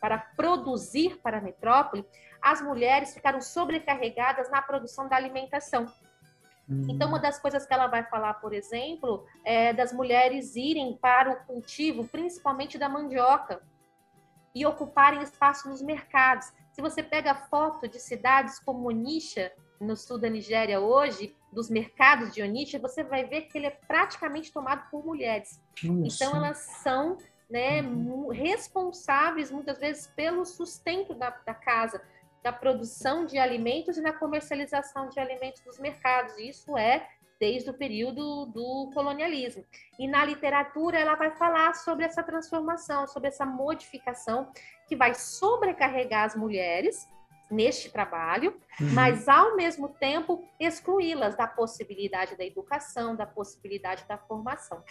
para 0.00 0.18
produzir 0.18 1.18
para 1.22 1.38
a 1.38 1.40
metrópole, 1.40 2.04
as 2.42 2.60
mulheres 2.60 3.14
ficaram 3.14 3.40
sobrecarregadas 3.40 4.50
na 4.50 4.62
produção 4.62 5.08
da 5.08 5.16
alimentação. 5.16 5.86
Então, 6.86 7.08
uma 7.08 7.18
das 7.18 7.38
coisas 7.38 7.64
que 7.66 7.72
ela 7.72 7.86
vai 7.86 8.04
falar, 8.04 8.34
por 8.34 8.52
exemplo, 8.52 9.26
é 9.42 9.72
das 9.72 9.90
mulheres 9.90 10.54
irem 10.54 10.98
para 10.98 11.30
o 11.30 11.36
cultivo, 11.46 12.06
principalmente 12.06 12.76
da 12.76 12.90
mandioca, 12.90 13.62
e 14.54 14.66
ocuparem 14.66 15.22
espaço 15.22 15.68
nos 15.68 15.80
mercados. 15.80 16.52
Se 16.72 16.82
você 16.82 17.02
pega 17.02 17.34
foto 17.34 17.88
de 17.88 17.98
cidades 17.98 18.58
como 18.58 18.90
Nisha, 18.90 19.50
no 19.80 19.96
sul 19.96 20.18
da 20.18 20.28
Nigéria 20.28 20.80
hoje, 20.80 21.34
dos 21.52 21.70
mercados 21.70 22.34
de 22.34 22.42
Onitsha, 22.42 22.78
você 22.78 23.02
vai 23.02 23.24
ver 23.24 23.42
que 23.42 23.56
ele 23.56 23.66
é 23.66 23.70
praticamente 23.70 24.52
tomado 24.52 24.88
por 24.90 25.04
mulheres. 25.04 25.60
Nossa. 25.82 26.24
Então, 26.24 26.36
elas 26.36 26.58
são 26.58 27.16
né, 27.48 27.82
responsáveis, 28.32 29.50
muitas 29.50 29.78
vezes, 29.78 30.06
pelo 30.08 30.44
sustento 30.44 31.14
da, 31.14 31.30
da 31.30 31.54
casa, 31.54 32.02
da 32.48 32.52
produção 32.52 33.26
de 33.26 33.36
alimentos 33.36 33.98
e 33.98 34.00
na 34.00 34.10
comercialização 34.10 35.10
de 35.10 35.20
alimentos 35.20 35.62
nos 35.66 35.78
mercados. 35.78 36.38
Isso 36.38 36.78
é 36.78 37.06
desde 37.38 37.68
o 37.68 37.74
período 37.74 38.46
do 38.46 38.90
colonialismo. 38.94 39.62
E 39.98 40.08
na 40.08 40.24
literatura 40.24 40.98
ela 40.98 41.14
vai 41.14 41.30
falar 41.36 41.74
sobre 41.74 42.06
essa 42.06 42.22
transformação, 42.22 43.06
sobre 43.06 43.28
essa 43.28 43.44
modificação 43.44 44.50
que 44.88 44.96
vai 44.96 45.14
sobrecarregar 45.14 46.24
as 46.24 46.34
mulheres 46.34 47.06
neste 47.50 47.90
trabalho, 47.90 48.58
uhum. 48.80 48.94
mas 48.94 49.28
ao 49.28 49.54
mesmo 49.54 49.90
tempo 49.90 50.42
excluí-las 50.58 51.36
da 51.36 51.46
possibilidade 51.46 52.34
da 52.34 52.44
educação, 52.44 53.14
da 53.14 53.26
possibilidade 53.26 54.06
da 54.08 54.16
formação. 54.16 54.82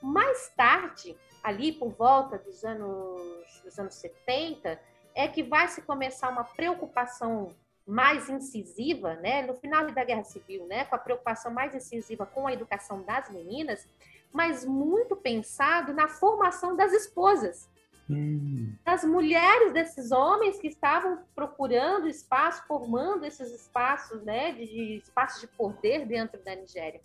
Mais 0.00 0.52
tarde, 0.56 1.16
ali 1.42 1.72
por 1.72 1.90
volta 1.90 2.38
dos 2.38 2.64
anos, 2.64 3.60
dos 3.64 3.78
anos 3.78 3.94
70, 3.96 4.80
é 5.14 5.28
que 5.28 5.42
vai 5.42 5.68
se 5.68 5.82
começar 5.82 6.28
uma 6.28 6.44
preocupação 6.44 7.54
mais 7.86 8.28
incisiva, 8.28 9.14
né, 9.16 9.42
no 9.42 9.54
final 9.54 9.90
da 9.90 10.04
Guerra 10.04 10.24
Civil, 10.24 10.66
né, 10.66 10.84
com 10.84 10.94
a 10.94 10.98
preocupação 10.98 11.52
mais 11.52 11.74
incisiva 11.74 12.24
com 12.24 12.46
a 12.46 12.52
educação 12.52 13.02
das 13.02 13.28
meninas, 13.30 13.86
mas 14.32 14.64
muito 14.64 15.16
pensado 15.16 15.92
na 15.92 16.08
formação 16.08 16.76
das 16.76 16.92
esposas, 16.92 17.68
hum. 18.08 18.72
das 18.84 19.04
mulheres 19.04 19.72
desses 19.72 20.12
homens 20.12 20.58
que 20.58 20.68
estavam 20.68 21.18
procurando 21.34 22.08
espaço, 22.08 22.64
formando 22.66 23.24
esses 23.24 23.50
espaços, 23.50 24.22
né, 24.22 24.52
de, 24.52 24.64
de 24.66 24.96
espaços 24.98 25.40
de 25.40 25.48
poder 25.48 26.06
dentro 26.06 26.42
da 26.42 26.54
Nigéria. 26.54 27.00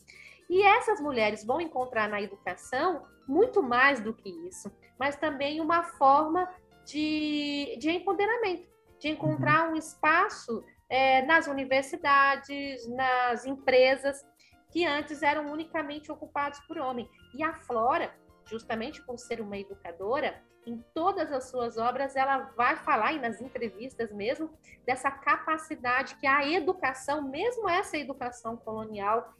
E 0.50 0.62
essas 0.62 1.02
mulheres 1.02 1.44
vão 1.44 1.60
encontrar 1.60 2.08
na 2.08 2.22
educação 2.22 3.06
muito 3.28 3.62
mais 3.62 4.00
do 4.00 4.14
que 4.14 4.30
isso, 4.48 4.72
mas 4.98 5.18
também 5.18 5.60
uma 5.60 5.84
forma 5.84 6.50
de, 6.88 7.78
de 7.80 7.92
empoderamento, 7.92 8.68
de 8.98 9.10
encontrar 9.10 9.68
uhum. 9.68 9.74
um 9.74 9.76
espaço 9.76 10.64
é, 10.90 11.22
nas 11.24 11.46
universidades, 11.48 12.88
nas 12.88 13.46
empresas, 13.46 14.26
que 14.72 14.86
antes 14.86 15.22
eram 15.22 15.52
unicamente 15.52 16.12
ocupados 16.12 16.60
por 16.62 16.78
homens. 16.78 17.10
E 17.36 17.44
a 17.44 17.54
Flora, 17.54 18.16
justamente 18.46 19.02
por 19.06 19.20
ser 19.20 19.42
uma 19.42 19.58
educadora, 19.58 20.42
em 20.66 20.84
todas 20.94 21.32
as 21.32 21.50
suas 21.50 21.78
obras 21.78 22.16
ela 22.16 22.52
vai 22.56 22.78
falar, 22.78 23.14
e 23.14 23.20
nas 23.20 23.42
entrevistas 23.42 24.12
mesmo, 24.12 24.50
dessa 24.86 25.12
capacidade 25.12 26.16
que 26.16 26.28
a 26.28 26.50
educação, 26.50 27.22
mesmo 27.30 27.70
essa 27.70 27.98
educação 27.98 28.56
colonial, 28.56 29.34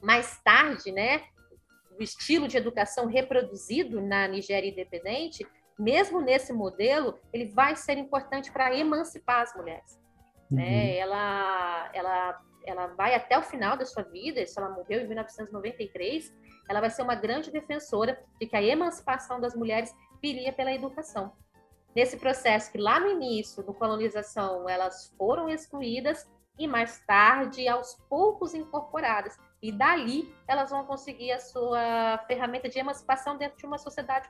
mais 0.00 0.40
tarde, 0.42 0.90
né, 0.90 1.22
o 1.98 2.02
estilo 2.02 2.48
de 2.48 2.56
educação 2.56 3.06
reproduzido 3.06 4.00
na 4.00 4.26
Nigéria 4.26 4.68
independente, 4.68 5.46
mesmo 5.78 6.20
nesse 6.20 6.52
modelo, 6.52 7.18
ele 7.32 7.46
vai 7.46 7.76
ser 7.76 7.98
importante 7.98 8.50
para 8.52 8.74
emancipar 8.76 9.42
as 9.42 9.54
mulheres. 9.54 10.00
Uhum. 10.50 10.58
Né? 10.58 10.96
Ela, 10.96 11.90
ela, 11.92 12.42
ela 12.64 12.86
vai 12.88 13.14
até 13.14 13.38
o 13.38 13.42
final 13.42 13.76
da 13.76 13.84
sua 13.84 14.02
vida, 14.02 14.44
se 14.46 14.58
ela 14.58 14.70
morreu 14.70 15.00
em 15.00 15.06
1993, 15.06 16.32
ela 16.68 16.80
vai 16.80 16.90
ser 16.90 17.02
uma 17.02 17.14
grande 17.14 17.50
defensora 17.50 18.22
de 18.40 18.46
que 18.46 18.56
a 18.56 18.62
emancipação 18.62 19.40
das 19.40 19.54
mulheres 19.54 19.94
viria 20.20 20.52
pela 20.52 20.72
educação. 20.72 21.32
Nesse 21.94 22.16
processo 22.16 22.72
que 22.72 22.78
lá 22.78 22.98
no 22.98 23.08
início, 23.08 23.62
da 23.62 23.72
colonização, 23.72 24.68
elas 24.68 25.12
foram 25.18 25.48
excluídas 25.48 26.26
e 26.58 26.66
mais 26.66 27.00
tarde, 27.06 27.68
aos 27.68 27.94
poucos, 28.08 28.54
incorporadas. 28.54 29.36
E 29.62 29.70
dali, 29.70 30.34
elas 30.48 30.70
vão 30.70 30.84
conseguir 30.84 31.32
a 31.32 31.40
sua 31.40 32.18
ferramenta 32.26 32.68
de 32.68 32.78
emancipação 32.78 33.36
dentro 33.36 33.58
de 33.58 33.66
uma 33.66 33.78
sociedade 33.78 34.28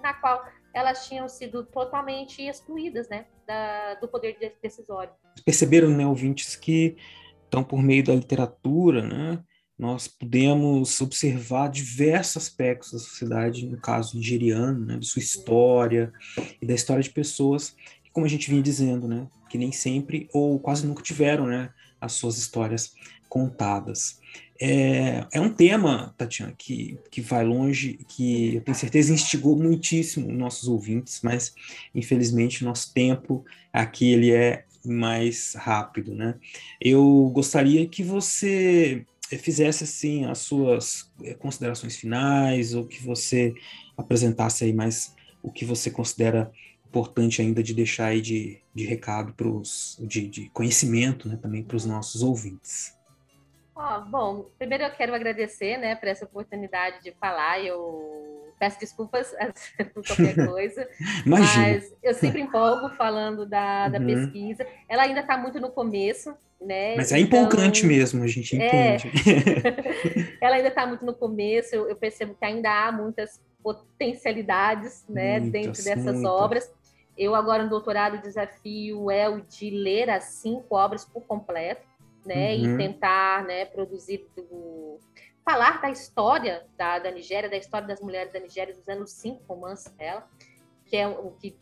na 0.00 0.14
qual 0.14 0.44
elas 0.74 1.06
tinham 1.06 1.28
sido 1.28 1.64
totalmente 1.64 2.42
excluídas 2.42 3.08
né, 3.08 3.26
da, 3.46 3.94
do 3.94 4.08
poder 4.08 4.36
decisório. 4.60 5.12
Perceberam, 5.44 5.88
né, 5.88 6.06
ouvintes, 6.06 6.56
que 6.56 6.96
então, 7.48 7.62
por 7.62 7.80
meio 7.80 8.02
da 8.02 8.12
literatura, 8.12 9.00
né, 9.00 9.40
nós 9.78 10.08
podemos 10.08 11.00
observar 11.00 11.68
diversos 11.68 12.36
aspectos 12.36 12.92
da 12.92 12.98
sociedade, 12.98 13.66
no 13.66 13.80
caso 13.80 14.16
nigeriano, 14.16 14.84
né, 14.84 14.98
de 14.98 15.06
sua 15.06 15.20
história 15.20 16.12
e 16.60 16.66
da 16.66 16.74
história 16.74 17.02
de 17.02 17.10
pessoas 17.10 17.76
que, 18.02 18.10
como 18.12 18.26
a 18.26 18.28
gente 18.28 18.50
vinha 18.50 18.60
dizendo, 18.60 19.06
né, 19.06 19.28
que 19.48 19.56
nem 19.56 19.70
sempre 19.70 20.28
ou 20.32 20.58
quase 20.58 20.84
nunca 20.84 21.00
tiveram 21.00 21.46
né, 21.46 21.70
as 22.00 22.14
suas 22.14 22.38
histórias 22.38 22.92
contadas. 23.34 24.20
É, 24.60 25.26
é 25.32 25.40
um 25.40 25.52
tema, 25.52 26.14
Tatiana, 26.16 26.54
que, 26.56 26.96
que 27.10 27.20
vai 27.20 27.44
longe, 27.44 27.98
que 28.06 28.54
eu 28.54 28.60
tenho 28.60 28.76
certeza 28.76 29.12
instigou 29.12 29.56
muitíssimo 29.58 30.30
nossos 30.30 30.68
ouvintes, 30.68 31.20
mas 31.20 31.52
infelizmente 31.92 32.62
nosso 32.62 32.94
tempo 32.94 33.44
aqui 33.72 34.12
ele 34.12 34.30
é 34.30 34.64
mais 34.84 35.54
rápido, 35.54 36.14
né? 36.14 36.36
Eu 36.80 37.28
gostaria 37.34 37.88
que 37.88 38.04
você 38.04 39.04
fizesse 39.40 39.82
assim 39.82 40.26
as 40.26 40.38
suas 40.38 41.10
é, 41.24 41.34
considerações 41.34 41.96
finais 41.96 42.72
ou 42.72 42.86
que 42.86 43.02
você 43.02 43.52
apresentasse 43.96 44.62
aí 44.62 44.72
mais 44.72 45.12
o 45.42 45.50
que 45.50 45.64
você 45.64 45.90
considera 45.90 46.52
importante 46.86 47.42
ainda 47.42 47.60
de 47.60 47.74
deixar 47.74 48.06
aí 48.06 48.20
de, 48.20 48.60
de 48.72 48.84
recado 48.84 49.32
para 49.32 49.48
os 49.48 49.98
de, 50.00 50.28
de 50.28 50.48
conhecimento 50.50 51.28
né, 51.28 51.36
também 51.36 51.64
para 51.64 51.76
os 51.76 51.84
nossos 51.84 52.22
ouvintes. 52.22 52.93
Oh, 53.76 54.00
bom, 54.02 54.46
primeiro 54.56 54.84
eu 54.84 54.90
quero 54.90 55.14
agradecer, 55.14 55.76
né, 55.78 55.96
por 55.96 56.08
essa 56.08 56.24
oportunidade 56.24 57.02
de 57.02 57.10
falar. 57.12 57.60
Eu 57.60 58.52
peço 58.58 58.78
desculpas 58.78 59.34
por 59.92 60.06
qualquer 60.06 60.34
coisa, 60.46 60.88
mas 61.26 61.92
eu 62.02 62.14
sempre 62.14 62.40
empolgo 62.40 62.90
falando 62.90 63.44
da, 63.44 63.88
da 63.88 63.98
uhum. 63.98 64.06
pesquisa. 64.06 64.66
Ela 64.88 65.02
ainda 65.02 65.20
está 65.20 65.36
muito 65.36 65.60
no 65.60 65.70
começo, 65.70 66.32
né? 66.60 66.94
Mas 66.96 67.10
é 67.10 67.18
então, 67.18 67.40
empolgante 67.40 67.84
mesmo, 67.84 68.22
a 68.22 68.28
gente 68.28 68.56
é. 68.60 68.94
entende. 68.96 69.12
É, 69.28 70.36
ela 70.46 70.56
ainda 70.56 70.68
está 70.68 70.86
muito 70.86 71.04
no 71.04 71.14
começo. 71.14 71.74
Eu, 71.74 71.88
eu, 71.88 71.96
percebo 71.96 72.34
que 72.34 72.44
ainda 72.44 72.70
há 72.70 72.92
muitas 72.92 73.40
potencialidades, 73.60 75.04
né, 75.08 75.40
muitas, 75.40 75.52
dentro 75.52 75.84
dessas 75.84 76.14
muitas. 76.14 76.24
obras. 76.24 76.72
Eu 77.16 77.34
agora 77.34 77.64
no 77.64 77.70
doutorado 77.70 78.18
o 78.18 78.22
desafio 78.22 79.10
é 79.10 79.28
o 79.28 79.40
de 79.40 79.70
ler 79.70 80.10
as 80.10 80.24
cinco 80.24 80.76
obras 80.76 81.04
por 81.04 81.22
completo 81.22 81.93
né, 82.24 82.54
uhum. 82.54 82.74
e 82.74 82.78
tentar, 82.78 83.44
né, 83.44 83.64
produzir, 83.66 84.26
falar 85.44 85.80
da 85.80 85.90
história 85.90 86.64
da, 86.76 86.98
da 86.98 87.10
Nigéria, 87.10 87.50
da 87.50 87.56
história 87.56 87.86
das 87.86 88.00
mulheres 88.00 88.32
da 88.32 88.40
Nigéria, 88.40 88.74
usando 88.74 89.06
cinco 89.06 89.42
romances 89.46 89.92
dela, 89.92 90.26
que 90.86 90.96
é 90.96 91.06
o 91.06 91.30
que, 91.32 91.56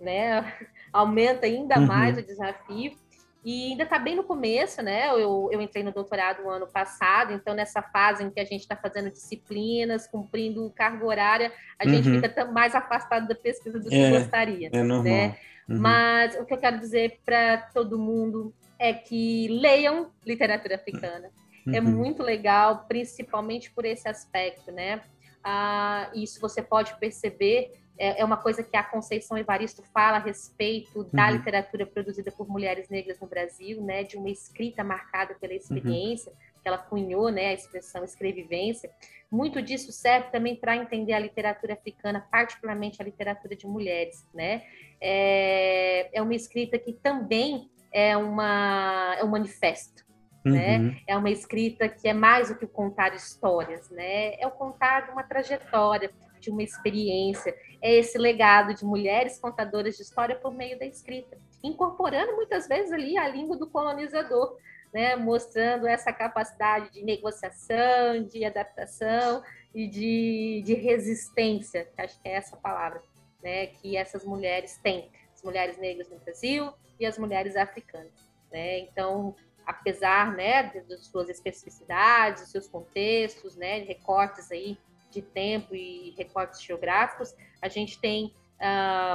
né, 0.00 0.52
aumenta 0.92 1.46
ainda 1.46 1.78
uhum. 1.78 1.86
mais 1.86 2.16
o 2.16 2.22
desafio. 2.22 2.96
E 3.42 3.70
ainda 3.70 3.84
está 3.84 3.98
bem 3.98 4.14
no 4.14 4.22
começo, 4.22 4.82
né? 4.82 5.08
Eu, 5.10 5.48
eu 5.50 5.62
entrei 5.62 5.82
no 5.82 5.92
doutorado 5.92 6.42
no 6.42 6.50
ano 6.50 6.66
passado, 6.66 7.32
então 7.32 7.54
nessa 7.54 7.80
fase 7.80 8.22
em 8.22 8.30
que 8.30 8.38
a 8.38 8.44
gente 8.44 8.60
está 8.60 8.76
fazendo 8.76 9.10
disciplinas, 9.10 10.06
cumprindo 10.06 10.70
carga 10.76 11.06
horária, 11.06 11.52
a 11.78 11.86
uhum. 11.86 11.94
gente 11.94 12.20
fica 12.20 12.44
mais 12.44 12.74
afastado 12.74 13.26
da 13.26 13.34
pesquisa 13.34 13.80
do 13.80 13.88
que 13.88 13.94
é, 13.94 14.10
gostaria. 14.10 14.68
É 14.70 14.82
normal. 14.82 15.04
Né? 15.04 15.38
Uhum. 15.66 15.78
Mas 15.78 16.34
o 16.34 16.44
que 16.44 16.52
eu 16.52 16.58
quero 16.58 16.78
dizer 16.78 17.20
para 17.24 17.58
todo 17.72 17.98
mundo 17.98 18.52
é 18.80 18.94
que 18.94 19.46
leiam 19.48 20.10
literatura 20.26 20.74
africana. 20.76 21.30
É 21.66 21.70
uhum. 21.70 21.76
É 21.76 21.80
muito 21.80 22.22
legal, 22.22 22.86
principalmente 22.88 23.70
por 23.70 23.84
esse 23.84 24.08
aspecto, 24.08 24.72
né? 24.72 25.02
Ah, 25.44 26.10
isso 26.14 26.40
você 26.40 26.62
pode 26.62 26.98
perceber 26.98 27.70
é, 28.00 28.22
é 28.22 28.24
uma 28.24 28.38
coisa 28.38 28.62
que 28.62 28.74
a 28.74 28.82
Conceição 28.82 29.36
Evaristo 29.36 29.82
fala 29.92 30.16
a 30.16 30.20
respeito 30.20 31.04
da 31.12 31.26
uhum. 31.26 31.32
literatura 31.32 31.84
produzida 31.84 32.32
por 32.32 32.48
mulheres 32.48 32.88
negras 32.88 33.20
no 33.20 33.26
Brasil, 33.26 33.82
né, 33.82 34.02
de 34.02 34.16
uma 34.16 34.30
escrita 34.30 34.82
marcada 34.82 35.34
pela 35.34 35.52
experiência, 35.52 36.32
uhum. 36.32 36.38
que 36.62 36.68
ela 36.68 36.78
cunhou, 36.78 37.28
né, 37.30 37.48
a 37.48 37.52
expressão 37.52 38.02
escrevivência. 38.02 38.90
Muito 39.30 39.60
disso 39.60 39.92
serve 39.92 40.30
também 40.30 40.56
para 40.56 40.76
entender 40.76 41.12
a 41.12 41.18
literatura 41.18 41.74
africana, 41.74 42.26
particularmente 42.30 43.02
a 43.02 43.04
literatura 43.04 43.54
de 43.54 43.66
mulheres, 43.66 44.26
né? 44.32 44.62
É, 44.98 46.08
é 46.18 46.22
uma 46.22 46.34
escrita 46.34 46.78
que 46.78 46.94
também 46.94 47.70
é 47.92 48.16
uma 48.16 49.16
é 49.18 49.24
um 49.24 49.28
manifesto, 49.28 50.04
né? 50.44 50.78
Uhum. 50.78 50.96
É 51.06 51.16
uma 51.16 51.30
escrita 51.30 51.88
que 51.88 52.08
é 52.08 52.12
mais 52.14 52.48
do 52.48 52.56
que 52.56 52.66
contar 52.66 53.14
histórias, 53.14 53.90
né? 53.90 54.34
É 54.40 54.46
o 54.46 54.50
contar 54.50 55.06
de 55.06 55.10
uma 55.10 55.22
trajetória, 55.22 56.10
de 56.40 56.50
uma 56.50 56.62
experiência, 56.62 57.54
é 57.82 57.94
esse 57.94 58.18
legado 58.18 58.74
de 58.74 58.84
mulheres 58.84 59.38
contadoras 59.38 59.96
de 59.96 60.02
história 60.02 60.34
por 60.34 60.52
meio 60.52 60.78
da 60.78 60.86
escrita, 60.86 61.38
incorporando 61.62 62.34
muitas 62.34 62.66
vezes 62.66 62.90
ali 62.92 63.16
a 63.16 63.28
língua 63.28 63.56
do 63.56 63.68
colonizador, 63.68 64.56
né, 64.92 65.14
mostrando 65.14 65.86
essa 65.86 66.12
capacidade 66.12 66.90
de 66.92 67.04
negociação, 67.04 68.24
de 68.24 68.44
adaptação 68.44 69.42
e 69.74 69.86
de, 69.86 70.62
de 70.64 70.74
resistência, 70.74 71.84
que 71.94 72.00
acho 72.00 72.20
que 72.20 72.28
é 72.28 72.32
essa 72.32 72.56
palavra, 72.56 73.00
né, 73.42 73.66
que 73.66 73.96
essas 73.96 74.24
mulheres 74.24 74.78
têm, 74.82 75.08
as 75.40 75.42
mulheres 75.42 75.78
negras 75.78 76.08
no 76.08 76.18
Brasil 76.18 76.72
e 76.98 77.06
as 77.06 77.18
mulheres 77.18 77.56
africanas. 77.56 78.12
Né? 78.52 78.80
Então, 78.80 79.34
apesar 79.66 80.34
né, 80.34 80.64
das 80.88 81.06
suas 81.06 81.28
especificidades, 81.28 82.42
dos 82.42 82.52
seus 82.52 82.68
contextos, 82.68 83.56
né, 83.56 83.78
recortes 83.80 84.50
aí 84.52 84.78
de 85.10 85.22
tempo 85.22 85.74
e 85.74 86.14
recortes 86.16 86.62
geográficos, 86.62 87.34
a 87.60 87.68
gente 87.68 87.98
tem 87.98 88.32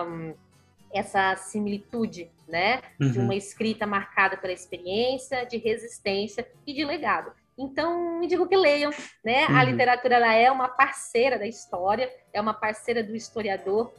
um, 0.08 0.36
essa 0.94 1.36
similitude, 1.36 2.30
né, 2.48 2.82
uhum. 3.00 3.12
de 3.12 3.20
uma 3.20 3.36
escrita 3.36 3.86
marcada 3.86 4.36
pela 4.38 4.54
experiência, 4.54 5.46
de 5.46 5.58
resistência 5.58 6.48
e 6.66 6.74
de 6.74 6.84
legado. 6.84 7.32
Então, 7.58 8.20
me 8.20 8.28
digo 8.28 8.47
que 8.47 8.56
leiam, 8.56 8.91
né? 9.24 9.47
Uhum. 9.47 9.58
A 9.58 9.64
literatura 9.64 10.16
ela 10.16 10.34
é 10.34 10.51
uma 10.51 10.68
parceira 10.68 11.39
da 11.39 11.47
história, 11.47 12.12
é 12.34 12.41
uma 12.41 12.53
parceira 12.53 13.01
do 13.01 13.16
historiador, 13.16 13.93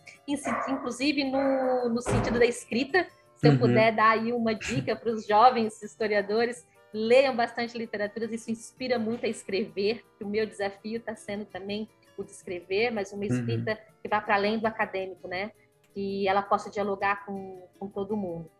inclusive 0.68 1.24
no, 1.24 1.88
no 1.88 2.02
sentido 2.02 2.38
da 2.38 2.44
escrita. 2.44 3.06
Se 3.36 3.48
eu 3.48 3.52
uhum. 3.52 3.58
puder 3.58 3.94
dar 3.94 4.10
aí 4.10 4.32
uma 4.32 4.54
dica 4.54 4.94
para 4.94 5.10
os 5.10 5.26
jovens 5.26 5.82
historiadores, 5.82 6.66
leiam 6.92 7.34
bastante 7.34 7.76
literaturas, 7.76 8.30
isso 8.30 8.50
inspira 8.50 8.98
muito 8.98 9.24
a 9.24 9.28
escrever. 9.28 10.04
O 10.20 10.26
meu 10.26 10.46
desafio 10.46 10.98
está 10.98 11.14
sendo 11.14 11.44
também 11.46 11.88
o 12.16 12.24
de 12.24 12.30
escrever, 12.30 12.90
mas 12.90 13.12
uma 13.12 13.24
uhum. 13.24 13.26
escrita 13.26 13.72
uhum. 13.72 13.94
que 14.02 14.08
vá 14.08 14.20
para 14.20 14.34
além 14.34 14.58
do 14.58 14.66
acadêmico, 14.66 15.28
né? 15.28 15.50
Que 15.94 16.28
ela 16.28 16.42
possa 16.42 16.70
dialogar 16.70 17.24
com, 17.24 17.66
com 17.78 17.88
todo 17.88 18.16
mundo. 18.16 18.50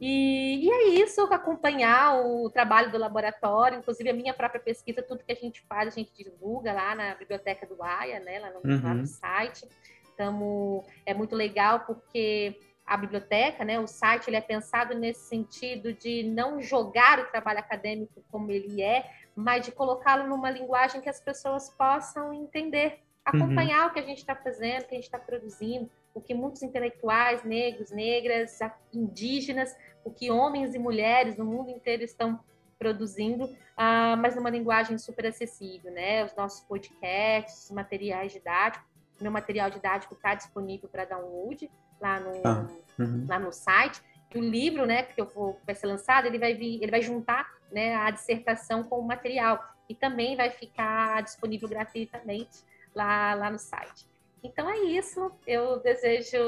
E, 0.00 0.64
e, 0.64 0.70
é 0.70 0.88
isso, 1.02 1.20
acompanhar 1.24 2.24
o 2.24 2.48
trabalho 2.48 2.90
do 2.90 2.96
laboratório, 2.96 3.78
inclusive 3.78 4.08
a 4.08 4.14
minha 4.14 4.32
própria 4.32 4.60
pesquisa, 4.60 5.02
tudo 5.02 5.22
que 5.22 5.32
a 5.32 5.36
gente 5.36 5.60
faz, 5.68 5.88
a 5.88 5.90
gente 5.90 6.10
divulga 6.14 6.72
lá 6.72 6.94
na 6.94 7.14
biblioteca 7.14 7.66
do 7.66 7.82
AIA, 7.82 8.18
né, 8.20 8.38
lá 8.38 8.50
no, 8.50 8.60
uhum. 8.64 8.82
lá 8.82 8.94
no 8.94 9.06
site. 9.06 9.68
Então, 10.14 10.82
é 11.04 11.12
muito 11.12 11.36
legal 11.36 11.80
porque 11.80 12.58
a 12.86 12.96
biblioteca, 12.96 13.62
né, 13.62 13.78
o 13.78 13.86
site, 13.86 14.28
ele 14.28 14.36
é 14.36 14.40
pensado 14.40 14.94
nesse 14.94 15.28
sentido 15.28 15.92
de 15.92 16.22
não 16.22 16.62
jogar 16.62 17.20
o 17.20 17.26
trabalho 17.26 17.58
acadêmico 17.58 18.24
como 18.30 18.50
ele 18.50 18.82
é, 18.82 19.04
mas 19.36 19.66
de 19.66 19.70
colocá-lo 19.70 20.26
numa 20.26 20.50
linguagem 20.50 21.00
que 21.02 21.10
as 21.10 21.20
pessoas 21.20 21.68
possam 21.68 22.32
entender, 22.32 23.00
acompanhar 23.24 23.84
uhum. 23.84 23.90
o 23.90 23.92
que 23.92 24.00
a 24.00 24.04
gente 24.04 24.18
está 24.18 24.34
fazendo, 24.34 24.82
o 24.82 24.84
que 24.86 24.94
a 24.94 24.96
gente 24.96 25.04
está 25.04 25.18
produzindo, 25.18 25.90
o 26.14 26.20
que 26.20 26.34
muitos 26.34 26.62
intelectuais 26.62 27.44
negros, 27.44 27.90
negras, 27.90 28.58
indígenas, 28.92 29.74
o 30.04 30.10
que 30.10 30.30
homens 30.30 30.74
e 30.74 30.78
mulheres 30.78 31.36
no 31.36 31.44
mundo 31.44 31.70
inteiro 31.70 32.02
estão 32.02 32.40
produzindo, 32.78 33.44
uh, 33.44 34.16
mas 34.18 34.34
numa 34.34 34.48
linguagem 34.48 34.96
super 34.96 35.26
acessível, 35.26 35.92
né? 35.92 36.24
Os 36.24 36.34
nossos 36.34 36.60
podcasts, 36.62 37.70
materiais 37.70 38.32
didáticos, 38.32 38.88
meu 39.20 39.30
material 39.30 39.70
didático 39.70 40.14
está 40.14 40.34
disponível 40.34 40.88
para 40.88 41.04
download 41.04 41.70
lá 42.00 42.18
no, 42.18 42.40
ah, 42.42 42.66
uhum. 42.98 43.26
lá 43.28 43.38
no 43.38 43.52
site. 43.52 44.00
E 44.34 44.38
o 44.38 44.40
livro, 44.40 44.86
né, 44.86 45.02
que 45.02 45.20
eu 45.20 45.26
vou, 45.26 45.60
vai 45.66 45.74
ser 45.74 45.86
lançado, 45.86 46.26
ele 46.26 46.38
vai 46.38 46.54
vir, 46.54 46.82
ele 46.82 46.90
vai 46.90 47.02
juntar 47.02 47.52
né, 47.70 47.94
a 47.96 48.10
dissertação 48.10 48.82
com 48.82 48.98
o 48.98 49.06
material 49.06 49.62
e 49.88 49.94
também 49.94 50.36
vai 50.36 50.50
ficar 50.50 51.22
disponível 51.22 51.68
gratuitamente 51.68 52.64
lá, 52.94 53.34
lá 53.34 53.50
no 53.50 53.58
site. 53.58 54.08
Então 54.42 54.68
é 54.68 54.78
isso. 54.78 55.30
Eu 55.46 55.80
desejo 55.80 56.38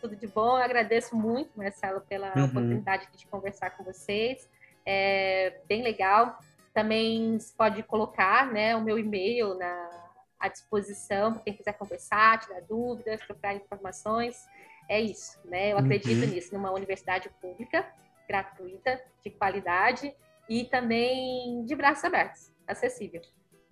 tudo 0.00 0.14
de 0.14 0.26
bom. 0.26 0.58
Eu 0.58 0.64
agradeço 0.64 1.16
muito, 1.16 1.50
Marcelo, 1.56 2.00
pela 2.02 2.32
uhum. 2.36 2.44
oportunidade 2.44 3.08
de 3.16 3.26
conversar 3.26 3.70
com 3.70 3.84
vocês. 3.84 4.48
É 4.84 5.60
bem 5.66 5.82
legal. 5.82 6.38
Também 6.74 7.38
pode 7.56 7.82
colocar 7.82 8.50
né, 8.52 8.74
o 8.76 8.82
meu 8.82 8.98
e-mail 8.98 9.54
na, 9.54 10.10
à 10.38 10.48
disposição 10.48 11.32
para 11.32 11.42
quem 11.42 11.54
quiser 11.54 11.72
conversar, 11.74 12.40
tirar 12.40 12.60
dúvidas, 12.62 13.20
trocar 13.20 13.54
informações. 13.54 14.46
É 14.88 15.00
isso, 15.00 15.38
né? 15.44 15.72
Eu 15.72 15.78
acredito 15.78 16.24
uhum. 16.24 16.30
nisso, 16.30 16.54
numa 16.54 16.72
universidade 16.72 17.30
pública, 17.40 17.86
gratuita, 18.28 19.00
de 19.22 19.30
qualidade 19.30 20.14
e 20.48 20.64
também 20.64 21.64
de 21.64 21.74
braços 21.74 22.04
abertos, 22.04 22.52
acessível. 22.66 23.22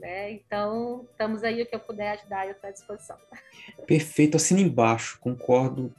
Né? 0.01 0.33
Então, 0.33 1.07
estamos 1.11 1.45
aí 1.45 1.63
o 1.63 1.67
que 1.67 1.75
eu 1.75 1.81
puder 1.81 2.19
ajudar, 2.19 2.47
eu 2.47 2.53
estou 2.53 2.69
à 2.69 2.73
disposição. 2.73 3.17
Perfeito, 3.87 4.37
assina 4.37 4.61
embaixo, 4.61 5.19
concordo 5.21 5.93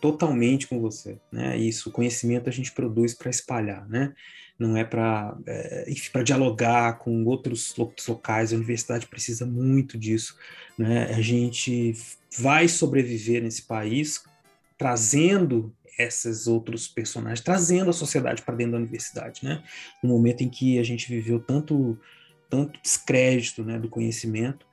totalmente 0.00 0.66
com 0.66 0.78
você. 0.80 1.18
Né? 1.32 1.56
Isso, 1.56 1.90
conhecimento 1.90 2.48
a 2.48 2.52
gente 2.52 2.72
produz 2.72 3.14
para 3.14 3.30
espalhar, 3.30 3.88
né? 3.88 4.14
não 4.58 4.76
é 4.76 4.84
para 4.84 5.36
é, 5.46 5.86
para 6.12 6.22
dialogar 6.22 6.98
com 6.98 7.24
outros, 7.24 7.78
outros 7.78 8.06
locais, 8.08 8.52
a 8.52 8.56
universidade 8.56 9.06
precisa 9.06 9.46
muito 9.46 9.96
disso. 9.96 10.36
Né? 10.76 11.04
A 11.14 11.20
gente 11.20 11.94
vai 12.36 12.66
sobreviver 12.66 13.42
nesse 13.42 13.62
país 13.62 14.24
trazendo 14.76 15.72
esses 15.98 16.46
outros 16.46 16.86
personagens, 16.86 17.40
trazendo 17.40 17.90
a 17.90 17.92
sociedade 17.92 18.42
para 18.42 18.54
dentro 18.54 18.72
da 18.72 18.78
universidade, 18.78 19.44
né? 19.44 19.64
No 20.00 20.10
momento 20.10 20.42
em 20.42 20.48
que 20.48 20.78
a 20.78 20.82
gente 20.84 21.08
viveu 21.08 21.40
tanto 21.40 21.98
tanto 22.48 22.80
descrédito, 22.82 23.64
né, 23.64 23.78
do 23.78 23.88
conhecimento, 23.88 24.66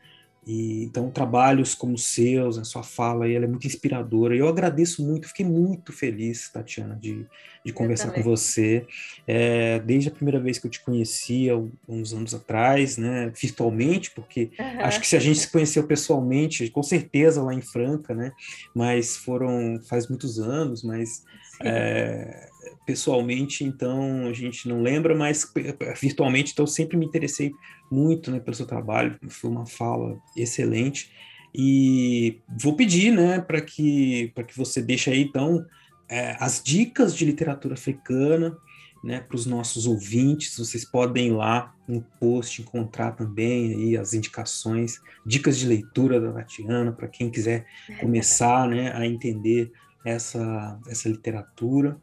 e, 0.45 0.83
então, 0.83 1.09
trabalhos 1.09 1.73
como 1.73 1.95
os 1.95 2.05
seus, 2.05 2.59
a 2.59 2.63
sua 2.63 2.83
fala, 2.83 3.27
ela 3.27 3.45
é 3.45 3.47
muito 3.47 3.65
inspiradora. 3.65 4.35
E 4.35 4.39
eu 4.39 4.47
agradeço 4.47 5.03
muito, 5.03 5.27
fiquei 5.27 5.45
muito 5.45 5.91
feliz, 5.91 6.49
Tatiana, 6.49 6.95
de, 6.95 7.25
de 7.65 7.73
conversar 7.73 8.11
com 8.11 8.21
você. 8.21 8.85
É, 9.25 9.79
desde 9.79 10.09
a 10.09 10.11
primeira 10.11 10.39
vez 10.39 10.59
que 10.59 10.67
eu 10.67 10.71
te 10.71 10.83
conheci, 10.83 11.47
uns 11.87 12.13
anos 12.13 12.35
atrás, 12.35 12.95
né, 12.95 13.31
virtualmente, 13.41 14.11
porque 14.11 14.51
uhum. 14.59 14.81
acho 14.81 15.01
que 15.01 15.07
se 15.07 15.17
a 15.17 15.19
gente 15.19 15.39
se 15.39 15.51
conheceu 15.51 15.87
pessoalmente, 15.87 16.69
com 16.69 16.83
certeza 16.83 17.41
lá 17.41 17.53
em 17.53 17.61
Franca, 17.61 18.13
né, 18.13 18.31
mas 18.73 19.17
foram 19.17 19.79
faz 19.89 20.07
muitos 20.07 20.39
anos, 20.39 20.83
mas 20.83 21.23
é, 21.63 22.49
pessoalmente, 22.85 23.63
então 23.63 24.27
a 24.27 24.33
gente 24.33 24.67
não 24.67 24.81
lembra, 24.81 25.15
mas 25.15 25.51
virtualmente, 25.99 26.51
então 26.51 26.63
eu 26.63 26.67
sempre 26.67 26.97
me 26.97 27.05
interessei 27.05 27.51
muito 27.91 28.31
né, 28.31 28.39
pelo 28.39 28.55
seu 28.55 28.65
trabalho, 28.65 29.17
foi 29.29 29.49
uma 29.49 29.65
fala 29.65 30.17
excelente. 30.36 31.11
E 31.53 32.41
vou 32.61 32.75
pedir 32.75 33.11
né, 33.11 33.39
para 33.39 33.61
que, 33.61 34.33
que 34.47 34.57
você 34.57 34.81
deixe 34.81 35.09
aí, 35.09 35.21
então, 35.21 35.65
é, 36.09 36.36
as 36.39 36.61
dicas 36.61 37.15
de 37.15 37.25
literatura 37.25 37.75
africana 37.75 38.57
né, 39.03 39.21
para 39.21 39.36
os 39.36 39.45
nossos 39.45 39.86
ouvintes. 39.86 40.57
Vocês 40.57 40.83
podem 40.83 41.27
ir 41.27 41.31
lá 41.31 41.73
no 41.88 42.01
post 42.19 42.61
encontrar 42.61 43.11
também 43.11 43.73
aí 43.73 43.97
as 43.97 44.13
indicações, 44.13 44.99
dicas 45.25 45.57
de 45.57 45.67
leitura 45.67 46.19
da 46.19 46.33
Tatiana, 46.33 46.91
para 46.91 47.07
quem 47.07 47.29
quiser 47.29 47.65
começar 47.99 48.67
né, 48.67 48.91
a 48.93 49.05
entender 49.05 49.71
essa, 50.03 50.79
essa 50.88 51.09
literatura 51.09 51.97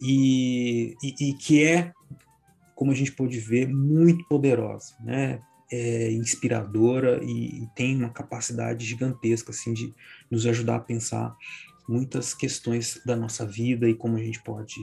e, 0.00 0.96
e, 1.02 1.30
e, 1.30 1.34
que 1.34 1.62
é, 1.62 1.92
como 2.74 2.90
a 2.90 2.94
gente 2.94 3.12
pode 3.12 3.38
ver, 3.38 3.68
muito 3.68 4.26
poderosa, 4.28 4.94
né? 5.00 5.40
É 5.72 6.10
inspiradora 6.12 7.22
e, 7.24 7.62
e, 7.62 7.66
tem 7.74 7.96
uma 7.96 8.10
capacidade 8.10 8.84
gigantesca 8.84 9.50
assim 9.50 9.72
de 9.72 9.94
nos 10.30 10.46
ajudar 10.46 10.76
a 10.76 10.80
pensar 10.80 11.34
muitas 11.88 12.34
questões 12.34 13.00
da 13.04 13.16
nossa 13.16 13.46
vida 13.46 13.88
e 13.88 13.94
como 13.94 14.16
a 14.16 14.22
gente 14.22 14.42
pode 14.42 14.74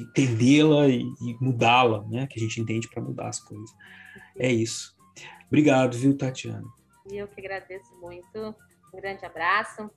entendê-la 0.00 0.88
e, 0.88 1.00
e 1.00 1.36
mudá-la, 1.40 2.04
né? 2.08 2.26
Que 2.26 2.38
a 2.38 2.42
gente 2.42 2.60
entende 2.60 2.88
para 2.88 3.02
mudar 3.02 3.28
as 3.28 3.40
coisas. 3.40 3.70
É 4.36 4.50
isso. 4.50 4.96
Obrigado, 5.46 5.96
viu, 5.96 6.16
Tatiana? 6.16 6.66
Eu 7.10 7.26
que 7.28 7.40
agradeço 7.40 7.94
muito. 8.00 8.54
Um 8.92 9.00
grande 9.00 9.24
abraço. 9.24 9.90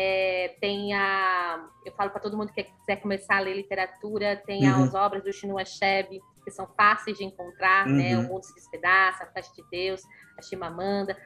É, 0.00 0.54
tem 0.60 0.94
a. 0.94 1.68
Eu 1.84 1.92
falo 1.94 2.10
para 2.10 2.20
todo 2.20 2.36
mundo 2.36 2.52
que 2.52 2.62
quiser 2.62 3.00
começar 3.00 3.38
a 3.38 3.40
ler 3.40 3.56
literatura, 3.56 4.36
tem 4.46 4.70
uhum. 4.70 4.84
as 4.84 4.94
obras 4.94 5.24
do 5.24 5.32
Chinua 5.32 5.62
Achebe, 5.62 6.22
que 6.44 6.52
são 6.52 6.68
fáceis 6.76 7.18
de 7.18 7.24
encontrar, 7.24 7.88
uhum. 7.88 7.96
né? 7.96 8.16
O 8.16 8.22
Mundo 8.22 8.44
se 8.44 8.54
Despedaça, 8.54 9.24
A 9.24 9.26
Festa 9.26 9.60
de 9.60 9.68
Deus, 9.68 10.00
a 10.38 10.42
Chimamanda, 10.42 11.16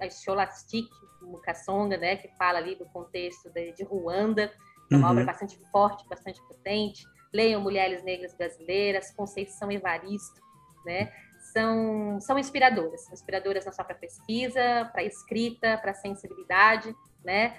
a 0.00 0.10
Scholastic 0.10 0.88
Mukasonga, 1.22 1.96
né? 1.98 2.16
Que 2.16 2.26
fala 2.36 2.58
ali 2.58 2.74
do 2.74 2.84
contexto 2.86 3.48
de, 3.50 3.70
de 3.74 3.84
Ruanda, 3.84 4.52
é 4.90 4.96
uma 4.96 5.06
uhum. 5.06 5.12
obra 5.12 5.24
bastante 5.26 5.56
forte, 5.70 6.04
bastante 6.08 6.42
potente. 6.48 7.06
Leiam 7.32 7.60
Mulheres 7.60 8.02
Negras 8.02 8.34
Brasileiras, 8.34 9.12
Conceição 9.12 9.70
Evaristo, 9.70 10.40
né? 10.84 11.12
São, 11.52 12.20
são 12.20 12.36
inspiradoras, 12.36 13.08
inspiradoras 13.12 13.64
não 13.64 13.72
só 13.72 13.84
para 13.84 13.94
pesquisa, 13.94 14.90
para 14.92 15.04
escrita, 15.04 15.78
para 15.78 15.94
sensibilidade, 15.94 16.92
né? 17.24 17.56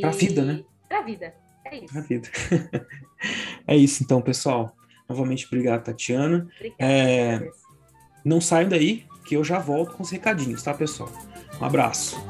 Para 0.00 0.10
a 0.10 0.12
vida, 0.12 0.44
né? 0.44 0.62
Para 0.86 0.98
a 0.98 1.02
vida, 1.02 1.34
é 1.64 1.76
isso. 1.78 1.92
Para 1.94 2.02
vida. 2.02 2.28
é 3.66 3.74
isso 3.74 4.02
então, 4.02 4.20
pessoal. 4.20 4.76
Novamente, 5.08 5.46
obrigado, 5.46 5.84
Tatiana. 5.84 6.46
Obrigada. 6.56 6.76
É... 6.78 7.50
Não 8.22 8.38
saiam 8.38 8.68
daí, 8.68 9.06
que 9.24 9.34
eu 9.34 9.42
já 9.42 9.58
volto 9.58 9.96
com 9.96 10.02
os 10.02 10.10
recadinhos, 10.10 10.62
tá, 10.62 10.74
pessoal? 10.74 11.10
Um 11.58 11.64
abraço. 11.64 12.22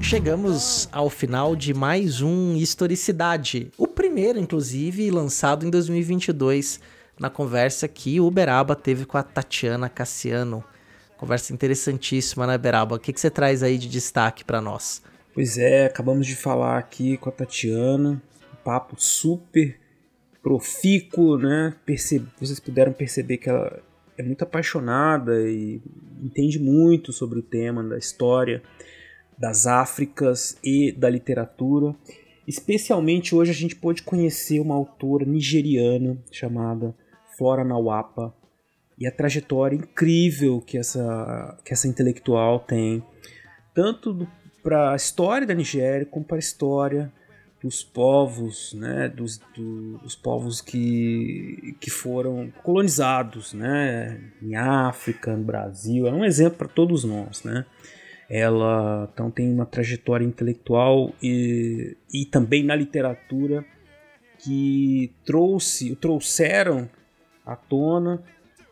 Chegamos 0.00 0.88
ao 0.92 1.08
final 1.08 1.56
de 1.56 1.72
mais 1.72 2.20
um 2.20 2.54
Historicidade, 2.54 3.70
o 3.78 3.86
primeiro, 3.86 4.38
inclusive, 4.38 5.10
lançado 5.10 5.66
em 5.66 5.70
2022, 5.70 6.80
na 7.18 7.30
conversa 7.30 7.86
que 7.86 8.20
o 8.20 8.26
Uberaba 8.26 8.74
teve 8.74 9.04
com 9.04 9.16
a 9.16 9.22
Tatiana 9.22 9.88
Cassiano. 9.88 10.64
Conversa 11.16 11.52
interessantíssima, 11.52 12.46
né, 12.46 12.58
Beraba? 12.58 12.96
O 12.96 12.98
que, 12.98 13.12
que 13.12 13.20
você 13.20 13.30
traz 13.30 13.62
aí 13.62 13.78
de 13.78 13.88
destaque 13.88 14.44
para 14.44 14.60
nós? 14.60 15.02
Pois 15.32 15.58
é, 15.58 15.86
acabamos 15.86 16.26
de 16.26 16.36
falar 16.36 16.78
aqui 16.78 17.16
com 17.16 17.28
a 17.28 17.32
Tatiana, 17.32 18.22
um 18.52 18.56
papo 18.64 18.94
super 18.98 19.78
profícuo, 20.42 21.38
né? 21.38 21.74
Perce... 21.86 22.24
Vocês 22.38 22.60
puderam 22.60 22.92
perceber 22.92 23.38
que 23.38 23.48
ela 23.48 23.82
é 24.18 24.22
muito 24.22 24.42
apaixonada 24.42 25.48
e 25.48 25.80
entende 26.22 26.58
muito 26.58 27.12
sobre 27.12 27.38
o 27.38 27.42
tema 27.42 27.82
da 27.82 27.96
história 27.96 28.62
das 29.38 29.66
Áfricas 29.66 30.56
e 30.62 30.92
da 30.92 31.08
literatura. 31.08 31.94
Especialmente 32.46 33.34
hoje 33.34 33.50
a 33.50 33.54
gente 33.54 33.74
pôde 33.74 34.02
conhecer 34.02 34.60
uma 34.60 34.74
autora 34.74 35.24
nigeriana 35.24 36.18
chamada 36.30 36.94
Flora 37.36 37.64
Nawapa 37.64 38.34
e 38.98 39.06
a 39.06 39.10
trajetória 39.10 39.76
incrível 39.76 40.60
que 40.60 40.78
essa, 40.78 41.58
que 41.64 41.72
essa 41.72 41.88
intelectual 41.88 42.60
tem, 42.60 43.02
tanto 43.74 44.26
para 44.62 44.92
a 44.92 44.96
história 44.96 45.46
da 45.46 45.54
Nigéria 45.54 46.06
como 46.06 46.24
para 46.24 46.36
a 46.36 46.38
história 46.38 47.12
dos 47.60 47.82
povos, 47.82 48.74
né, 48.74 49.08
dos, 49.08 49.38
do, 49.56 49.98
dos 49.98 50.14
povos 50.14 50.60
que, 50.60 51.74
que 51.80 51.90
foram 51.90 52.52
colonizados, 52.62 53.54
né, 53.54 54.20
em 54.42 54.54
África, 54.54 55.34
no 55.34 55.44
Brasil, 55.44 56.06
é 56.06 56.12
um 56.12 56.24
exemplo 56.24 56.58
para 56.58 56.68
todos 56.68 57.04
nós, 57.04 57.42
né. 57.42 57.64
Ela 58.28 59.08
então 59.12 59.30
tem 59.30 59.52
uma 59.52 59.66
trajetória 59.66 60.24
intelectual 60.24 61.12
e, 61.22 61.96
e 62.12 62.24
também 62.26 62.62
na 62.62 62.74
literatura 62.74 63.64
que 64.38 65.12
trouxe, 65.24 65.94
trouxeram 65.96 66.88
à 67.44 67.56
tona 67.56 68.22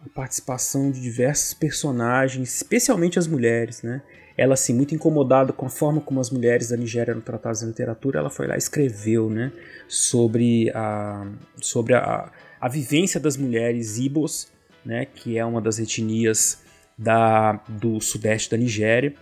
a 0.05 0.09
participação 0.09 0.91
de 0.91 1.01
diversos 1.01 1.55
personagens, 1.55 2.57
especialmente 2.57 3.19
as 3.19 3.27
mulheres, 3.27 3.83
né? 3.83 4.03
Ela, 4.37 4.55
assim, 4.55 4.75
muito 4.75 4.95
incomodada 4.95 5.53
com 5.53 5.67
a 5.67 5.71
forma 5.71 6.01
como 6.01 6.19
as 6.19 6.31
mulheres 6.31 6.71
da 6.71 6.77
Nigéria 6.77 7.13
eram 7.13 7.21
tratadas 7.21 7.63
na 7.63 7.69
literatura, 7.69 8.19
ela 8.19 8.31
foi 8.31 8.47
lá 8.47 8.55
e 8.55 8.59
escreveu, 8.59 9.31
né? 9.31 9.53
Sobre 9.87 10.71
a, 10.75 11.27
sobre 11.61 11.95
a, 11.95 12.31
a 12.61 12.69
vivência 12.69 13.21
das 13.21 13.37
mulheres 13.37 13.99
Ibos, 13.99 14.49
né? 14.85 15.05
Que 15.05 15.39
é 15.39 15.45
uma 15.45 15.61
das 15.61 15.79
etnias 15.79 16.63
da, 16.99 17.53
do 17.69 18.01
sudeste 18.01 18.51
da 18.51 18.57
Nigéria. 18.57 19.15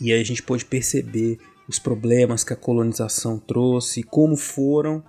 E 0.00 0.12
aí 0.12 0.20
a 0.20 0.24
gente 0.24 0.42
pôde 0.42 0.64
perceber 0.64 1.38
os 1.68 1.78
problemas 1.78 2.44
que 2.44 2.52
a 2.52 2.56
colonização 2.56 3.38
trouxe, 3.38 4.02
como 4.02 4.36
foram 4.36 5.02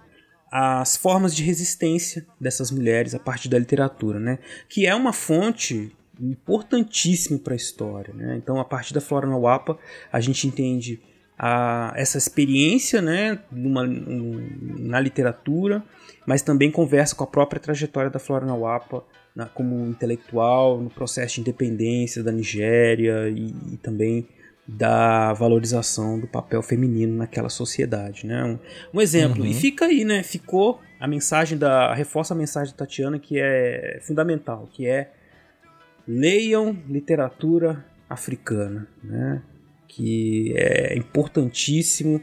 as 0.52 0.96
formas 0.96 1.36
de 1.36 1.43
resistência 1.43 2.26
dessas 2.39 2.72
mulheres 2.72 3.14
a 3.14 3.20
partir 3.20 3.50
da 3.50 3.60
literatura, 3.60 4.20
né? 4.20 4.39
que 4.70 4.86
é 4.86 4.96
uma 4.96 5.12
fonte 5.12 5.96
importantíssima 6.20 7.39
para 7.39 7.54
a 7.54 7.58
história. 7.58 8.14
Né? 8.14 8.36
Então, 8.38 8.60
a 8.60 8.66
partir 8.66 8.93
da 8.93 9.02
Flora 9.02 9.28
Nawapa, 9.28 9.78
a 10.12 10.20
gente 10.20 10.48
entende 10.48 11.02
a, 11.38 11.93
essa 11.96 12.18
experiência 12.18 13.02
né, 13.02 13.39
numa, 13.52 13.84
um, 13.84 14.48
na 14.80 15.00
literatura, 15.00 15.84
mas 16.26 16.41
também 16.41 16.72
conversa 16.72 17.16
com 17.16 17.24
a 17.24 17.28
própria 17.28 17.60
trajetória 17.60 18.10
da 18.10 18.20
Flora 18.20 18.46
Nawapa 18.46 19.04
na, 19.36 19.46
como 19.46 19.86
intelectual, 19.88 20.80
no 20.80 20.89
processo 20.89 21.36
de 21.36 21.41
independência 21.41 22.24
da 22.24 22.32
Nigéria 22.32 23.28
e, 23.30 23.54
e 23.74 23.78
também 23.78 24.26
da 24.68 25.32
valorização 25.34 26.20
do 26.20 26.28
papel 26.28 26.61
feminino 26.61 27.16
naquela 27.16 27.49
sociedade, 27.49 28.26
né? 28.26 28.43
Um, 28.43 28.59
um 28.97 29.01
exemplo. 29.01 29.43
Uhum. 29.43 29.49
E 29.49 29.53
fica 29.53 29.86
aí, 29.86 30.03
né? 30.03 30.24
Ficou 30.24 30.82
a 30.99 31.07
mensagem 31.07 31.57
da 31.57 31.93
reforça 31.93 32.34
a 32.34 32.38
mensagem 32.38 32.74
da 32.74 32.78
Tatiana 32.78 33.20
que 33.20 33.39
é 33.39 33.99
fundamental, 34.01 34.68
que 34.72 34.88
é 34.88 35.11
leiam 36.07 36.76
literatura 36.89 37.86
africana, 38.09 38.88
né? 39.03 39.43
Que 39.88 40.53
é 40.57 40.97
importantíssimo. 40.97 42.22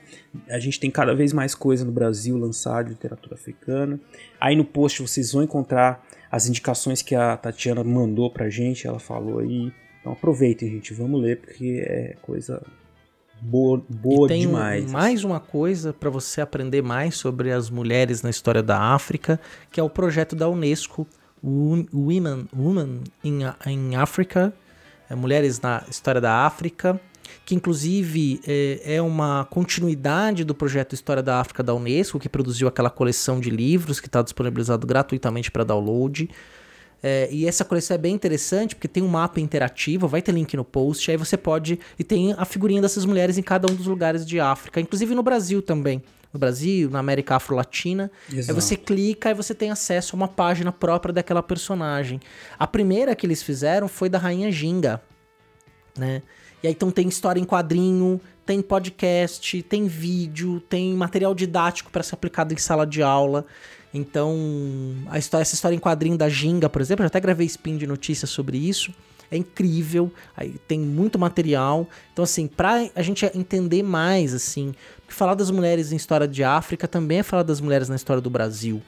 A 0.51 0.59
gente 0.59 0.81
tem 0.81 0.91
cada 0.91 1.15
vez 1.15 1.33
mais 1.33 1.55
coisa 1.55 1.85
no 1.85 1.93
Brasil 1.93 2.37
lançada 2.37 2.85
de 2.85 2.91
literatura 2.91 3.37
africana. 3.37 4.01
Aí 4.41 4.57
no 4.57 4.65
post 4.65 5.01
vocês 5.01 5.33
vão 5.33 5.45
encontrar 5.45 6.05
as 6.31 6.49
indicações 6.49 7.03
que 7.03 7.15
a 7.15 7.37
Tatiana 7.37 7.85
mandou 7.85 8.31
pra 8.31 8.51
gente, 8.51 8.87
ela 8.87 8.99
falou 8.99 9.39
aí 9.39 9.73
então 10.03 10.13
aproveitem, 10.13 10.69
gente, 10.69 10.93
vamos 10.93 11.23
ler 11.23 11.41
porque 11.41 11.81
é 11.87 12.17
coisa 12.21 12.61
boa, 13.41 13.81
boa 13.89 14.27
e 14.27 14.29
tem 14.29 14.41
demais. 14.43 14.91
Mais 14.91 15.23
uma 15.23 15.39
coisa 15.39 15.93
para 15.93 16.11
você 16.11 16.41
aprender 16.41 16.83
mais 16.83 17.15
sobre 17.15 17.53
as 17.53 17.71
mulheres 17.71 18.21
na 18.21 18.29
história 18.29 18.65
da 18.65 18.79
África, 18.79 19.41
que 19.71 19.79
é 19.79 19.83
o 19.83 19.89
projeto 19.89 20.35
da 20.35 20.49
UNESCO 20.49 21.07
Women, 21.43 22.49
Women 22.53 23.01
in, 23.23 23.41
in 23.67 23.95
Africa, 23.95 24.53
é, 25.09 25.15
Mulheres 25.15 25.61
na 25.61 25.85
História 25.89 26.21
da 26.21 26.47
África, 26.47 27.01
que 27.45 27.55
inclusive 27.55 28.41
é, 28.45 28.97
é, 28.97 29.03
uma 29.03 29.45
continuidade 29.45 30.43
do 30.43 30.55
projeto 30.55 30.95
História 30.95 31.23
da 31.23 31.41
África 31.41 31.63
da 31.63 31.73
Unesco, 31.75 32.19
que 32.19 32.29
produziu 32.29 32.67
aquela 32.67 32.91
coleção 32.91 33.39
de 33.39 33.51
livros 33.51 34.01
que 34.01 34.09
está 34.09 34.21
disponibilizado 34.21 34.85
gratuitamente 34.85 35.51
para 35.51 35.63
download. 35.63 36.29
É, 37.03 37.29
e 37.33 37.47
essa 37.47 37.65
coleção 37.65 37.97
é 37.97 37.99
bem 37.99 38.15
interessante 38.15 38.77
porque 38.77 38.87
tem 38.87 39.03
um 39.03 39.09
mapa 39.09 39.41
interativo, 39.41 40.07
vai 40.07 40.23
ter 40.23 40.33
link 40.33 40.57
no 40.57 40.65
post, 40.65 41.11
aí 41.11 41.17
você 41.17 41.37
pode. 41.37 41.79
E 41.99 42.05
tem 42.05 42.33
a 42.39 42.45
figurinha 42.45 42.81
dessas 42.81 43.05
mulheres 43.05 43.37
em 43.37 43.43
cada 43.43 43.71
um 43.71 43.75
dos 43.75 43.87
lugares 43.87 44.25
de 44.25 44.39
África, 44.39 44.81
inclusive 44.81 45.15
no 45.15 45.23
Brasil 45.23 45.61
também. 45.61 46.03
No 46.33 46.39
Brasil, 46.41 46.89
na 46.89 46.99
América 47.01 47.37
Afro-Latina. 47.37 48.11
Aí 48.31 48.55
você 48.55 48.75
clica 48.75 49.31
e 49.31 49.35
você 49.35 49.55
tem 49.55 49.71
acesso 49.71 50.15
a 50.15 50.17
uma 50.17 50.29
página 50.29 50.73
própria 50.73 51.13
daquela 51.13 51.43
personagem. 51.43 52.21
A 52.59 52.67
primeira 52.67 53.15
que 53.15 53.27
eles 53.27 53.43
fizeram 53.43 53.87
foi 53.87 54.09
da 54.09 54.17
Rainha 54.17 54.51
Ginga, 54.51 55.03
né? 55.99 56.23
E 56.63 56.69
aí 56.69 56.73
então 56.73 56.91
tem 56.91 57.09
história 57.09 57.41
em 57.41 57.45
quadrinho, 57.45 58.21
tem 58.47 58.63
podcast, 58.63 59.63
tem 59.63 59.87
vídeo, 59.87 60.61
tem 60.61 60.95
material 60.95 61.35
didático 61.35 61.91
para 61.91 62.03
ser 62.03 62.15
aplicado 62.15 62.55
em 62.55 62.57
sala 62.57 62.87
de 62.87 63.03
aula. 63.03 63.45
Então, 63.95 64.37
a 65.09 65.19
história, 65.19 65.43
essa 65.43 65.55
história 65.55 65.77
em 65.77 65.79
quadrinho 65.79 66.17
da 66.17 66.29
Ginga, 66.29 66.69
por 66.69 66.81
exemplo, 66.81 67.05
eu 67.05 67.07
até 67.07 67.21
gravei 67.21 67.47
spin 67.47 67.77
de 67.77 67.87
notícias 67.87 68.31
sobre 68.31 68.57
isso. 68.57 68.93
É 69.31 69.37
incrível, 69.37 70.13
aí 70.37 70.57
tem 70.69 70.79
muito 70.79 71.19
material. 71.19 71.89
Então, 72.13 72.23
assim, 72.23 72.47
pra 72.47 72.89
a 72.95 73.03
gente 73.03 73.25
entender 73.35 73.83
mais, 73.83 74.35
assim, 74.35 74.75
falar 75.09 75.35
das 75.35 75.51
mulheres 75.51 75.93
em 75.93 75.97
história 75.97 76.29
de 76.29 76.45
África 76.45 76.89
também 76.89 77.19
é 77.19 77.23
falar 77.23 77.43
das 77.43 77.61
mulheres 77.61 77.89
na 77.89 77.97
história 77.97 78.21
do 78.21 78.29
Brasil, 78.31 78.83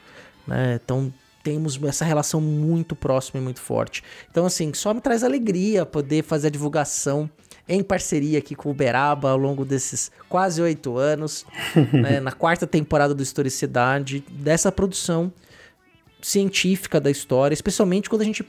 né? 0.46 0.80
Então, 0.82 1.12
temos 1.42 1.80
essa 1.84 2.04
relação 2.04 2.40
muito 2.40 2.96
próxima 2.96 3.38
e 3.38 3.42
muito 3.42 3.60
forte. 3.60 4.02
Então, 4.30 4.46
assim, 4.46 4.72
só 4.72 4.94
me 4.94 5.00
traz 5.00 5.22
alegria 5.22 5.84
poder 5.84 6.24
fazer 6.24 6.46
a 6.46 6.50
divulgação 6.50 7.28
em 7.68 7.82
parceria 7.82 8.38
aqui 8.38 8.54
com 8.54 8.68
o 8.68 8.72
Uberaba 8.72 9.30
ao 9.30 9.38
longo 9.38 9.64
desses 9.64 10.10
quase 10.28 10.60
oito 10.60 10.98
anos, 10.98 11.46
né, 11.92 12.20
na 12.20 12.32
quarta 12.32 12.66
temporada 12.66 13.14
do 13.14 13.22
Historicidade, 13.22 14.24
dessa 14.30 14.70
produção 14.70 15.32
científica 16.20 17.00
da 17.00 17.10
história, 17.10 17.54
especialmente 17.54 18.08
quando 18.08 18.22
a 18.22 18.24
gente 18.24 18.44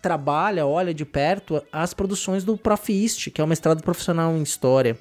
trabalha, 0.00 0.66
olha 0.66 0.92
de 0.92 1.04
perto 1.04 1.62
as 1.72 1.94
produções 1.94 2.42
do 2.42 2.56
Profist, 2.56 3.30
que 3.30 3.40
é 3.40 3.44
o 3.44 3.46
mestrado 3.46 3.82
profissional 3.82 4.36
em 4.36 4.42
História. 4.42 4.98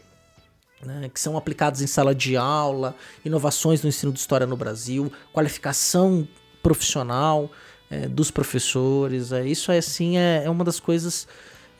Né, 0.84 1.12
que 1.14 1.20
são 1.20 1.38
aplicados 1.38 1.80
em 1.84 1.86
sala 1.86 2.16
de 2.16 2.36
aula, 2.36 2.96
inovações 3.24 3.84
no 3.84 3.90
ensino 3.90 4.12
de 4.12 4.18
história 4.18 4.48
no 4.48 4.58
Brasil, 4.58 5.12
qualificação 5.32 6.28
profissional, 6.64 7.52
é, 7.92 8.08
dos 8.08 8.32
professores. 8.32 9.32
É, 9.32 9.46
isso 9.46 9.72
é 9.72 9.78
assim 9.78 10.18
é, 10.18 10.44
é 10.46 10.50
uma 10.50 10.64
das 10.64 10.80
coisas 10.80 11.28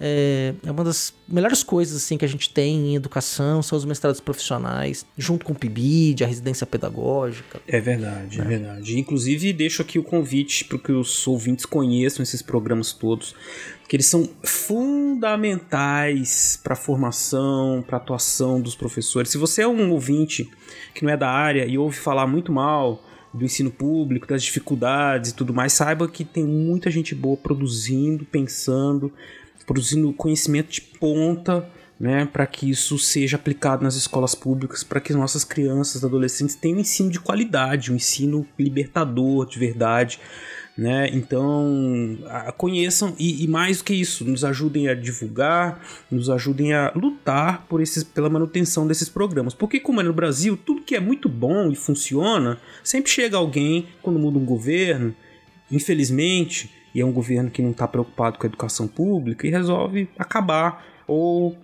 é, 0.04 0.56
é, 0.66 0.72
uma 0.72 0.84
das 0.84 1.14
melhores 1.28 1.62
coisas 1.62 1.96
assim 1.96 2.18
que 2.18 2.26
a 2.26 2.28
gente 2.28 2.50
tem 2.50 2.88
em 2.88 2.96
educação 2.96 3.62
são 3.62 3.78
os 3.78 3.86
mestrados 3.86 4.20
profissionais, 4.20 5.06
junto 5.16 5.46
com 5.46 5.54
o 5.54 5.56
PIBID, 5.56 6.24
a 6.24 6.28
residência 6.28 6.66
pedagógica. 6.66 7.62
É 7.68 7.80
verdade, 7.80 8.40
é, 8.40 8.44
é 8.44 8.48
verdade. 8.48 9.00
Inclusive, 9.00 9.54
deixo 9.54 9.84
aqui 9.84 10.00
o 10.00 10.04
convite 10.04 10.66
para 10.66 10.80
que 10.80 10.92
os 10.92 11.28
ouvintes 11.28 11.68
conheçam 11.68 12.24
esses 12.24 12.42
programas 12.42 12.94
todos, 12.94 13.36
que 13.88 13.96
eles 13.96 14.08
são 14.08 14.28
fundamentais 14.44 16.60
para 16.64 16.74
a 16.74 16.78
formação, 16.78 17.84
para 17.86 17.98
a 17.98 18.02
atuação 18.02 18.60
dos 18.60 18.74
professores. 18.74 19.30
Se 19.30 19.38
você 19.38 19.62
é 19.62 19.68
um 19.68 19.92
ouvinte 19.92 20.50
que 20.96 21.06
não 21.06 21.12
é 21.12 21.18
da 21.18 21.30
área 21.30 21.68
e 21.68 21.78
ouve 21.78 21.98
falar 21.98 22.26
muito 22.26 22.52
mal 22.52 23.04
do 23.32 23.46
ensino 23.46 23.70
público, 23.70 24.28
das 24.28 24.44
dificuldades 24.44 25.30
e 25.30 25.36
tudo 25.36 25.54
mais, 25.54 25.74
saiba 25.74 26.08
que 26.08 26.26
tem 26.26 26.44
muita 26.44 26.90
gente 26.90 27.14
boa 27.14 27.38
produzindo, 27.38 28.26
pensando, 28.26 29.14
produzindo 29.72 30.12
conhecimento 30.12 30.70
de 30.70 30.82
ponta, 30.82 31.66
né, 31.98 32.26
para 32.26 32.46
que 32.46 32.70
isso 32.70 33.00
seja 33.00 33.38
aplicado 33.38 33.82
nas 33.82 33.96
escolas 33.96 34.36
públicas, 34.36 34.84
para 34.84 35.00
que 35.00 35.14
nossas 35.14 35.46
crianças, 35.46 36.04
adolescentes 36.04 36.56
tenham 36.56 36.78
um 36.78 36.82
ensino 36.82 37.10
de 37.10 37.22
qualidade, 37.22 37.90
um 37.90 37.96
ensino 37.96 38.46
libertador 38.60 39.48
de 39.48 39.58
verdade. 39.58 40.20
Né? 40.78 41.10
Então, 41.14 42.18
conheçam 42.58 43.16
e, 43.18 43.46
e, 43.46 43.48
mais 43.48 43.78
do 43.78 43.86
que 43.86 43.94
isso, 43.94 44.26
nos 44.26 44.44
ajudem 44.44 44.90
a 44.90 44.94
divulgar, 44.94 45.82
nos 46.10 46.30
ajudem 46.30 46.74
a 46.74 46.92
lutar 46.94 47.66
por 47.70 47.82
esses, 47.82 48.04
pela 48.04 48.30
manutenção 48.30 48.86
desses 48.86 49.08
programas. 49.08 49.54
Porque, 49.54 49.80
como 49.80 50.02
é 50.02 50.04
no 50.04 50.12
Brasil, 50.12 50.58
tudo 50.58 50.82
que 50.82 50.96
é 50.96 51.00
muito 51.00 51.30
bom 51.30 51.72
e 51.72 51.76
funciona, 51.76 52.58
sempre 52.84 53.10
chega 53.10 53.38
alguém 53.38 53.88
quando 54.02 54.20
muda 54.20 54.38
um 54.38 54.46
governo, 54.46 55.16
infelizmente, 55.72 56.81
e 56.94 57.02
é 57.02 57.06
um 57.06 57.12
governo 57.12 57.50
que 57.50 57.62
não 57.62 57.72
está 57.72 57.88
preocupado 57.88 58.38
com 58.38 58.46
a 58.46 58.50
educação 58.50 58.88
pública 58.88 59.48
e 59.48 59.50
resolve 59.50 60.10
acabar 60.18 60.86
ou 61.08 61.58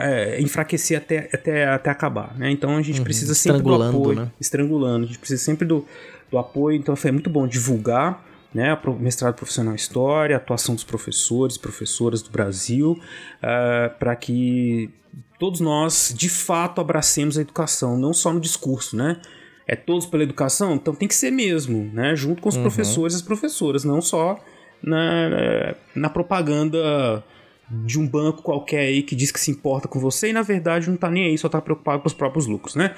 é, 0.00 0.40
enfraquecer 0.40 0.96
até, 0.96 1.28
até, 1.32 1.66
até 1.66 1.90
acabar. 1.90 2.36
Né? 2.38 2.50
Então 2.50 2.76
a 2.76 2.82
gente 2.82 2.98
uhum, 2.98 3.04
precisa 3.04 3.34
sempre 3.34 3.62
do 3.62 3.82
apoio, 3.82 4.20
né? 4.20 4.32
estrangulando, 4.40 5.04
a 5.04 5.06
gente 5.06 5.18
precisa 5.18 5.42
sempre 5.42 5.66
do, 5.66 5.86
do 6.30 6.38
apoio. 6.38 6.76
Então 6.76 6.94
foi 6.94 7.10
muito 7.10 7.28
bom 7.28 7.46
divulgar 7.46 8.24
né, 8.54 8.78
mestrado 9.00 9.34
profissional 9.34 9.72
em 9.72 9.76
História, 9.76 10.36
atuação 10.36 10.74
dos 10.74 10.84
professores, 10.84 11.56
professoras 11.56 12.20
do 12.22 12.30
Brasil, 12.30 12.92
uh, 12.92 13.98
para 13.98 14.14
que 14.14 14.90
todos 15.38 15.60
nós 15.60 16.14
de 16.16 16.28
fato 16.28 16.80
abracemos 16.80 17.38
a 17.38 17.40
educação, 17.40 17.96
não 17.96 18.12
só 18.12 18.32
no 18.32 18.40
discurso, 18.40 18.96
né? 18.96 19.20
É 19.66 19.76
todos 19.76 20.06
pela 20.06 20.22
educação, 20.22 20.74
então 20.74 20.94
tem 20.94 21.08
que 21.08 21.14
ser 21.14 21.30
mesmo, 21.30 21.90
né? 21.94 22.14
Junto 22.14 22.42
com 22.42 22.48
os 22.48 22.56
uhum. 22.56 22.62
professores 22.62 23.14
e 23.14 23.16
as 23.16 23.22
professoras, 23.22 23.84
não 23.84 24.02
só 24.02 24.38
na, 24.82 25.74
na 25.94 26.08
propaganda 26.10 27.22
de 27.70 27.98
um 27.98 28.06
banco 28.06 28.42
qualquer 28.42 28.80
aí 28.80 29.02
que 29.02 29.16
diz 29.16 29.30
que 29.30 29.40
se 29.40 29.50
importa 29.50 29.88
com 29.88 29.98
você 29.98 30.28
e 30.28 30.32
na 30.32 30.42
verdade 30.42 30.90
não 30.90 30.96
tá 30.96 31.10
nem 31.10 31.26
aí, 31.26 31.38
só 31.38 31.48
tá 31.48 31.60
preocupado 31.60 32.02
com 32.02 32.08
os 32.08 32.14
próprios 32.14 32.46
lucros, 32.46 32.74
né? 32.74 32.94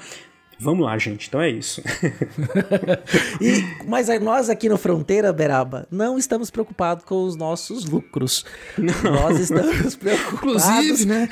Vamos 0.59 0.85
lá, 0.85 0.97
gente. 0.97 1.27
Então 1.27 1.41
é 1.41 1.49
isso. 1.49 1.81
e, 3.41 3.85
mas 3.87 4.07
nós 4.21 4.49
aqui 4.49 4.69
no 4.69 4.77
Fronteira, 4.77 5.33
Beraba, 5.33 5.87
não 5.91 6.17
estamos 6.17 6.49
preocupados 6.49 7.03
com 7.03 7.25
os 7.25 7.35
nossos 7.35 7.85
lucros. 7.85 8.45
Não. 8.77 9.11
Nós 9.11 9.39
estamos 9.39 9.95
preocupados. 9.95 10.33
Inclusive, 10.33 11.05
né? 11.05 11.29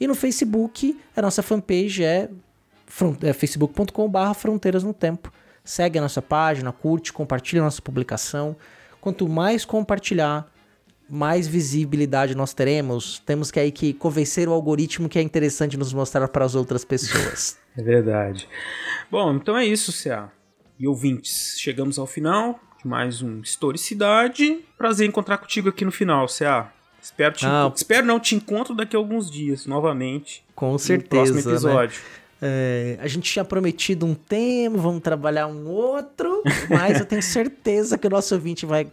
E 0.00 0.06
no 0.06 0.14
Facebook, 0.16 0.98
a 1.16 1.22
nossa 1.22 1.42
fanpage 1.42 2.02
é, 2.02 2.28
é 3.22 3.32
facebook.com.br 3.32 4.34
fronteiras 4.34 4.82
no 4.82 4.92
tempo. 4.92 5.32
Segue 5.64 5.98
a 5.98 6.02
nossa 6.02 6.20
página, 6.20 6.72
curte, 6.72 7.12
compartilha 7.12 7.62
a 7.62 7.64
nossa 7.64 7.80
publicação. 7.80 8.56
Quanto 9.00 9.28
mais 9.28 9.64
compartilhar, 9.64 10.46
mais 11.08 11.46
visibilidade 11.46 12.34
nós 12.34 12.54
teremos. 12.54 13.20
Temos 13.26 13.50
que 13.50 13.60
aí 13.60 13.70
que 13.70 13.92
convencer 13.92 14.48
o 14.48 14.52
algoritmo 14.52 15.08
que 15.08 15.18
é 15.18 15.22
interessante 15.22 15.76
nos 15.76 15.92
mostrar 15.92 16.26
para 16.28 16.44
as 16.44 16.54
outras 16.54 16.84
pessoas. 16.84 17.58
é 17.76 17.82
verdade. 17.82 18.48
Bom, 19.10 19.34
então 19.34 19.56
é 19.56 19.64
isso, 19.64 19.92
CA. 20.02 20.30
E 20.78 20.88
ouvintes, 20.88 21.56
chegamos 21.58 21.98
ao 21.98 22.06
final 22.06 22.58
de 22.82 22.88
mais 22.88 23.22
um 23.22 23.40
Historicidade. 23.40 24.60
Prazer 24.76 25.06
em 25.06 25.08
encontrar 25.08 25.38
contigo 25.38 25.68
aqui 25.68 25.84
no 25.84 25.92
final, 25.92 26.26
CA. 26.26 26.72
Espero, 27.00 27.34
te 27.34 27.46
ah, 27.46 27.70
espero 27.74 28.06
não 28.06 28.18
te 28.18 28.34
encontro 28.34 28.74
daqui 28.74 28.96
a 28.96 28.98
alguns 28.98 29.30
dias, 29.30 29.66
novamente. 29.66 30.42
Com 30.54 30.76
certeza. 30.78 31.04
No 31.04 31.32
próximo 31.32 31.50
né? 31.50 31.54
episódio. 31.54 32.00
Né? 32.00 32.24
É, 32.46 32.98
a 33.00 33.06
gente 33.06 33.30
tinha 33.30 33.44
prometido 33.44 34.04
um 34.04 34.14
tema, 34.14 34.76
vamos 34.78 35.02
trabalhar 35.02 35.46
um 35.46 35.66
outro, 35.66 36.42
mas 36.68 36.98
eu 36.98 37.06
tenho 37.06 37.22
certeza 37.22 37.96
que 37.96 38.06
o 38.06 38.10
nosso 38.10 38.34
ouvinte 38.34 38.66
vai 38.66 38.86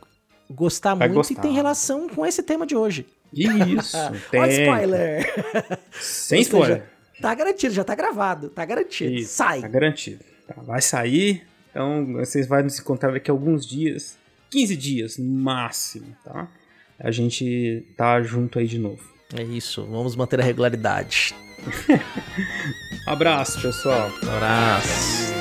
gostar 0.51 0.95
Vai 0.95 1.07
muito 1.07 1.17
gostar. 1.17 1.33
e 1.33 1.37
tem 1.41 1.53
relação 1.53 2.07
com 2.09 2.25
esse 2.25 2.43
tema 2.43 2.65
de 2.65 2.75
hoje. 2.75 3.05
Isso, 3.33 3.97
tem. 4.29 4.39
Olha 4.39 4.51
spoiler! 4.51 5.33
Sem 5.99 6.41
spoiler. 6.41 6.83
Tá 7.21 7.33
garantido, 7.35 7.73
já 7.73 7.83
tá 7.83 7.95
gravado, 7.95 8.49
tá 8.49 8.65
garantido. 8.65 9.13
Isso, 9.13 9.33
Sai. 9.35 9.61
Tá 9.61 9.67
garantido. 9.67 10.23
Tá, 10.47 10.55
vai 10.61 10.81
sair, 10.81 11.45
então 11.69 12.13
vocês 12.13 12.47
vão 12.47 12.63
nos 12.63 12.79
encontrar 12.79 13.11
daqui 13.11 13.29
a 13.31 13.33
alguns 13.33 13.65
dias, 13.65 14.17
15 14.49 14.75
dias 14.75 15.17
no 15.17 15.25
máximo, 15.25 16.07
tá? 16.23 16.47
A 16.99 17.09
gente 17.11 17.85
tá 17.95 18.21
junto 18.21 18.59
aí 18.59 18.67
de 18.67 18.77
novo. 18.77 19.01
É 19.37 19.43
isso, 19.43 19.85
vamos 19.85 20.15
manter 20.15 20.41
a 20.41 20.43
regularidade. 20.43 21.33
Abraço, 23.07 23.61
pessoal. 23.61 24.11
Abraço. 24.23 25.40